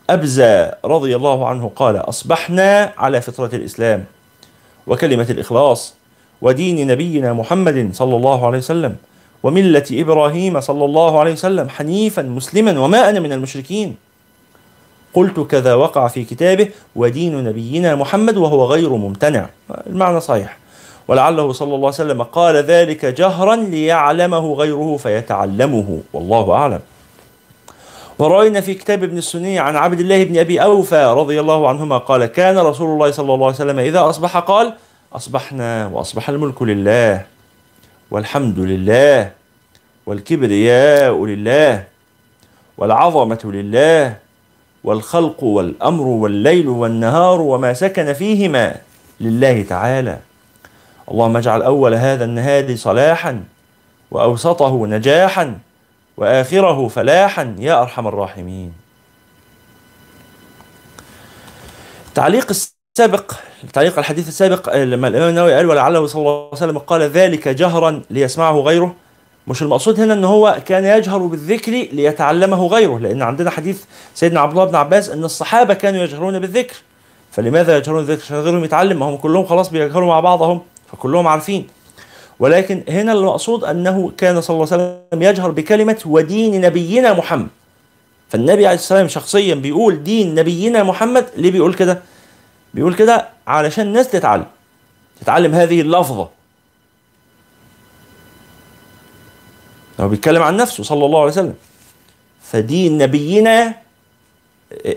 أبزة 0.10 0.76
رضي 0.86 1.16
الله 1.16 1.48
عنه 1.48 1.72
قال 1.76 1.96
أصبحنا 1.96 2.94
على 2.98 3.22
فطرة 3.22 3.50
الإسلام 3.54 4.06
وكلمة 4.88 5.28
الإخلاص 5.30 5.94
ودين 6.42 6.88
نبينا 6.88 7.34
محمد 7.34 7.90
صلى 7.94 8.16
الله 8.16 8.48
عليه 8.48 8.58
وسلم 8.58 8.96
وملة 9.44 9.84
إبراهيم 9.92 10.62
صلى 10.62 10.86
الله 10.86 11.20
عليه 11.20 11.32
وسلم 11.32 11.70
حنيفا 11.70 12.22
مسلما 12.22 12.80
وما 12.80 13.10
أنا 13.10 13.20
من 13.20 13.34
المشركين. 13.34 13.96
قلت 15.14 15.40
كذا 15.40 15.74
وقع 15.74 16.08
في 16.08 16.24
كتابه 16.24 16.70
ودين 16.96 17.44
نبينا 17.44 17.96
محمد 17.96 18.38
وهو 18.38 18.66
غير 18.66 18.90
ممتنع. 18.90 19.50
المعنى 19.88 20.20
صحيح. 20.20 20.63
ولعله 21.08 21.52
صلى 21.52 21.76
الله 21.76 21.88
عليه 21.88 21.88
وسلم 21.88 22.24
قال 22.24 22.56
ذلك 22.56 23.06
جهرا 23.06 23.56
ليعلمه 23.56 24.54
غيره 24.54 24.98
فيتعلمه. 24.98 26.02
والله 26.14 26.52
أعلم. 26.54 26.80
ورأينا 28.20 28.62
في 28.62 28.74
كتاب 28.74 29.04
ابن 29.04 29.18
السني 29.18 29.60
عن 29.60 29.76
عبد 29.76 30.00
الله 30.00 30.24
بن 30.24 30.38
أبي 30.38 30.64
أوفى 30.64 31.04
رضي 31.06 31.40
الله 31.40 31.70
عنهما 31.70 31.98
قال 31.98 32.26
كان 32.26 32.58
رسول 32.58 32.94
الله 32.94 33.12
صلى 33.12 33.34
الله 33.34 33.46
عليه 33.46 33.56
وسلم 33.56 33.80
إذا 33.80 34.10
أصبح 34.10 34.38
قال 34.38 34.74
أصبحنا 35.14 35.88
وأصبح 35.88 36.30
الملك 36.30 36.62
لله 36.62 37.26
والحمد 38.12 38.60
لله 38.60 39.32
والكبرياء 40.06 41.26
لله 41.26 41.84
والعظمة 42.78 43.40
لله 43.44 44.16
والخلق 44.84 45.44
والأمر 45.44 46.08
والليل 46.08 46.68
والنهار 46.68 47.42
وما 47.42 47.74
سكن 47.74 48.14
فيهما 48.14 48.76
لله 49.22 49.64
تعالى. 49.64 50.18
اللهم 51.12 51.38
اجعل 51.38 51.62
أول 51.62 51.94
هذا 51.94 52.26
النهار 52.26 52.76
صلاحا 52.76 53.44
وأوسطه 54.12 54.88
نجاحا 54.88 55.58
وآخره 56.18 56.88
فلاحا 56.88 57.56
يا 57.60 57.82
أرحم 57.82 58.08
الراحمين. 58.08 58.74
تعليق 62.16 62.48
السابق 62.50 63.34
تعليق 63.74 64.00
الحديث 64.00 64.28
السابق 64.28 64.76
لما 64.76 65.08
الإمام 65.08 65.30
النووي 65.30 65.54
قال 65.54 65.66
ولعله 65.66 66.08
صلى 66.08 66.20
الله 66.20 66.32
عليه 66.32 66.50
وسلم 66.52 66.78
قال 66.78 67.02
ذلك 67.02 67.48
جهرا 67.48 68.02
ليسمعه 68.10 68.60
غيره 68.60 68.96
مش 69.48 69.62
المقصود 69.62 70.00
هنا 70.00 70.14
إن 70.14 70.24
هو 70.24 70.58
كان 70.66 70.86
يجهر 70.86 71.18
بالذكر 71.18 71.72
ليتعلمه 71.72 72.68
غيره 72.68 73.00
لأن 73.00 73.22
عندنا 73.22 73.50
حديث 73.50 73.84
سيدنا 74.16 74.40
عبد 74.40 74.52
الله 74.52 74.66
بن 74.66 74.76
عباس 74.76 75.10
إن 75.10 75.24
الصحابة 75.24 75.74
كانوا 75.74 76.04
يجهرون 76.04 76.40
بالذكر. 76.40 76.76
فلماذا 77.32 77.78
يجهرون 77.78 78.06
بالذكر؟ 78.06 78.24
عشان 78.24 78.38
غيرهم 78.38 78.64
يتعلم 78.64 79.00
ما 79.00 79.06
هم 79.06 79.18
كلهم 79.18 79.46
خلاص 79.46 79.70
بيجهروا 79.70 80.08
مع 80.08 80.20
بعضهم. 80.20 80.62
فكلهم 80.94 81.28
عارفين. 81.28 81.68
ولكن 82.40 82.84
هنا 82.90 83.12
المقصود 83.12 83.64
أنه 83.64 84.12
كان 84.18 84.42
صلى 84.42 84.54
الله 84.54 84.74
عليه 84.74 84.84
وسلم 84.84 85.22
يجهر 85.22 85.52
بكلمة 85.52 85.98
ودين 86.06 86.62
نبينا 86.62 87.14
محمد. 87.14 87.48
فالنبي 88.30 88.68
عليه 88.68 88.78
السلام 88.78 89.08
شخصيا 89.08 89.56
بيقول 89.56 90.04
دين 90.04 90.36
نبينا 90.36 90.84
محمد 90.84 91.26
ليه 91.38 91.52
بيقول 91.52 91.74
كده؟ 91.74 92.02
بيقول 92.74 92.96
كده 92.96 93.30
علشان 93.48 93.88
الناس 93.88 94.10
تتعلم. 94.10 94.46
تتعلم 95.22 95.54
هذه 95.54 95.82
اللفظة. 95.82 96.30
هو 100.00 100.10
بيتكلم 100.10 100.42
عن 100.42 100.58
نفسه 100.58 100.84
صلى 100.84 101.06
الله 101.06 101.20
عليه 101.20 101.32
وسلم. 101.32 101.56
فدين 102.42 102.98
نبينا 102.98 103.76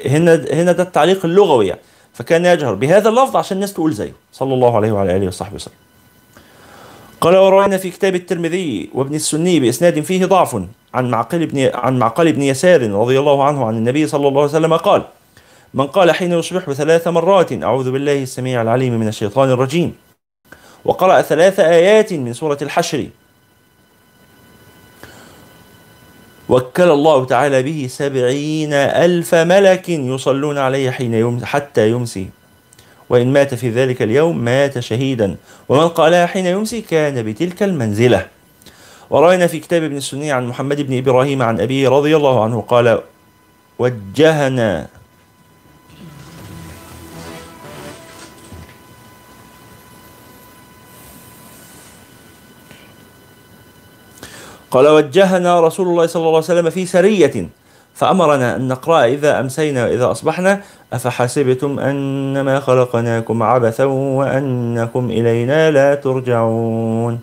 هنا 0.07 0.35
هنا 0.53 0.73
ده 0.73 0.83
التعليق 0.83 1.25
اللغوي 1.25 1.67
يعني. 1.67 1.81
فكان 2.13 2.45
يجهر 2.45 2.75
بهذا 2.75 3.09
اللفظ 3.09 3.37
عشان 3.37 3.57
الناس 3.57 3.73
تقول 3.73 3.93
زيه. 3.93 4.13
صلى 4.33 4.55
الله 4.55 4.77
عليه 4.77 4.93
وعلى 4.93 5.17
آله 5.17 5.27
وصحبه 5.27 5.55
وسلم. 5.55 5.75
قال 7.21 7.37
وروينا 7.37 7.77
في 7.77 7.91
كتاب 7.91 8.15
الترمذي 8.15 8.91
وابن 8.95 9.15
السني 9.15 9.61
بإسناد 9.61 10.01
فيه 10.01 10.27
ضعف 10.27 10.63
عن 10.95 11.11
معقل 11.11 11.47
بن 11.47 11.71
عن 11.75 11.99
معقل 11.99 12.33
بن 12.33 12.43
يسار 12.43 12.91
رضي 12.91 13.19
الله 13.19 13.45
عنه 13.45 13.67
عن 13.67 13.77
النبي 13.77 14.07
صلى 14.07 14.29
الله 14.29 14.41
عليه 14.41 14.51
وسلم 14.51 14.77
قال 14.77 15.03
من 15.75 15.87
قال 15.87 16.11
حين 16.11 16.33
يصبح 16.33 16.73
ثلاث 16.73 17.09
مرات 17.09 17.53
أعوذ 17.53 17.93
بالله 17.93 18.23
السميع 18.23 18.63
العليم 18.63 19.01
من 19.01 19.09
الشيطان 19.09 19.51
الرجيم. 19.51 19.95
وقرأ 20.85 21.23
ثلاث 21.23 21.61
آيات 21.61 22.13
من 22.13 22.33
سورة 22.33 22.59
الحشر. 22.63 23.07
وكل 26.49 26.91
الله 26.91 27.25
تعالى 27.25 27.63
به 27.63 27.87
سبعين 27.91 28.73
ألف 28.73 29.35
ملك 29.35 29.89
يصلون 29.89 30.59
عليه 30.59 30.91
حين 30.91 31.15
يوم 31.15 31.45
حتى 31.45 31.91
يمسي. 31.91 32.29
وإن 33.11 33.33
مات 33.33 33.55
في 33.55 33.71
ذلك 33.71 34.03
اليوم 34.03 34.39
مات 34.39 34.79
شهيدا. 34.79 35.37
ومن 35.69 35.89
قالها 35.89 36.27
حين 36.27 36.47
يمسي 36.47 36.81
كان 36.81 37.23
بتلك 37.23 37.63
المنزلة. 37.63 38.27
ورأينا 39.11 39.47
في 39.47 39.59
كتاب 39.59 39.83
ابن 39.83 39.97
السني 39.97 40.33
عن 40.33 40.47
محمد 40.47 40.81
بن 40.81 40.99
إبراهيم 40.99 41.43
عن 41.43 41.61
أبيه 41.61 41.89
رضي 41.89 42.17
الله 42.17 42.45
عنه 42.45 42.61
قال 42.61 43.01
وجهنا 43.79 44.89
قال 54.71 54.89
وجهنا 54.89 55.61
رسول 55.61 55.89
الله 55.89 56.07
صلى 56.07 56.21
الله 56.21 56.35
عليه 56.35 56.39
وسلم 56.39 56.71
في 56.71 56.87
سرية 56.87 57.49
فأمرنا 57.97 58.57
أن 58.57 58.69
نقرأ 58.69 59.05
إذا 59.05 59.41
أمسينا 59.41 59.85
وإذا 59.85 60.11
أصبحنا 60.11 60.61
أفحسبتم 60.93 61.79
أنما 61.79 62.61
خلقناكم 62.61 63.43
عبثا 63.43 63.85
وأنكم 63.85 65.11
إلينا 65.11 65.71
لا 65.71 65.95
ترجعون 65.95 67.21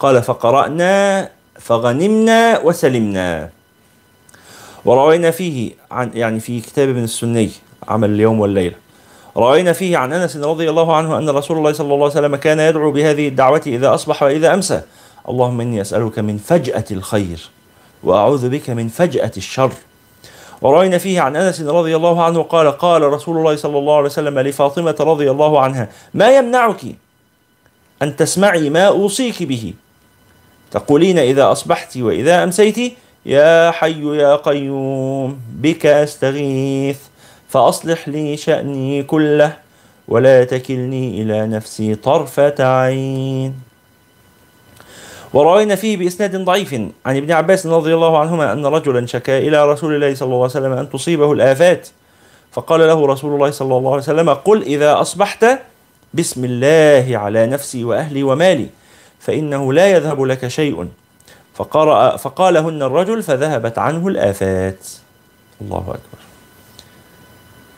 قال 0.00 0.22
فقرأنا 0.22 1.28
فغنمنا 1.58 2.60
وسلمنا 2.64 3.48
وروينا 4.84 5.30
فيه 5.30 5.72
عن 5.90 6.10
يعني 6.14 6.40
في 6.40 6.60
كتاب 6.60 6.88
ابن 6.88 7.04
السني 7.04 7.50
عمل 7.88 8.10
اليوم 8.10 8.40
والليلة 8.40 8.76
روينا 9.36 9.72
فيه 9.72 9.96
عن 9.96 10.12
أنس 10.12 10.36
رضي 10.36 10.70
الله 10.70 10.96
عنه 10.96 11.18
أن 11.18 11.30
رسول 11.30 11.58
الله 11.58 11.72
صلى 11.72 11.94
الله 11.94 12.04
عليه 12.04 12.18
وسلم 12.20 12.36
كان 12.36 12.60
يدعو 12.60 12.90
بهذه 12.90 13.28
الدعوة 13.28 13.62
إذا 13.66 13.94
أصبح 13.94 14.22
وإذا 14.22 14.54
أمسى 14.54 14.82
اللهم 15.28 15.60
إني 15.60 15.80
أسألك 15.80 16.18
من 16.18 16.38
فجأة 16.38 16.84
الخير 16.90 17.50
وأعوذ 18.02 18.48
بك 18.48 18.70
من 18.70 18.88
فجأة 18.88 19.32
الشر 19.36 19.72
وروينا 20.62 20.98
فيه 20.98 21.20
عن 21.20 21.36
أنس 21.36 21.60
رضي 21.60 21.96
الله 21.96 22.22
عنه 22.22 22.42
قال 22.42 22.70
قال 22.70 23.02
رسول 23.02 23.36
الله 23.36 23.56
صلى 23.56 23.78
الله 23.78 23.96
عليه 23.96 24.06
وسلم 24.06 24.38
لفاطمة 24.38 24.96
رضي 25.00 25.30
الله 25.30 25.60
عنها 25.60 25.88
ما 26.14 26.36
يمنعك 26.36 26.80
أن 28.02 28.16
تسمعي 28.16 28.70
ما 28.70 28.86
أوصيك 28.86 29.42
به؟ 29.42 29.74
تقولين 30.70 31.18
إذا 31.18 31.52
أصبحت 31.52 31.96
وإذا 31.96 32.44
أمسيت 32.44 32.92
يا 33.26 33.70
حي 33.70 34.16
يا 34.16 34.36
قيوم 34.36 35.40
بك 35.52 35.86
أستغيث 35.86 36.98
فأصلح 37.48 38.08
لي 38.08 38.36
شأني 38.36 39.02
كله 39.02 39.56
ولا 40.08 40.44
تكلني 40.44 41.22
إلى 41.22 41.46
نفسي 41.46 41.94
طرفة 41.94 42.54
عين 42.60 43.67
وروينا 45.32 45.74
فيه 45.74 45.96
بإسناد 45.96 46.36
ضعيف 46.36 46.74
عن 47.06 47.16
ابن 47.16 47.32
عباس 47.32 47.66
رضي 47.66 47.94
الله 47.94 48.18
عنهما 48.18 48.52
أن 48.52 48.66
رجلا 48.66 49.06
شكا 49.06 49.38
إلى 49.38 49.72
رسول 49.72 49.94
الله 49.94 50.14
صلى 50.14 50.26
الله 50.26 50.36
عليه 50.36 50.44
وسلم 50.44 50.72
أن 50.72 50.90
تصيبه 50.90 51.32
الآفات. 51.32 51.88
فقال 52.52 52.80
له 52.80 53.06
رسول 53.06 53.34
الله 53.34 53.50
صلى 53.50 53.76
الله 53.76 53.90
عليه 53.90 54.02
وسلم 54.02 54.30
قل 54.30 54.62
إذا 54.62 55.00
أصبحت 55.00 55.46
بسم 56.14 56.44
الله 56.44 57.18
على 57.18 57.46
نفسي 57.46 57.84
وأهلي 57.84 58.22
ومالي 58.22 58.66
فإنه 59.20 59.72
لا 59.72 59.86
يذهب 59.90 60.22
لك 60.22 60.48
شيء. 60.48 60.88
فقرأ 61.54 62.16
فقالهن 62.16 62.82
الرجل 62.82 63.22
فذهبت 63.22 63.78
عنه 63.78 64.08
الآفات. 64.08 64.86
الله 65.60 65.78
أكبر. 65.78 66.20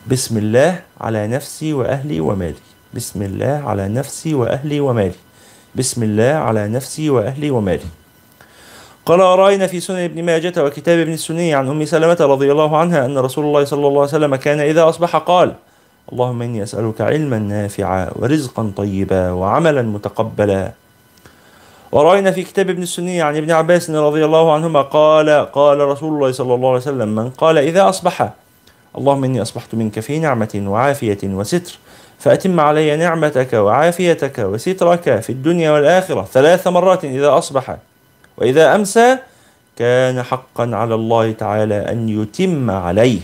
بسم 0.07 0.37
الله 0.37 0.81
على 1.01 1.27
نفسي 1.27 1.73
وأهلي 1.73 2.19
ومالي. 2.19 2.63
بسم 2.93 3.21
الله 3.21 3.63
على 3.65 3.87
نفسي 3.87 4.33
وأهلي 4.33 4.79
ومالي. 4.79 5.19
بسم 5.75 6.03
الله 6.03 6.23
على 6.23 6.67
نفسي 6.67 7.09
وأهلي 7.09 7.51
ومالي. 7.51 7.87
قال 9.05 9.19
رأينا 9.19 9.67
في 9.67 9.79
سنن 9.79 9.97
ابن 9.97 10.23
ماجة 10.23 10.63
وكتاب 10.63 10.99
ابن 10.99 11.13
السني 11.13 11.53
عن 11.53 11.67
أم 11.67 11.85
سلمة 11.85 12.17
رضي 12.19 12.51
الله 12.51 12.77
عنها 12.77 13.05
أن 13.05 13.17
رسول 13.17 13.45
الله 13.45 13.63
صلى 13.63 13.87
الله 13.87 14.01
عليه 14.01 14.09
وسلم 14.09 14.35
كان 14.35 14.59
إذا 14.59 14.89
أصبح 14.89 15.15
قال 15.15 15.53
اللهم 16.11 16.41
إني 16.41 16.63
أسألك 16.63 17.01
علما 17.01 17.39
نافعا 17.39 18.11
ورزقا 18.15 18.71
طيبا 18.77 19.31
وعملا 19.31 19.81
متقبلا. 19.81 20.71
ورأينا 21.91 22.31
في 22.31 22.43
كتاب 22.43 22.69
ابن 22.69 22.83
السني 22.83 23.21
عن 23.21 23.37
ابن 23.37 23.51
عباس 23.51 23.89
رضي 23.89 24.25
الله 24.25 24.53
عنهما 24.53 24.81
قال 24.81 25.29
قال 25.29 25.79
رسول 25.79 26.13
الله 26.13 26.31
صلى 26.31 26.53
الله 26.53 26.69
عليه 26.69 26.77
وسلم 26.77 27.15
من 27.15 27.29
قال 27.29 27.57
إذا 27.57 27.89
أصبح 27.89 28.29
اللهم 28.97 29.23
إني 29.23 29.41
أصبحت 29.41 29.75
منك 29.75 29.99
في 29.99 30.19
نعمة 30.19 30.63
وعافية 30.67 31.19
وستر 31.23 31.77
فأتم 32.21 32.59
علي 32.59 32.95
نعمتك 32.95 33.53
وعافيتك 33.53 34.39
وسترك 34.39 35.19
في 35.19 35.29
الدنيا 35.29 35.71
والآخرة 35.71 36.27
ثلاث 36.33 36.67
مرات 36.67 37.05
إذا 37.05 37.37
أصبح. 37.37 37.77
وإذا 38.37 38.75
أمسى 38.75 39.17
كان 39.77 40.23
حقا 40.23 40.69
على 40.73 40.95
الله 40.95 41.31
تعالى 41.31 41.75
أن 41.75 42.09
يتم 42.09 42.71
عليه. 42.71 43.19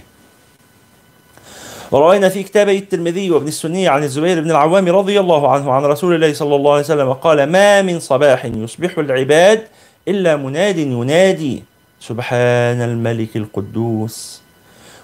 ورأينا 1.91 2.29
في 2.29 2.43
كتابي 2.43 2.77
الترمذي 2.77 3.31
وابن 3.31 3.47
السني 3.47 3.87
عن 3.87 4.03
الزبير 4.03 4.41
بن 4.41 4.51
العوام 4.51 4.89
رضي 4.89 5.19
الله 5.19 5.51
عنه 5.51 5.71
عن 5.71 5.83
رسول 5.85 6.15
الله 6.15 6.33
صلى 6.33 6.55
الله 6.55 6.71
عليه 6.71 6.83
وسلم 6.83 7.13
قال 7.13 7.43
ما 7.43 7.81
من 7.81 7.99
صباح 7.99 8.45
يصبح 8.45 8.97
العباد 8.97 9.63
إلا 10.07 10.35
مناد 10.35 10.77
ينادي. 10.77 11.63
سبحان 11.99 12.81
الملك 12.81 13.35
القدوس. 13.35 14.46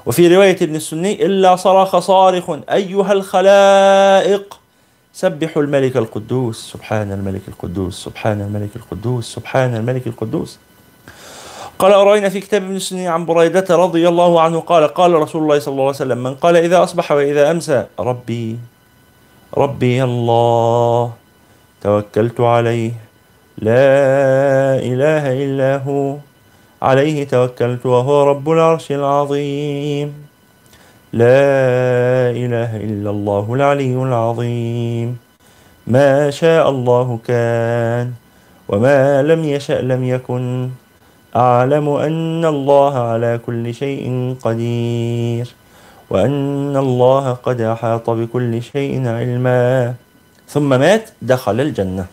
وفي 0.06 0.36
رواية 0.36 0.58
ابن 0.62 0.76
السني 0.76 1.26
إلا 1.26 1.56
صرخ 1.56 2.00
صارخ 2.00 2.50
أيها 2.70 3.14
الخلائق. 3.14 4.60
سبحوا 5.14 5.64
الملك 5.64 5.98
القدوس 5.98 6.72
سبحان 6.72 7.12
الملك 7.12 7.42
القدوس 7.48 8.04
سبحان 8.04 8.42
الملك 8.42 8.70
القدوس 8.76 9.36
سبحان 9.36 9.76
الملك 9.76 10.08
القدوس. 10.08 10.60
قال 11.80 11.94
أرأينا 11.94 12.30
في 12.30 12.40
كتاب 12.40 12.64
ابن 12.64 12.76
السني 12.76 13.08
عن 13.08 13.26
بريدة 13.26 13.66
رضي 13.70 14.08
الله 14.08 14.42
عنه 14.42 14.60
قال 14.60 14.88
قال 14.88 15.14
رسول 15.14 15.44
الله 15.44 15.60
صلى 15.60 15.72
الله 15.72 15.84
عليه 15.84 15.96
وسلم 15.96 16.24
من 16.24 16.36
قال 16.36 16.58
إذا 16.58 16.84
أصبح 16.84 17.12
وإذا 17.12 17.52
أمسى 17.52 17.86
ربي 18.00 18.58
ربي 19.58 20.04
الله 20.04 21.12
توكلت 21.82 22.40
عليه 22.40 22.92
لا 23.58 23.96
إله 24.82 25.44
إلا 25.46 25.78
هو. 25.86 26.18
عليه 26.84 27.24
توكلت 27.24 27.86
وهو 27.86 28.24
رب 28.24 28.50
العرش 28.50 28.92
العظيم. 28.92 30.08
لا 31.14 32.36
إله 32.44 32.72
إلا 32.78 33.10
الله 33.10 33.46
العلي 33.54 33.96
العظيم. 33.96 35.18
ما 35.88 36.30
شاء 36.30 36.70
الله 36.70 37.08
كان 37.28 38.12
وما 38.68 39.24
لم 39.24 39.42
يشأ 39.44 39.80
لم 39.82 40.04
يكن. 40.04 40.70
أعلم 41.36 41.90
أن 41.90 42.46
الله 42.46 42.94
على 43.00 43.40
كل 43.46 43.74
شيء 43.74 44.36
قدير 44.44 45.48
وأن 46.10 46.78
الله 46.78 47.26
قد 47.34 47.62
أحاط 47.62 48.10
بكل 48.10 48.62
شيء 48.62 49.08
علما. 49.08 49.94
ثم 50.48 50.70
مات 50.70 51.10
دخل 51.22 51.58
الجنة. 51.62 52.06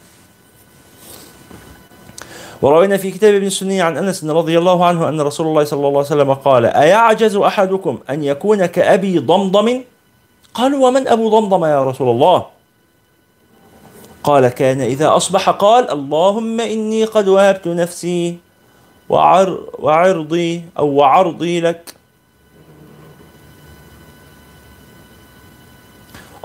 وروينا 2.63 2.97
في 2.97 3.11
كتاب 3.11 3.35
ابن 3.35 3.47
السني 3.47 3.81
عن 3.81 3.97
أنس 3.97 4.25
رضي 4.25 4.59
الله 4.59 4.85
عنه 4.85 5.09
أن 5.09 5.21
رسول 5.21 5.47
الله 5.47 5.65
صلى 5.65 5.79
الله 5.79 5.89
عليه 5.89 5.99
وسلم 5.99 6.35
قال: 6.35 6.67
أيعجز 6.67 7.37
أحدكم 7.37 7.99
أن 8.11 8.25
يكون 8.25 8.67
كأبي 8.67 9.19
ضمضم؟ 9.19 9.81
قالوا 10.55 10.89
ومن 10.89 11.09
أبو 11.09 11.29
ضمضم 11.29 11.65
يا 11.65 11.85
رسول 11.85 12.09
الله؟ 12.09 12.47
قال 14.25 14.49
كان 14.49 14.81
إذا 14.81 15.17
أصبح 15.17 15.51
قال 15.51 15.91
اللهم 15.91 16.61
إني 16.61 17.05
قد 17.05 17.29
وهبت 17.29 17.69
نفسي 17.69 18.39
وعر 19.09 19.61
وعرضي 19.79 20.65
أو 20.79 20.89
وعرضي 20.89 21.61
لك. 21.61 21.95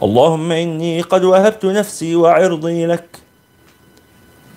اللهم 0.03 0.51
إني 0.51 1.01
قد 1.01 1.23
وهبت 1.23 1.65
نفسي 1.65 2.15
وعرضي 2.15 2.85
لك. 2.85 3.24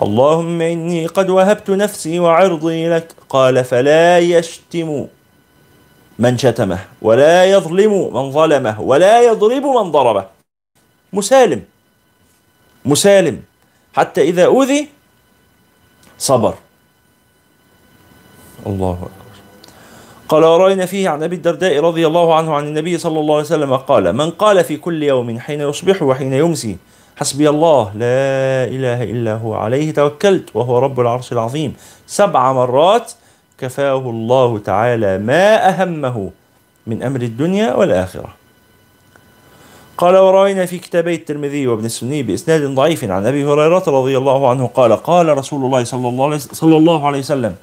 اللهم 0.03 0.61
إني 0.62 1.07
قد 1.07 1.30
وهبت 1.30 1.70
نفسي 1.70 2.18
وعرضي 2.18 2.88
لك. 2.88 3.12
قال 3.28 3.64
فلا 3.64 4.18
يشتم 4.18 5.07
من 6.18 6.38
شتمه 6.38 6.78
ولا 7.03 7.44
يظلم 7.44 8.14
من 8.14 8.32
ظلمه 8.32 8.80
ولا 8.80 9.22
يضرب 9.22 9.64
من 9.64 9.92
ضربه. 9.92 10.24
مسالم 11.12 11.62
مسالم. 12.84 13.42
حتى 13.94 14.22
إذا 14.22 14.44
أوذي 14.44 14.88
صبر. 16.18 16.55
الله 18.66 18.92
أكبر. 18.92 19.26
قال 20.28 20.44
ورأينا 20.44 20.86
فيه 20.86 21.09
عن 21.09 21.22
أبي 21.22 21.36
الدرداء 21.36 21.80
رضي 21.80 22.07
الله 22.07 22.34
عنه 22.34 22.55
عن 22.55 22.64
النبي 22.64 22.99
صلى 22.99 23.20
الله 23.20 23.34
عليه 23.34 23.44
وسلم 23.44 23.76
قال 23.76 24.12
من 24.12 24.30
قال 24.30 24.64
في 24.64 24.76
كل 24.76 25.03
يوم 25.03 25.40
حين 25.40 25.61
يصبح 25.61 26.03
وحين 26.03 26.32
يمسي 26.32 26.76
حسبي 27.18 27.48
الله 27.48 27.84
لا 27.94 28.64
إله 28.64 29.02
إلا 29.02 29.34
هو 29.34 29.54
عليه 29.54 29.92
توكلت 29.92 30.48
وهو 30.54 30.78
رب 30.78 31.00
العرش 31.00 31.32
العظيم. 31.32 31.74
سبع 32.06 32.52
مرات 32.52 33.12
كفاه 33.58 33.98
الله 33.98 34.58
تعالى 34.58 35.18
ما 35.18 35.68
أهمه 35.68 36.30
من 36.86 37.02
أمر 37.02 37.20
الدنيا 37.22 37.74
والآخرة. 37.74 38.34
قال 39.98 40.16
ورأينا 40.16 40.66
في 40.66 40.78
كتابي 40.78 41.14
الترمذي 41.14 41.66
وابن 41.66 41.84
السني 41.84 42.22
بإسناد 42.22 42.62
ضعيف 42.62 43.04
عن 43.04 43.26
أبي 43.26 43.44
هريرة 43.44 43.84
رضي 43.86 44.18
الله 44.18 44.50
عنه 44.50 44.66
قال 44.66 44.92
قال 44.92 45.38
رسول 45.38 45.64
الله 45.64 45.84
صلى 45.84 46.08
الله 46.08 46.26
عليه, 46.26 46.38
صلى 46.38 46.76
الله 46.76 47.06
عليه 47.06 47.18
وسلم 47.18 47.54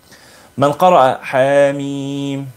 من 0.58 0.72
قرأ 0.72 1.18
حاميم 1.22 2.47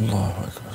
الله 0.00 0.30
أكبر. 0.30 0.67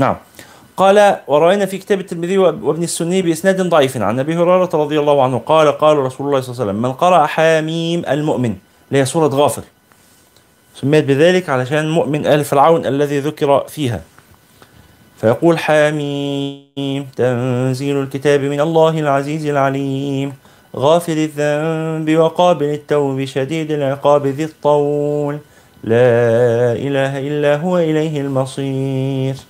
نعم. 0.00 0.16
قال 0.76 1.16
ورأينا 1.28 1.66
في 1.66 1.78
كتاب 1.78 2.00
الترمذي 2.00 2.38
وابن 2.38 2.82
السني 2.82 3.22
بإسناد 3.22 3.60
ضعيف 3.60 3.96
عن 3.96 4.18
أبي 4.18 4.34
هريرة 4.34 4.70
رضي 4.74 5.00
الله 5.00 5.22
عنه 5.22 5.38
قال 5.38 5.68
قال 5.78 5.98
رسول 5.98 6.26
الله 6.26 6.40
صلى 6.40 6.52
الله 6.52 6.62
عليه 6.62 6.70
وسلم 6.70 6.82
من 6.82 6.92
قرأ 6.92 7.26
حاميم 7.26 8.02
المؤمن 8.08 8.54
اللي 8.88 9.00
هي 9.00 9.04
سورة 9.04 9.28
غافر. 9.28 9.62
سميت 10.74 11.04
بذلك 11.04 11.48
علشان 11.48 11.90
مؤمن 11.90 12.26
آل 12.26 12.44
فرعون 12.44 12.86
الذي 12.86 13.18
ذكر 13.18 13.64
فيها. 13.68 14.00
فيقول 15.20 15.58
حاميم 15.58 17.06
تنزيل 17.16 18.00
الكتاب 18.00 18.40
من 18.40 18.60
الله 18.60 18.98
العزيز 18.98 19.46
العليم. 19.46 20.32
غافل 20.76 21.18
الذنب 21.18 22.16
وقابل 22.16 22.66
التوب 22.66 23.24
شديد 23.24 23.70
العقاب 23.70 24.26
ذي 24.26 24.44
الطول. 24.44 25.38
لا 25.84 26.72
إله 26.72 27.18
إلا 27.18 27.56
هو 27.56 27.78
إليه 27.78 28.20
المصير. 28.20 29.49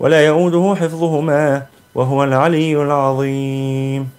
ولا 0.00 0.26
يؤوده 0.26 0.74
حفظهما 0.80 1.62
وهو 1.94 2.24
العلي 2.24 2.82
العظيم. 2.82 4.10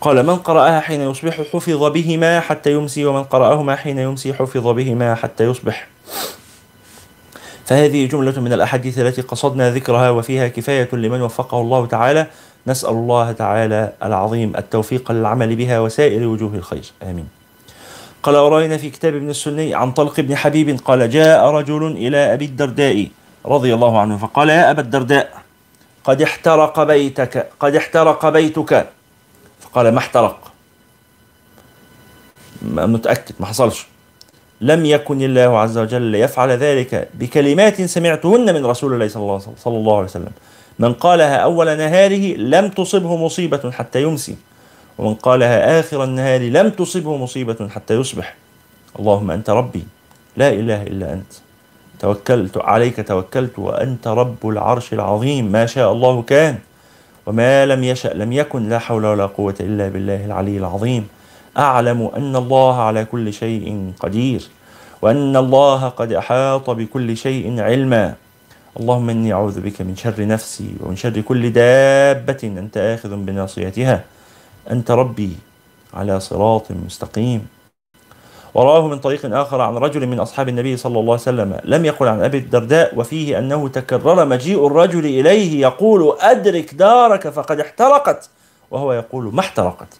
قال 0.00 0.26
من 0.26 0.36
قرأها 0.36 0.80
حين 0.80 1.00
يصبح 1.00 1.40
حفظ 1.52 1.84
بهما 1.84 2.40
حتى 2.40 2.72
يمسي 2.72 3.04
ومن 3.04 3.24
قرأهما 3.24 3.76
حين 3.76 3.98
يمسي 3.98 4.34
حفظ 4.34 4.66
بهما 4.68 5.14
حتى 5.14 5.44
يصبح. 5.44 5.88
فهذه 7.66 8.06
جملة 8.06 8.40
من 8.40 8.52
الأحاديث 8.52 8.98
التي 8.98 9.22
قصدنا 9.22 9.70
ذكرها 9.70 10.10
وفيها 10.10 10.48
كفاية 10.48 10.88
لمن 10.92 11.22
وفقه 11.22 11.60
الله 11.60 11.86
تعالى. 11.86 12.26
نسأل 12.66 12.90
الله 12.90 13.32
تعالى 13.32 13.92
العظيم 14.02 14.56
التوفيق 14.56 15.12
للعمل 15.12 15.56
بها 15.56 15.80
وسائر 15.80 16.26
وجوه 16.26 16.54
الخير. 16.54 16.92
آمين. 17.02 17.39
قال 18.22 18.36
ورأينا 18.36 18.76
في 18.76 18.90
كتاب 18.90 19.14
ابن 19.14 19.30
السني 19.30 19.74
عن 19.74 19.92
طلق 19.92 20.20
بن 20.20 20.36
حبيب 20.36 20.80
قال 20.84 21.10
جاء 21.10 21.44
رجل 21.44 21.86
إلى 21.86 22.34
أبي 22.34 22.44
الدرداء 22.44 23.08
رضي 23.46 23.74
الله 23.74 24.00
عنه 24.00 24.16
فقال 24.16 24.48
يا 24.48 24.70
أبا 24.70 24.82
الدرداء 24.82 25.42
قد 26.04 26.22
احترق 26.22 26.82
بيتك 26.82 27.50
قد 27.60 27.74
احترق 27.74 28.28
بيتك. 28.28 28.86
فقال 29.60 29.92
ما 29.92 29.98
احترق؟ 29.98 30.52
متأكد 32.62 33.34
ما 33.40 33.46
حصلش. 33.46 33.86
لم 34.60 34.86
يكن 34.86 35.22
الله 35.22 35.58
عز 35.58 35.78
وجل 35.78 36.14
يفعل 36.14 36.50
ذلك 36.50 37.08
بكلمات 37.14 37.82
سمعتهن 37.82 38.54
من 38.54 38.66
رسول 38.66 38.94
الله 38.94 39.08
صلى 39.08 39.22
الله, 39.66 39.96
عليه 39.96 40.04
وسلم. 40.04 40.32
من 40.78 40.92
قالها 40.92 41.36
أول 41.36 41.76
نهاره 41.76 42.36
لم 42.36 42.68
تصبه 42.68 43.16
مصيبة 43.16 43.70
حتى 43.70 44.02
يمسي. 44.02 44.36
ومن 45.00 45.14
قالها 45.14 45.80
آخر 45.80 46.04
النهار 46.04 46.40
لم 46.40 46.70
تصبه 46.70 47.16
مصيبة 47.16 47.68
حتى 47.68 47.94
يصبح. 47.94 48.34
اللهم 48.98 49.30
أنت 49.30 49.50
ربي 49.50 49.84
لا 50.36 50.48
إله 50.52 50.82
إلا 50.82 51.12
أنت. 51.12 51.32
توكلت 52.00 52.58
عليك 52.58 53.08
توكلت 53.08 53.58
وأنت 53.58 54.08
رب 54.08 54.42
العرش 54.44 54.92
العظيم. 54.92 55.52
ما 55.52 55.66
شاء 55.66 55.92
الله 55.92 56.22
كان 56.22 56.58
وما 57.26 57.66
لم 57.66 57.84
يشأ 57.84 58.08
لم 58.08 58.32
يكن 58.32 58.68
لا 58.68 58.78
حول 58.78 59.04
ولا 59.04 59.26
قوة 59.26 59.54
إلا 59.60 59.88
بالله 59.88 60.24
العلي 60.24 60.56
العظيم. 60.58 61.08
أعلم 61.56 62.10
أن 62.16 62.36
الله 62.36 62.74
على 62.82 63.04
كل 63.04 63.32
شيء 63.32 63.92
قدير 64.00 64.42
وأن 65.02 65.36
الله 65.36 65.88
قد 65.88 66.12
أحاط 66.12 66.70
بكل 66.70 67.16
شيء 67.16 67.60
علما. 67.60 68.14
اللهم 68.80 69.10
إني 69.10 69.32
أعوذ 69.32 69.60
بك 69.60 69.80
من 69.80 69.96
شر 69.96 70.26
نفسي 70.26 70.76
ومن 70.80 70.96
شر 70.96 71.20
كل 71.20 71.52
دابة 71.52 72.40
أنت 72.44 72.76
آخذ 72.76 73.16
بناصيتها. 73.16 74.19
أنت 74.70 74.90
ربي 74.90 75.36
على 75.94 76.20
صراط 76.20 76.72
مستقيم. 76.86 77.46
وراه 78.54 78.88
من 78.88 78.98
طريق 78.98 79.34
آخر 79.34 79.60
عن 79.60 79.76
رجل 79.76 80.06
من 80.06 80.20
أصحاب 80.20 80.48
النبي 80.48 80.76
صلى 80.76 81.00
الله 81.00 81.12
عليه 81.12 81.22
وسلم 81.22 81.60
لم 81.64 81.84
يقل 81.84 82.08
عن 82.08 82.22
أبي 82.22 82.38
الدرداء 82.38 82.98
وفيه 82.98 83.38
أنه 83.38 83.68
تكرر 83.68 84.24
مجيء 84.24 84.66
الرجل 84.66 85.06
إليه 85.06 85.60
يقول 85.60 86.16
أدرك 86.20 86.74
دارك 86.74 87.28
فقد 87.28 87.60
احترقت. 87.60 88.30
وهو 88.70 88.92
يقول 88.92 89.34
ما 89.34 89.40
احترقت؟ 89.40 89.98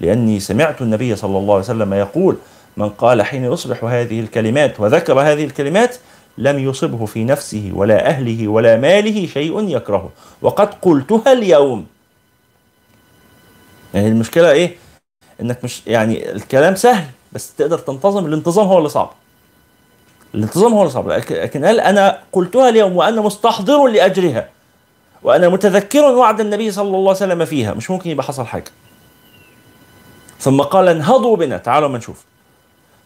لأني 0.00 0.40
سمعت 0.40 0.82
النبي 0.82 1.16
صلى 1.16 1.38
الله 1.38 1.54
عليه 1.54 1.64
وسلم 1.64 1.94
يقول 1.94 2.36
من 2.76 2.88
قال 2.88 3.22
حين 3.22 3.44
يصبح 3.44 3.84
هذه 3.84 4.20
الكلمات 4.20 4.80
وذكر 4.80 5.20
هذه 5.20 5.44
الكلمات 5.44 5.96
لم 6.38 6.58
يصبه 6.58 7.06
في 7.06 7.24
نفسه 7.24 7.70
ولا 7.74 8.08
أهله 8.08 8.48
ولا 8.48 8.76
ماله 8.76 9.26
شيء 9.26 9.68
يكرهه 9.68 10.10
وقد 10.42 10.74
قلتها 10.74 11.32
اليوم. 11.32 11.86
يعني 13.94 14.08
المشكلة 14.08 14.50
إيه؟ 14.50 14.76
إنك 15.40 15.64
مش 15.64 15.82
يعني 15.86 16.32
الكلام 16.32 16.74
سهل 16.74 17.06
بس 17.32 17.54
تقدر 17.54 17.78
تنتظم. 17.78 18.26
الانتظام 18.26 18.66
هو 18.66 18.78
اللي 18.78 18.88
صعب. 18.88 19.12
الانتظام 20.34 20.72
هو 20.72 20.80
اللي 20.82 20.92
صعب. 20.92 21.08
لكن 21.08 21.64
قال 21.64 21.80
أنا 21.80 22.18
قلتها 22.32 22.68
اليوم 22.68 22.96
وأنا 22.96 23.20
مستحضر 23.20 23.86
لأجرها. 23.86 24.48
وأنا 25.22 25.48
متذكر 25.48 26.02
وعد 26.04 26.40
النبي 26.40 26.70
صلى 26.70 26.86
الله 26.86 26.98
عليه 26.98 27.10
وسلم 27.10 27.44
فيها. 27.44 27.74
مش 27.74 27.90
ممكن 27.90 28.10
يبقى 28.10 28.24
حصل 28.24 28.46
حاجة. 28.46 28.70
ثم 30.40 30.60
قال 30.62 30.88
انهضوا 30.88 31.36
بنا. 31.36 31.58
تعالوا 31.58 31.88
ما 31.88 31.98
نشوف. 31.98 32.24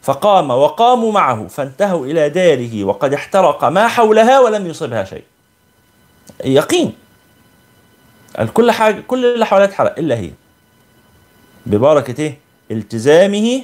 فقام 0.03 0.51
وقاموا 0.51 1.13
معه. 1.13 1.47
فانتهوا 1.47 2.07
إلى 2.07 2.29
داره 2.29 2.85
وقد 2.85 3.15
احترق 3.15 3.65
ما 3.65 3.89
حولها 3.89 4.41
ولم 4.41 4.67
يصبها 4.67 5.05
شيء. 5.05 5.25
يقين. 6.45 6.95
كل 8.55 8.71
حاجة 8.71 9.01
كل 9.01 9.25
اللي 9.27 9.47
حواليها 9.47 9.69
اتحرق 9.69 9.99
إلا 9.99 10.15
هي. 10.19 10.31
ببركة 11.67 12.21
إيه؟ 12.23 12.39
التزامه 12.71 13.61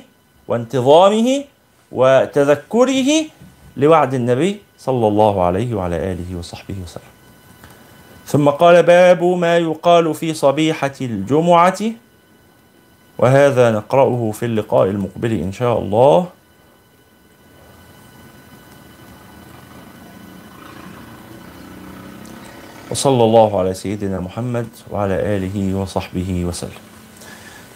وانتظامه 0.48 1.44
وتذكره 1.92 3.24
لوعد 3.76 4.14
النبي 4.14 4.60
صلى 4.78 5.08
الله 5.08 5.42
عليه 5.42 5.74
وعلى 5.74 5.96
آله 5.96 6.38
وصحبه 6.38 6.74
وسلم 6.84 7.02
ثم 8.26 8.48
قال 8.50 8.82
باب 8.82 9.24
ما 9.24 9.58
يقال 9.58 10.14
في 10.14 10.34
صبيحة 10.34 10.92
الجمعة 11.00 11.78
وهذا 13.18 13.70
نقرأه 13.70 14.30
في 14.34 14.46
اللقاء 14.46 14.88
المقبل 14.88 15.32
إن 15.32 15.52
شاء 15.52 15.78
الله 15.78 16.26
وصلى 22.90 23.24
الله 23.24 23.58
على 23.58 23.74
سيدنا 23.74 24.20
محمد 24.20 24.66
وعلى 24.90 25.14
آله 25.36 25.74
وصحبه 25.74 26.44
وسلم 26.44 26.89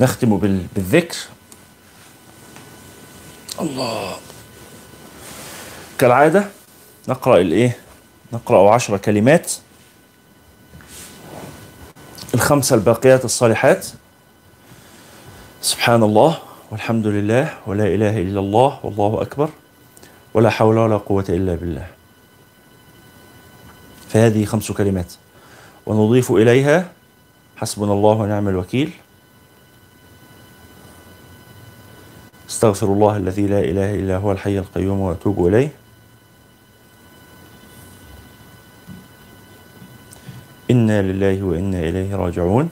نختم 0.00 0.36
بالذكر. 0.74 1.16
الله. 3.60 4.16
كالعادة 5.98 6.48
نقرأ 7.08 7.40
الإيه؟ 7.40 7.78
نقرأ 8.32 8.74
عشر 8.74 8.96
كلمات. 8.96 9.52
الخمسة 12.34 12.76
الباقيات 12.76 13.24
الصالحات. 13.24 13.86
سبحان 15.62 16.02
الله 16.02 16.38
والحمد 16.70 17.06
لله 17.06 17.54
ولا 17.66 17.86
إله 17.86 18.18
إلا 18.22 18.40
الله 18.40 18.78
والله 18.82 19.22
أكبر 19.22 19.48
ولا 20.34 20.50
حول 20.50 20.78
ولا 20.78 20.96
قوة 20.96 21.24
إلا 21.28 21.54
بالله. 21.54 21.86
فهذه 24.08 24.44
خمس 24.44 24.72
كلمات. 24.72 25.12
ونضيف 25.86 26.32
إليها 26.32 26.92
حسبنا 27.56 27.92
الله 27.92 28.12
ونعم 28.12 28.48
الوكيل. 28.48 28.90
استغفر 32.48 32.86
الله 32.86 33.16
الذي 33.16 33.46
لا 33.46 33.60
إله 33.60 33.94
إلا 33.94 34.16
هو 34.16 34.32
الحي 34.32 34.58
القيوم 34.58 35.00
وأتوب 35.00 35.46
إليه. 35.46 35.68
إنا 40.70 41.02
لله 41.02 41.42
وإنا 41.42 41.78
إليه 41.78 42.16
راجعون. 42.16 42.70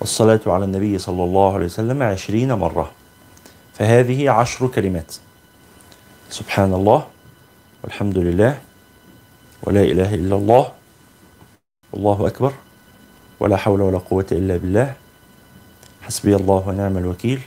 والصلاة 0.00 0.40
على 0.46 0.64
النبي 0.64 0.98
صلى 0.98 1.24
الله 1.24 1.54
عليه 1.54 1.64
وسلم 1.64 2.02
عشرين 2.02 2.52
مرة. 2.52 2.90
فهذه 3.74 4.30
عشر 4.30 4.66
كلمات. 4.66 5.14
سبحان 6.30 6.74
الله 6.74 7.06
والحمد 7.84 8.18
لله 8.18 8.60
ولا 9.62 9.82
إله 9.82 10.14
إلا 10.14 10.36
الله. 10.36 10.72
والله 11.92 12.26
أكبر. 12.26 12.52
ولا 13.40 13.56
حول 13.56 13.80
ولا 13.80 13.98
قوة 13.98 14.26
إلا 14.32 14.56
بالله. 14.56 14.94
حسبي 16.10 16.36
الله 16.36 16.68
ونعم 16.68 16.98
الوكيل. 16.98 17.40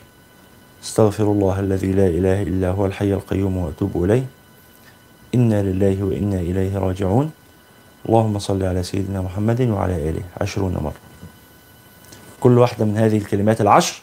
استغفر 0.84 1.24
الله 1.24 1.60
الذي 1.60 1.92
لا 1.92 2.08
إله 2.08 2.42
إلا 2.42 2.70
هو 2.70 2.86
الحي 2.86 3.14
القيوم 3.14 3.58
وأتوب 3.58 4.04
إليه. 4.04 4.26
إنا 5.36 5.62
لله 5.62 6.04
وإنا 6.04 6.40
إليه 6.40 6.78
راجعون. 6.78 7.32
اللهم 8.06 8.40
صل 8.40 8.64
على 8.64 8.84
سيدنا 8.84 9.22
محمد 9.22 9.62
وعلى 9.62 10.10
آله 10.10 10.24
عشرون 10.42 10.74
مرة. 10.74 11.02
كل 12.40 12.58
واحدة 12.58 12.86
من 12.86 12.98
هذه 12.98 13.18
الكلمات 13.18 13.62
العشر 13.62 14.02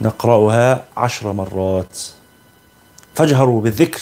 نقرأها 0.00 0.84
عشر 0.96 1.32
مرات. 1.32 1.98
فاجهروا 3.14 3.60
بالذكر. 3.60 4.00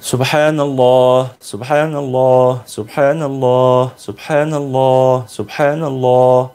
سبحان 0.00 0.60
الله 0.60 1.28
سبحان 1.40 1.92
الله 1.96 2.60
سبحان 2.66 3.22
الله 3.22 3.90
سبحان 4.00 4.52
الله 4.54 5.24
سبحان 5.28 5.84
الله 5.84 6.50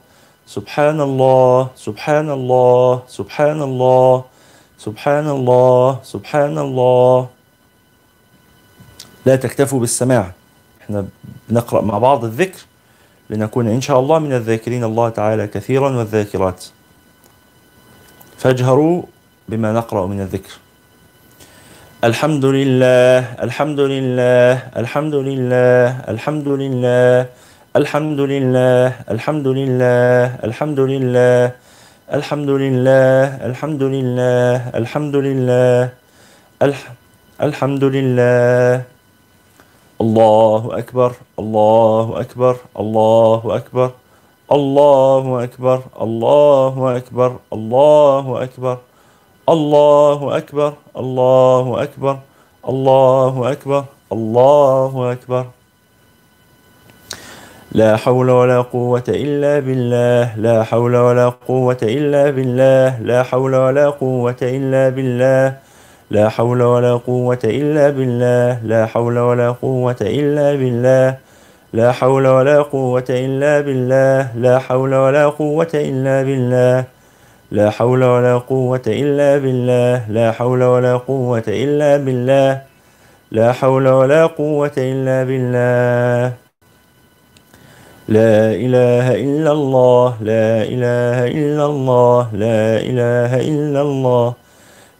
سبحان 0.50 1.00
الله 1.02 1.70
سبحان 1.78 2.30
الله 2.30 3.02
سبحان 3.08 3.62
الله 3.62 4.24
سبحان 4.78 5.28
الله 5.30 6.00
سبحان 6.04 6.58
الله 6.58 7.28
لا 9.26 9.36
تكتفوا 9.36 9.80
بالسماع. 9.80 10.32
إحنا 10.82 11.06
بنقرأ 11.50 11.82
مع 11.82 11.98
بعض 11.98 12.26
الذكر 12.26 12.66
لنكون 13.30 13.68
إن 13.68 13.82
شاء 13.82 14.00
الله 14.00 14.20
من 14.20 14.34
الذاكرين 14.34 14.84
الله 14.84 15.10
تعالى 15.10 15.48
كثيرا 15.48 15.98
والذاكرات. 15.98 16.66
فاجهروا 18.38 19.04
بما 19.50 19.74
نقرأ 19.74 20.06
من 20.06 20.22
الذكر. 20.22 20.65
الحمد 22.06 22.46
لله 22.46 23.42
الحمد 23.42 23.80
لله 23.80 24.78
الحمد 24.78 25.16
لله 25.16 26.06
الحمد 26.14 26.48
لله 26.62 27.26
الحمد 27.82 28.20
لله 28.20 28.86
الحمد 29.10 29.48
لله 29.48 30.22
الحمد 30.46 30.80
لله 30.92 31.42
الحمد 32.14 32.50
لله 32.62 33.22
الحمد 33.50 33.84
لله 33.96 34.54
الحمد 34.78 35.16
لله 35.16 35.82
الحمد 37.42 37.84
لله 37.98 38.70
الله 40.02 40.62
أكبر 40.82 41.12
الله 41.42 42.06
أكبر 42.22 42.56
الله 42.84 43.42
أكبر 43.60 43.90
الله 44.58 45.24
أكبر 45.44 45.80
الله 46.06 46.74
أكبر 46.98 47.32
الله 47.54 48.26
أكبر 48.46 48.78
الله 49.50 50.38
أكبر 50.38 50.74
الله 50.98 51.84
أكبر 51.84 52.18
الله 52.70 53.52
أكبر 53.52 53.86
الله 54.12 55.12
أكبر 55.12 55.46
لا 57.72 57.98
حول 57.98 58.30
ولا 58.32 58.62
قوة 58.62 59.04
إلا 59.10 59.60
بالله 59.60 60.36
لا 60.38 60.64
حول 60.64 60.96
ولا 60.96 61.30
قوة 61.30 61.78
إلا 61.84 62.30
بالله 62.30 63.00
لا 63.02 63.24
حول 63.24 63.56
ولا 63.56 63.90
قوة 63.90 64.42
إلا 64.42 64.90
بالله 64.90 65.58
لا 66.12 66.30
حول 66.30 66.64
ولا 66.64 66.94
قوة 66.96 67.40
إلا 67.44 67.90
بالله 67.90 68.60
لا 68.64 68.82
حول 68.88 69.18
ولا 69.20 69.52
قوة 69.52 69.96
إلا 70.02 70.56
بالله 70.56 71.18
لا 71.74 71.92
حول 71.92 72.28
ولا 72.28 72.62
قوة 72.62 73.10
إلا 73.10 73.62
بالله 73.62 74.32
لا 74.38 74.60
حول 74.60 74.96
ولا 74.96 75.26
قوة 75.28 75.74
إلا 75.74 76.24
بالله 76.24 76.95
لا 77.52 77.70
حول 77.70 78.04
ولا 78.04 78.38
قوة 78.38 78.82
إلا 78.88 79.38
بالله. 79.38 80.10
لا 80.10 80.32
حول 80.32 80.64
ولا 80.64 80.98
قوة 80.98 81.44
إلا 81.48 81.98
بالله. 81.98 82.62
لا 83.32 83.52
حول 83.52 83.88
ولا 83.88 84.26
قوة 84.26 84.72
إلا 84.78 85.24
بالله. 85.24 86.34
لا 88.08 88.54
إله 88.66 89.16
إلا 89.16 89.52
الله. 89.52 90.14
لا 90.22 90.64
إله 90.64 91.18
إلا 91.28 91.66
الله. 91.66 92.22
لا 92.34 92.78
إله 92.90 93.32
إلا 93.42 93.82
الله. 93.82 94.34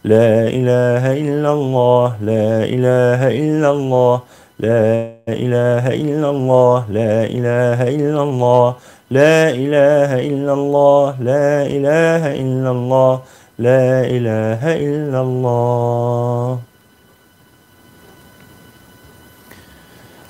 لا 0.04 0.48
إله 0.48 1.12
إلا 1.12 1.52
الله. 1.52 2.16
لا 2.22 2.64
إله 2.64 3.20
إلا 3.30 3.70
الله. 3.70 4.20
لا 4.58 4.82
إله 5.28 5.84
إلا 5.94 6.30
الله. 6.30 6.84
لا 6.90 7.24
إله 7.24 7.78
إلا 7.88 8.22
الله. 8.22 8.74
لا 9.10 9.50
إله 9.54 10.18
إلا 10.18 10.52
الله 10.52 11.14
لا 11.22 11.62
إله 11.62 12.22
إلا 12.42 12.70
الله 12.70 13.14
لا 13.58 14.02
إله 14.02 14.62
إلا 14.66 15.20
الله. 15.20 16.58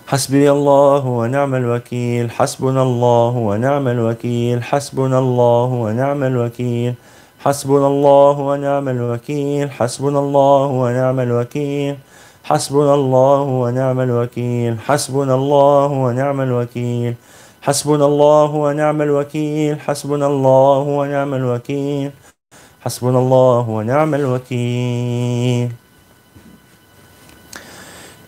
حسبي 0.07 0.51
الله 0.51 1.07
ونعم 1.07 1.55
الوكيل 1.55 2.31
حسبنا 2.31 2.83
الله 2.83 3.33
ونعم 3.37 3.89
الوكيل 3.89 4.63
حسبنا 4.63 5.19
الله 5.19 5.65
ونعم 5.65 6.25
الوكيل 6.25 6.95
حسبنا 7.41 7.87
الله 7.87 8.35
ونعم 8.39 8.89
الوكيل 8.89 9.71
حسبنا 9.71 10.19
الله 10.21 10.69
ونعم 10.69 11.21
الوكيل 11.21 11.97
حسبنا 12.45 12.95
الله 12.95 13.41
ونعم 13.41 14.01
الوكيل 14.01 14.73
حسبنا 14.79 15.35
الله 15.35 15.87
ونعم 15.87 16.41
الوكيل. 16.41 17.15
حسبنا 17.67 18.07
الله 18.07 18.51
ونعم 18.55 19.03
الوكيل. 19.03 19.81
حسبنا 19.81 20.27
الله 20.27 20.79
ونعم 20.79 21.35
الوكيل. 21.35 22.11
حسبنا 22.81 23.19
الله 23.19 23.71
ونعم 23.71 24.15
الوكيل. 24.15 25.71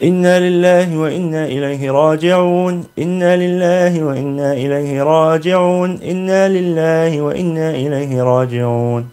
إنا 0.03 0.41
لله 0.41 0.99
وإنا 0.99 1.45
إليه 1.45 1.91
راجعون. 1.91 2.84
إنا 2.99 3.36
لله 3.36 4.05
وإنا 4.05 4.53
إليه 4.53 5.03
راجعون. 5.03 5.91
إنا 6.03 6.49
لله 6.49 7.20
وإنا 7.22 7.70
إليه 7.70 8.22
راجعون. 8.22 9.09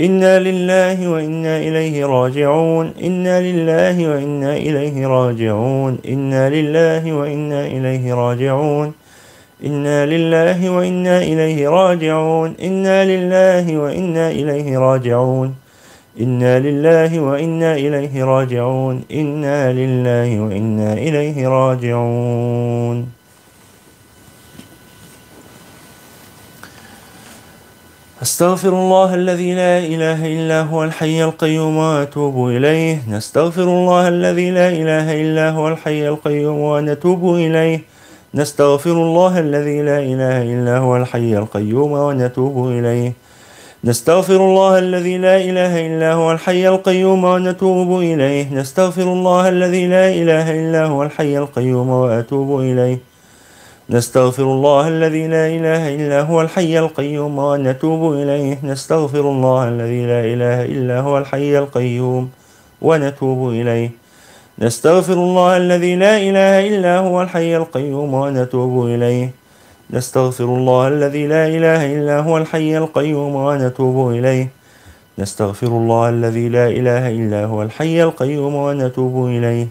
إنا 0.00 0.40
لله 0.40 1.08
وإنا 1.08 1.58
إليه 1.58 2.06
راجعون. 2.06 2.86
إنا 3.08 3.40
لله 3.40 3.96
وإنا 4.08 4.56
إليه 4.56 5.06
راجعون. 5.06 5.98
إنا 6.08 6.50
لله 6.50 7.12
وإنا 7.12 7.66
إليه 7.66 8.14
راجعون. 8.14 9.03
إنا 9.62 10.06
لله 10.06 10.70
وإنا 10.70 11.18
إليه 11.22 11.68
راجعون. 11.68 12.54
إنا 12.62 13.04
لله 13.04 13.78
وإنا 13.78 14.30
إليه 14.30 14.78
راجعون. 14.78 15.54
إنا 16.20 16.58
لله 16.58 17.20
وإنا 17.20 17.74
إليه 17.74 18.24
راجعون. 18.24 19.04
إنا 19.12 19.72
لله 19.72 20.40
وإنا 20.40 20.92
إليه 20.92 21.48
راجعون. 21.48 23.08
أستغفر 28.22 28.68
الله 28.68 29.14
الذي 29.14 29.54
لا 29.54 29.78
إله 29.78 30.26
إلا 30.26 30.62
هو 30.62 30.84
الحي 30.84 31.24
القيوم 31.24 31.76
وأتوب 31.76 32.48
إليه. 32.48 32.98
نستغفر 33.08 33.62
الله 33.62 34.08
الذي 34.08 34.50
لا 34.50 34.68
إله 34.68 35.20
إلا 35.22 35.50
هو 35.50 35.68
الحي 35.68 36.08
القيوم 36.08 36.58
ونتوب 36.58 37.34
إليه. 37.34 37.93
نستغفر 38.34 38.92
الله 38.92 39.40
الذي 39.40 39.82
لا 39.82 39.98
إله 39.98 40.42
إلا 40.42 40.78
هو 40.78 40.96
الحي 40.96 41.38
القيوم 41.38 41.92
ونتوب 41.92 42.68
إليه. 42.68 43.12
نستغفر 43.84 44.36
الله 44.36 44.78
الذي 44.78 45.18
لا 45.18 45.36
إله 45.36 45.86
إلا 45.86 46.12
هو 46.12 46.32
الحي 46.32 46.68
القيوم 46.68 47.24
ونتوب 47.24 48.00
إليه. 48.00 48.54
نستغفر 48.54 49.02
الله 49.02 49.48
الذي 49.48 49.86
لا 49.86 50.08
إله 50.08 50.50
إلا 50.50 50.84
هو 50.84 51.02
الحي 51.02 51.38
القيوم 51.38 51.88
وأتوب 51.90 52.60
إليه. 52.60 52.98
نستغفر 53.90 54.42
الله 54.42 54.88
الذي 54.88 55.26
لا 55.28 55.46
إله 55.46 55.94
إلا 55.94 56.20
هو 56.20 56.40
الحي 56.42 56.78
القيوم 56.78 57.38
ونتوب 57.38 58.12
إليه. 58.12 58.58
نستغفر 58.64 59.20
الله 59.20 59.68
الذي 59.68 60.06
لا 60.06 60.20
إله 60.20 60.64
إلا 60.64 61.00
هو 61.00 61.18
الحي 61.18 61.58
القيوم 61.58 62.30
ونتوب 62.82 63.50
إليه. 63.50 63.90
نستغفر 64.58 65.12
الله 65.12 65.56
الذي 65.56 65.96
لا 65.96 66.16
إله 66.16 66.68
إلا 66.68 66.98
هو 66.98 67.22
الحي 67.22 67.56
القيوم 67.56 68.14
ونتوب 68.14 68.86
إليه. 68.86 69.30
نستغفر 69.90 70.44
الله 70.44 70.88
الذي 70.88 71.26
لا 71.26 71.46
إله 71.46 71.80
إلا 71.98 72.20
هو 72.20 72.38
الحي 72.38 72.78
القيوم 72.78 73.34
ونتوب 73.34 74.10
إليه. 74.10 74.48
نستغفر 75.18 75.66
الله 75.66 76.08
الذي 76.08 76.48
لا 76.48 76.66
إله 76.68 77.10
إلا 77.10 77.44
هو 77.44 77.62
الحي 77.62 78.02
القيوم 78.02 78.54
ونتوب 78.54 79.26
إليه. 79.26 79.66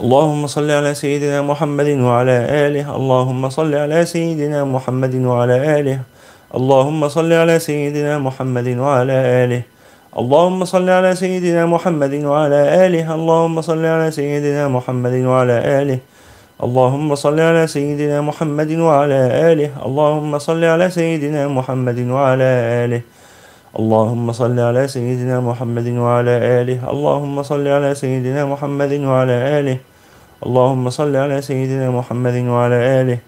اللهم 0.00 0.46
صل 0.46 0.70
على 0.70 0.94
سيدنا 0.94 1.42
محمد 1.42 1.88
وعلى 1.88 2.36
آله. 2.68 2.96
اللهم 2.96 3.48
صل 3.48 3.74
على 3.74 4.04
سيدنا 4.04 4.64
محمد 4.64 5.14
وعلى 5.14 5.80
آله. 5.80 5.98
اللهم 6.54 7.08
صل 7.08 7.32
على 7.32 7.58
سيدنا 7.58 8.18
محمد 8.18 8.68
وعلى 8.76 9.12
آله. 9.12 9.75
اللهم 10.16 10.64
صل 10.64 10.88
على 10.88 11.14
سيدنا 11.14 11.66
محمد 11.66 12.24
وعلى 12.24 12.86
آله. 12.86 13.14
اللهم 13.14 13.60
صل 13.60 13.84
على 13.84 14.10
سيدنا 14.10 14.68
محمد 14.68 15.12
وعلى 15.12 15.56
آله. 15.82 15.98
اللهم 16.64 17.14
صل 17.14 17.40
على 17.40 17.66
سيدنا 17.66 18.20
محمد 18.20 18.70
وعلى 18.80 19.20
آله. 19.52 19.70
اللهم 19.86 20.38
صل 20.38 20.64
على 20.64 20.90
سيدنا 20.90 21.48
محمد 21.48 21.98
وعلى 22.08 22.50
آله. 22.84 23.00
اللهم 23.78 24.32
صل 24.32 24.58
على 24.60 24.88
سيدنا 24.88 25.40
محمد 25.40 25.88
وعلى 25.88 26.34
آله. 26.60 26.78
اللهم 26.90 27.42
صل 27.42 27.66
على 27.68 27.94
سيدنا 27.94 28.44
محمد 28.48 28.92
وعلى 29.04 29.36
آله. 29.60 29.78
اللهم 30.46 30.90
صل 30.90 31.16
على 31.16 31.42
سيدنا 31.42 31.90
محمد 31.90 32.36
وعلى 32.48 32.78
آله. 33.00 33.18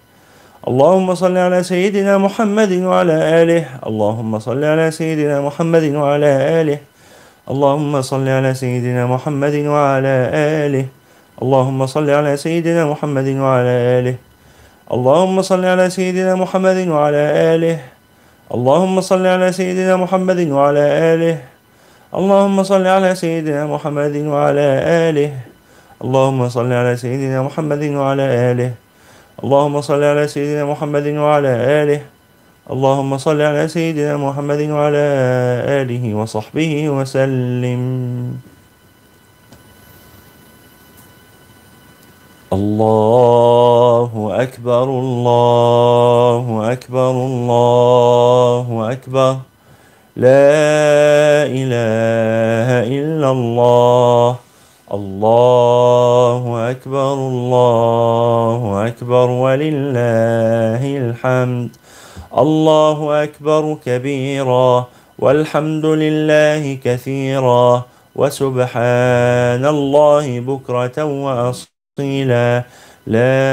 اللهم 0.67 1.15
صل 1.15 1.37
على 1.37 1.63
سيدنا 1.63 2.19
محمد 2.19 2.73
وعلى 2.73 3.13
آله. 3.43 3.65
اللهم 3.87 4.39
صل 4.39 4.65
على 4.65 4.91
سيدنا 4.91 5.41
محمد 5.41 5.85
وعلى 5.95 6.33
آله. 6.61 6.79
اللهم 7.51 8.03
صل 8.03 8.29
على 8.29 8.55
سيدنا 8.55 9.07
محمد 9.07 9.55
وعلى 9.55 10.15
آله. 10.67 10.85
اللهم 11.43 11.87
صل 11.87 12.11
على 12.11 12.37
سيدنا 12.37 12.85
محمد 12.91 13.29
وعلى 13.39 13.75
آله. 13.99 14.17
اللهم 14.93 15.43
صل 15.43 15.65
على 15.65 15.91
سيدنا 15.91 16.35
محمد 16.35 16.89
وعلى 16.89 17.25
آله. 17.55 17.79
اللهم 18.55 19.01
صل 19.01 19.27
على 19.27 19.53
سيدنا 19.53 19.97
محمد 19.97 20.41
وعلى 20.51 20.85
آله. 21.15 21.37
اللهم 22.15 22.63
صل 22.63 22.87
على 22.87 23.15
سيدنا 23.15 23.67
محمد 23.67 24.17
وعلى 24.27 24.67
آله. 25.07 25.31
اللهم 26.03 26.49
صل 26.49 26.73
على 26.73 26.97
سيدنا 26.97 27.43
محمد 27.47 27.83
وعلى 27.95 28.27
آله. 28.51 28.88
اللهم 29.39 29.81
صل 29.81 30.03
على 30.03 30.27
سيدنا 30.27 30.65
محمد 30.67 31.07
وعلى 31.07 31.49
آله. 31.83 32.01
اللهم 32.71 33.19
صل 33.19 33.41
على 33.41 33.69
سيدنا 33.69 34.17
محمد 34.19 34.61
وعلى 34.71 35.07
آله 35.87 36.05
وصحبه 36.15 36.89
وسلم. 36.91 37.83
الله 42.53 44.11
أكبر 44.43 44.85
الله 44.85 46.73
أكبر 46.73 47.11
الله 47.11 48.67
أكبر. 48.93 49.33
لا 50.17 51.47
إله 51.47 52.69
إلا 52.91 53.29
الله. 53.31 54.48
الله 54.89 56.71
أكبر 56.71 57.13
الله 57.13 58.87
أكبر 58.89 59.31
ولله 59.31 60.83
الحمد. 60.99 61.71
الله 62.39 63.23
أكبر 63.23 63.77
كبيرا 63.87 64.87
والحمد 65.19 65.87
لله 65.87 66.79
كثيرا. 66.85 67.83
وسبحان 68.17 69.65
الله 69.67 70.41
بكرة 70.41 71.05
وأصيلا. 71.05 72.65
لا 73.07 73.45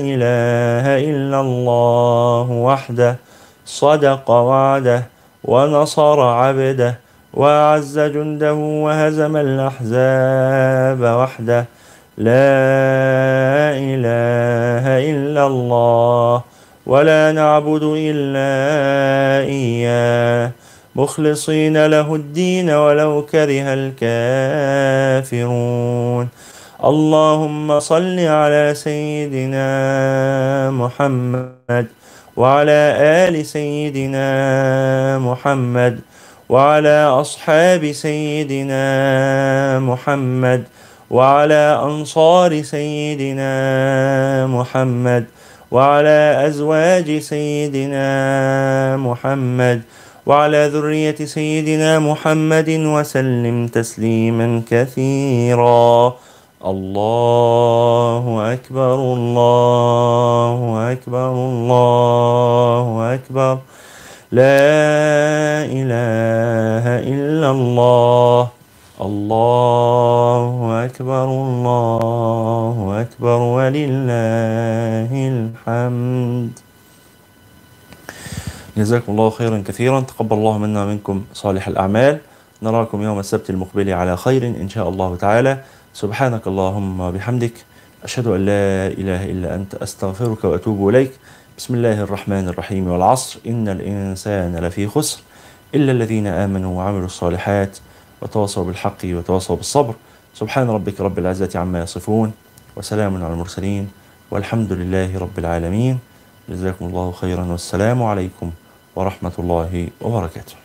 إله 0.00 0.84
إلا 1.10 1.40
الله 1.40 2.46
وحده. 2.50 3.16
صدق 3.66 4.30
وعده 4.30 5.02
ونصر 5.44 6.20
عبده. 6.20 7.09
وأعز 7.34 7.98
جنده 7.98 8.54
وهزم 8.54 9.36
الأحزاب 9.36 11.00
وحده. 11.00 11.66
لا 12.18 13.70
إله 13.78 14.84
إلا 15.10 15.46
الله 15.46 16.42
ولا 16.86 17.32
نعبد 17.32 17.82
إلا 17.82 18.50
إياه. 19.46 20.50
مخلصين 20.96 21.86
له 21.86 22.14
الدين 22.14 22.70
ولو 22.70 23.22
كره 23.22 23.64
الكافرون. 25.22 26.28
اللهم 26.84 27.80
صل 27.80 28.18
على 28.18 28.72
سيدنا 28.74 29.68
محمد 30.70 31.86
وعلى 32.36 32.80
آل 33.28 33.46
سيدنا 33.46 34.28
محمد 35.18 36.00
وعلى 36.50 37.06
أصحاب 37.22 37.92
سيدنا 37.92 38.82
محمد 39.78 40.62
وعلى 41.10 41.80
أنصار 41.84 42.62
سيدنا 42.62 43.52
محمد 44.46 45.24
وعلى 45.70 46.46
أزواج 46.46 47.18
سيدنا 47.18 48.06
محمد 48.96 49.82
وعلى 50.26 50.70
ذرية 50.74 51.14
سيدنا 51.14 51.98
محمد 51.98 52.68
وسلم 52.68 53.66
تسليما 53.66 54.62
كثيرا. 54.70 56.14
الله 56.66 58.24
أكبر 58.52 58.94
الله 58.94 60.58
أكبر 60.92 61.30
الله 61.30 63.14
أكبر. 63.14 63.58
لا 64.32 65.66
إله 65.66 66.84
إلا 67.02 67.50
الله. 67.50 68.48
الله 69.00 70.84
أكبر 70.84 71.24
الله 71.24 73.00
أكبر 73.00 73.38
ولله 73.58 75.10
الحمد. 75.34 76.52
جزاكم 78.76 79.12
الله 79.12 79.30
خيرا 79.30 79.62
كثيرا. 79.66 80.00
تقبل 80.00 80.36
الله 80.36 80.58
منا 80.58 80.84
ومنكم 80.84 81.22
صالح 81.34 81.68
الأعمال. 81.68 82.18
نراكم 82.62 83.02
يوم 83.02 83.18
السبت 83.18 83.50
المقبل 83.50 83.90
على 83.90 84.16
خير 84.16 84.46
إن 84.46 84.68
شاء 84.68 84.88
الله 84.88 85.16
تعالى. 85.16 85.58
سبحانك 85.94 86.46
اللهم 86.46 87.00
وبحمدك. 87.00 87.54
أشهد 88.04 88.26
أن 88.26 88.46
لا 88.46 88.86
إله 88.94 89.24
إلا 89.24 89.54
أنت. 89.54 89.74
أستغفرك 89.74 90.44
وأتوب 90.44 90.88
إليك. 90.88 91.12
بسم 91.60 91.74
الله 91.74 92.00
الرحمن 92.00 92.48
الرحيم 92.48 92.88
والعصر. 92.88 93.40
إن 93.46 93.68
الإنسان 93.68 94.56
لفي 94.56 94.88
خسر 94.88 95.20
إلا 95.74 95.92
الذين 95.92 96.26
آمنوا 96.26 96.76
وعملوا 96.76 97.06
الصالحات 97.06 97.78
وتواصوا 98.22 98.64
بالحق 98.64 98.98
وتواصوا 99.04 99.56
بالصبر. 99.56 99.94
سبحان 100.34 100.70
ربك 100.70 101.00
رب 101.00 101.18
العزة 101.18 101.50
عما 101.54 101.82
يصفون 101.82 102.32
وسلام 102.76 103.24
على 103.24 103.32
المرسلين 103.32 103.90
والحمد 104.30 104.72
لله 104.72 105.18
رب 105.18 105.38
العالمين. 105.38 105.98
جزاكم 106.48 106.84
الله 106.84 107.12
خيرا 107.12 107.44
والسلام 107.44 108.02
عليكم 108.02 108.50
ورحمة 108.96 109.32
الله 109.38 109.88
وبركاته. 110.00 110.59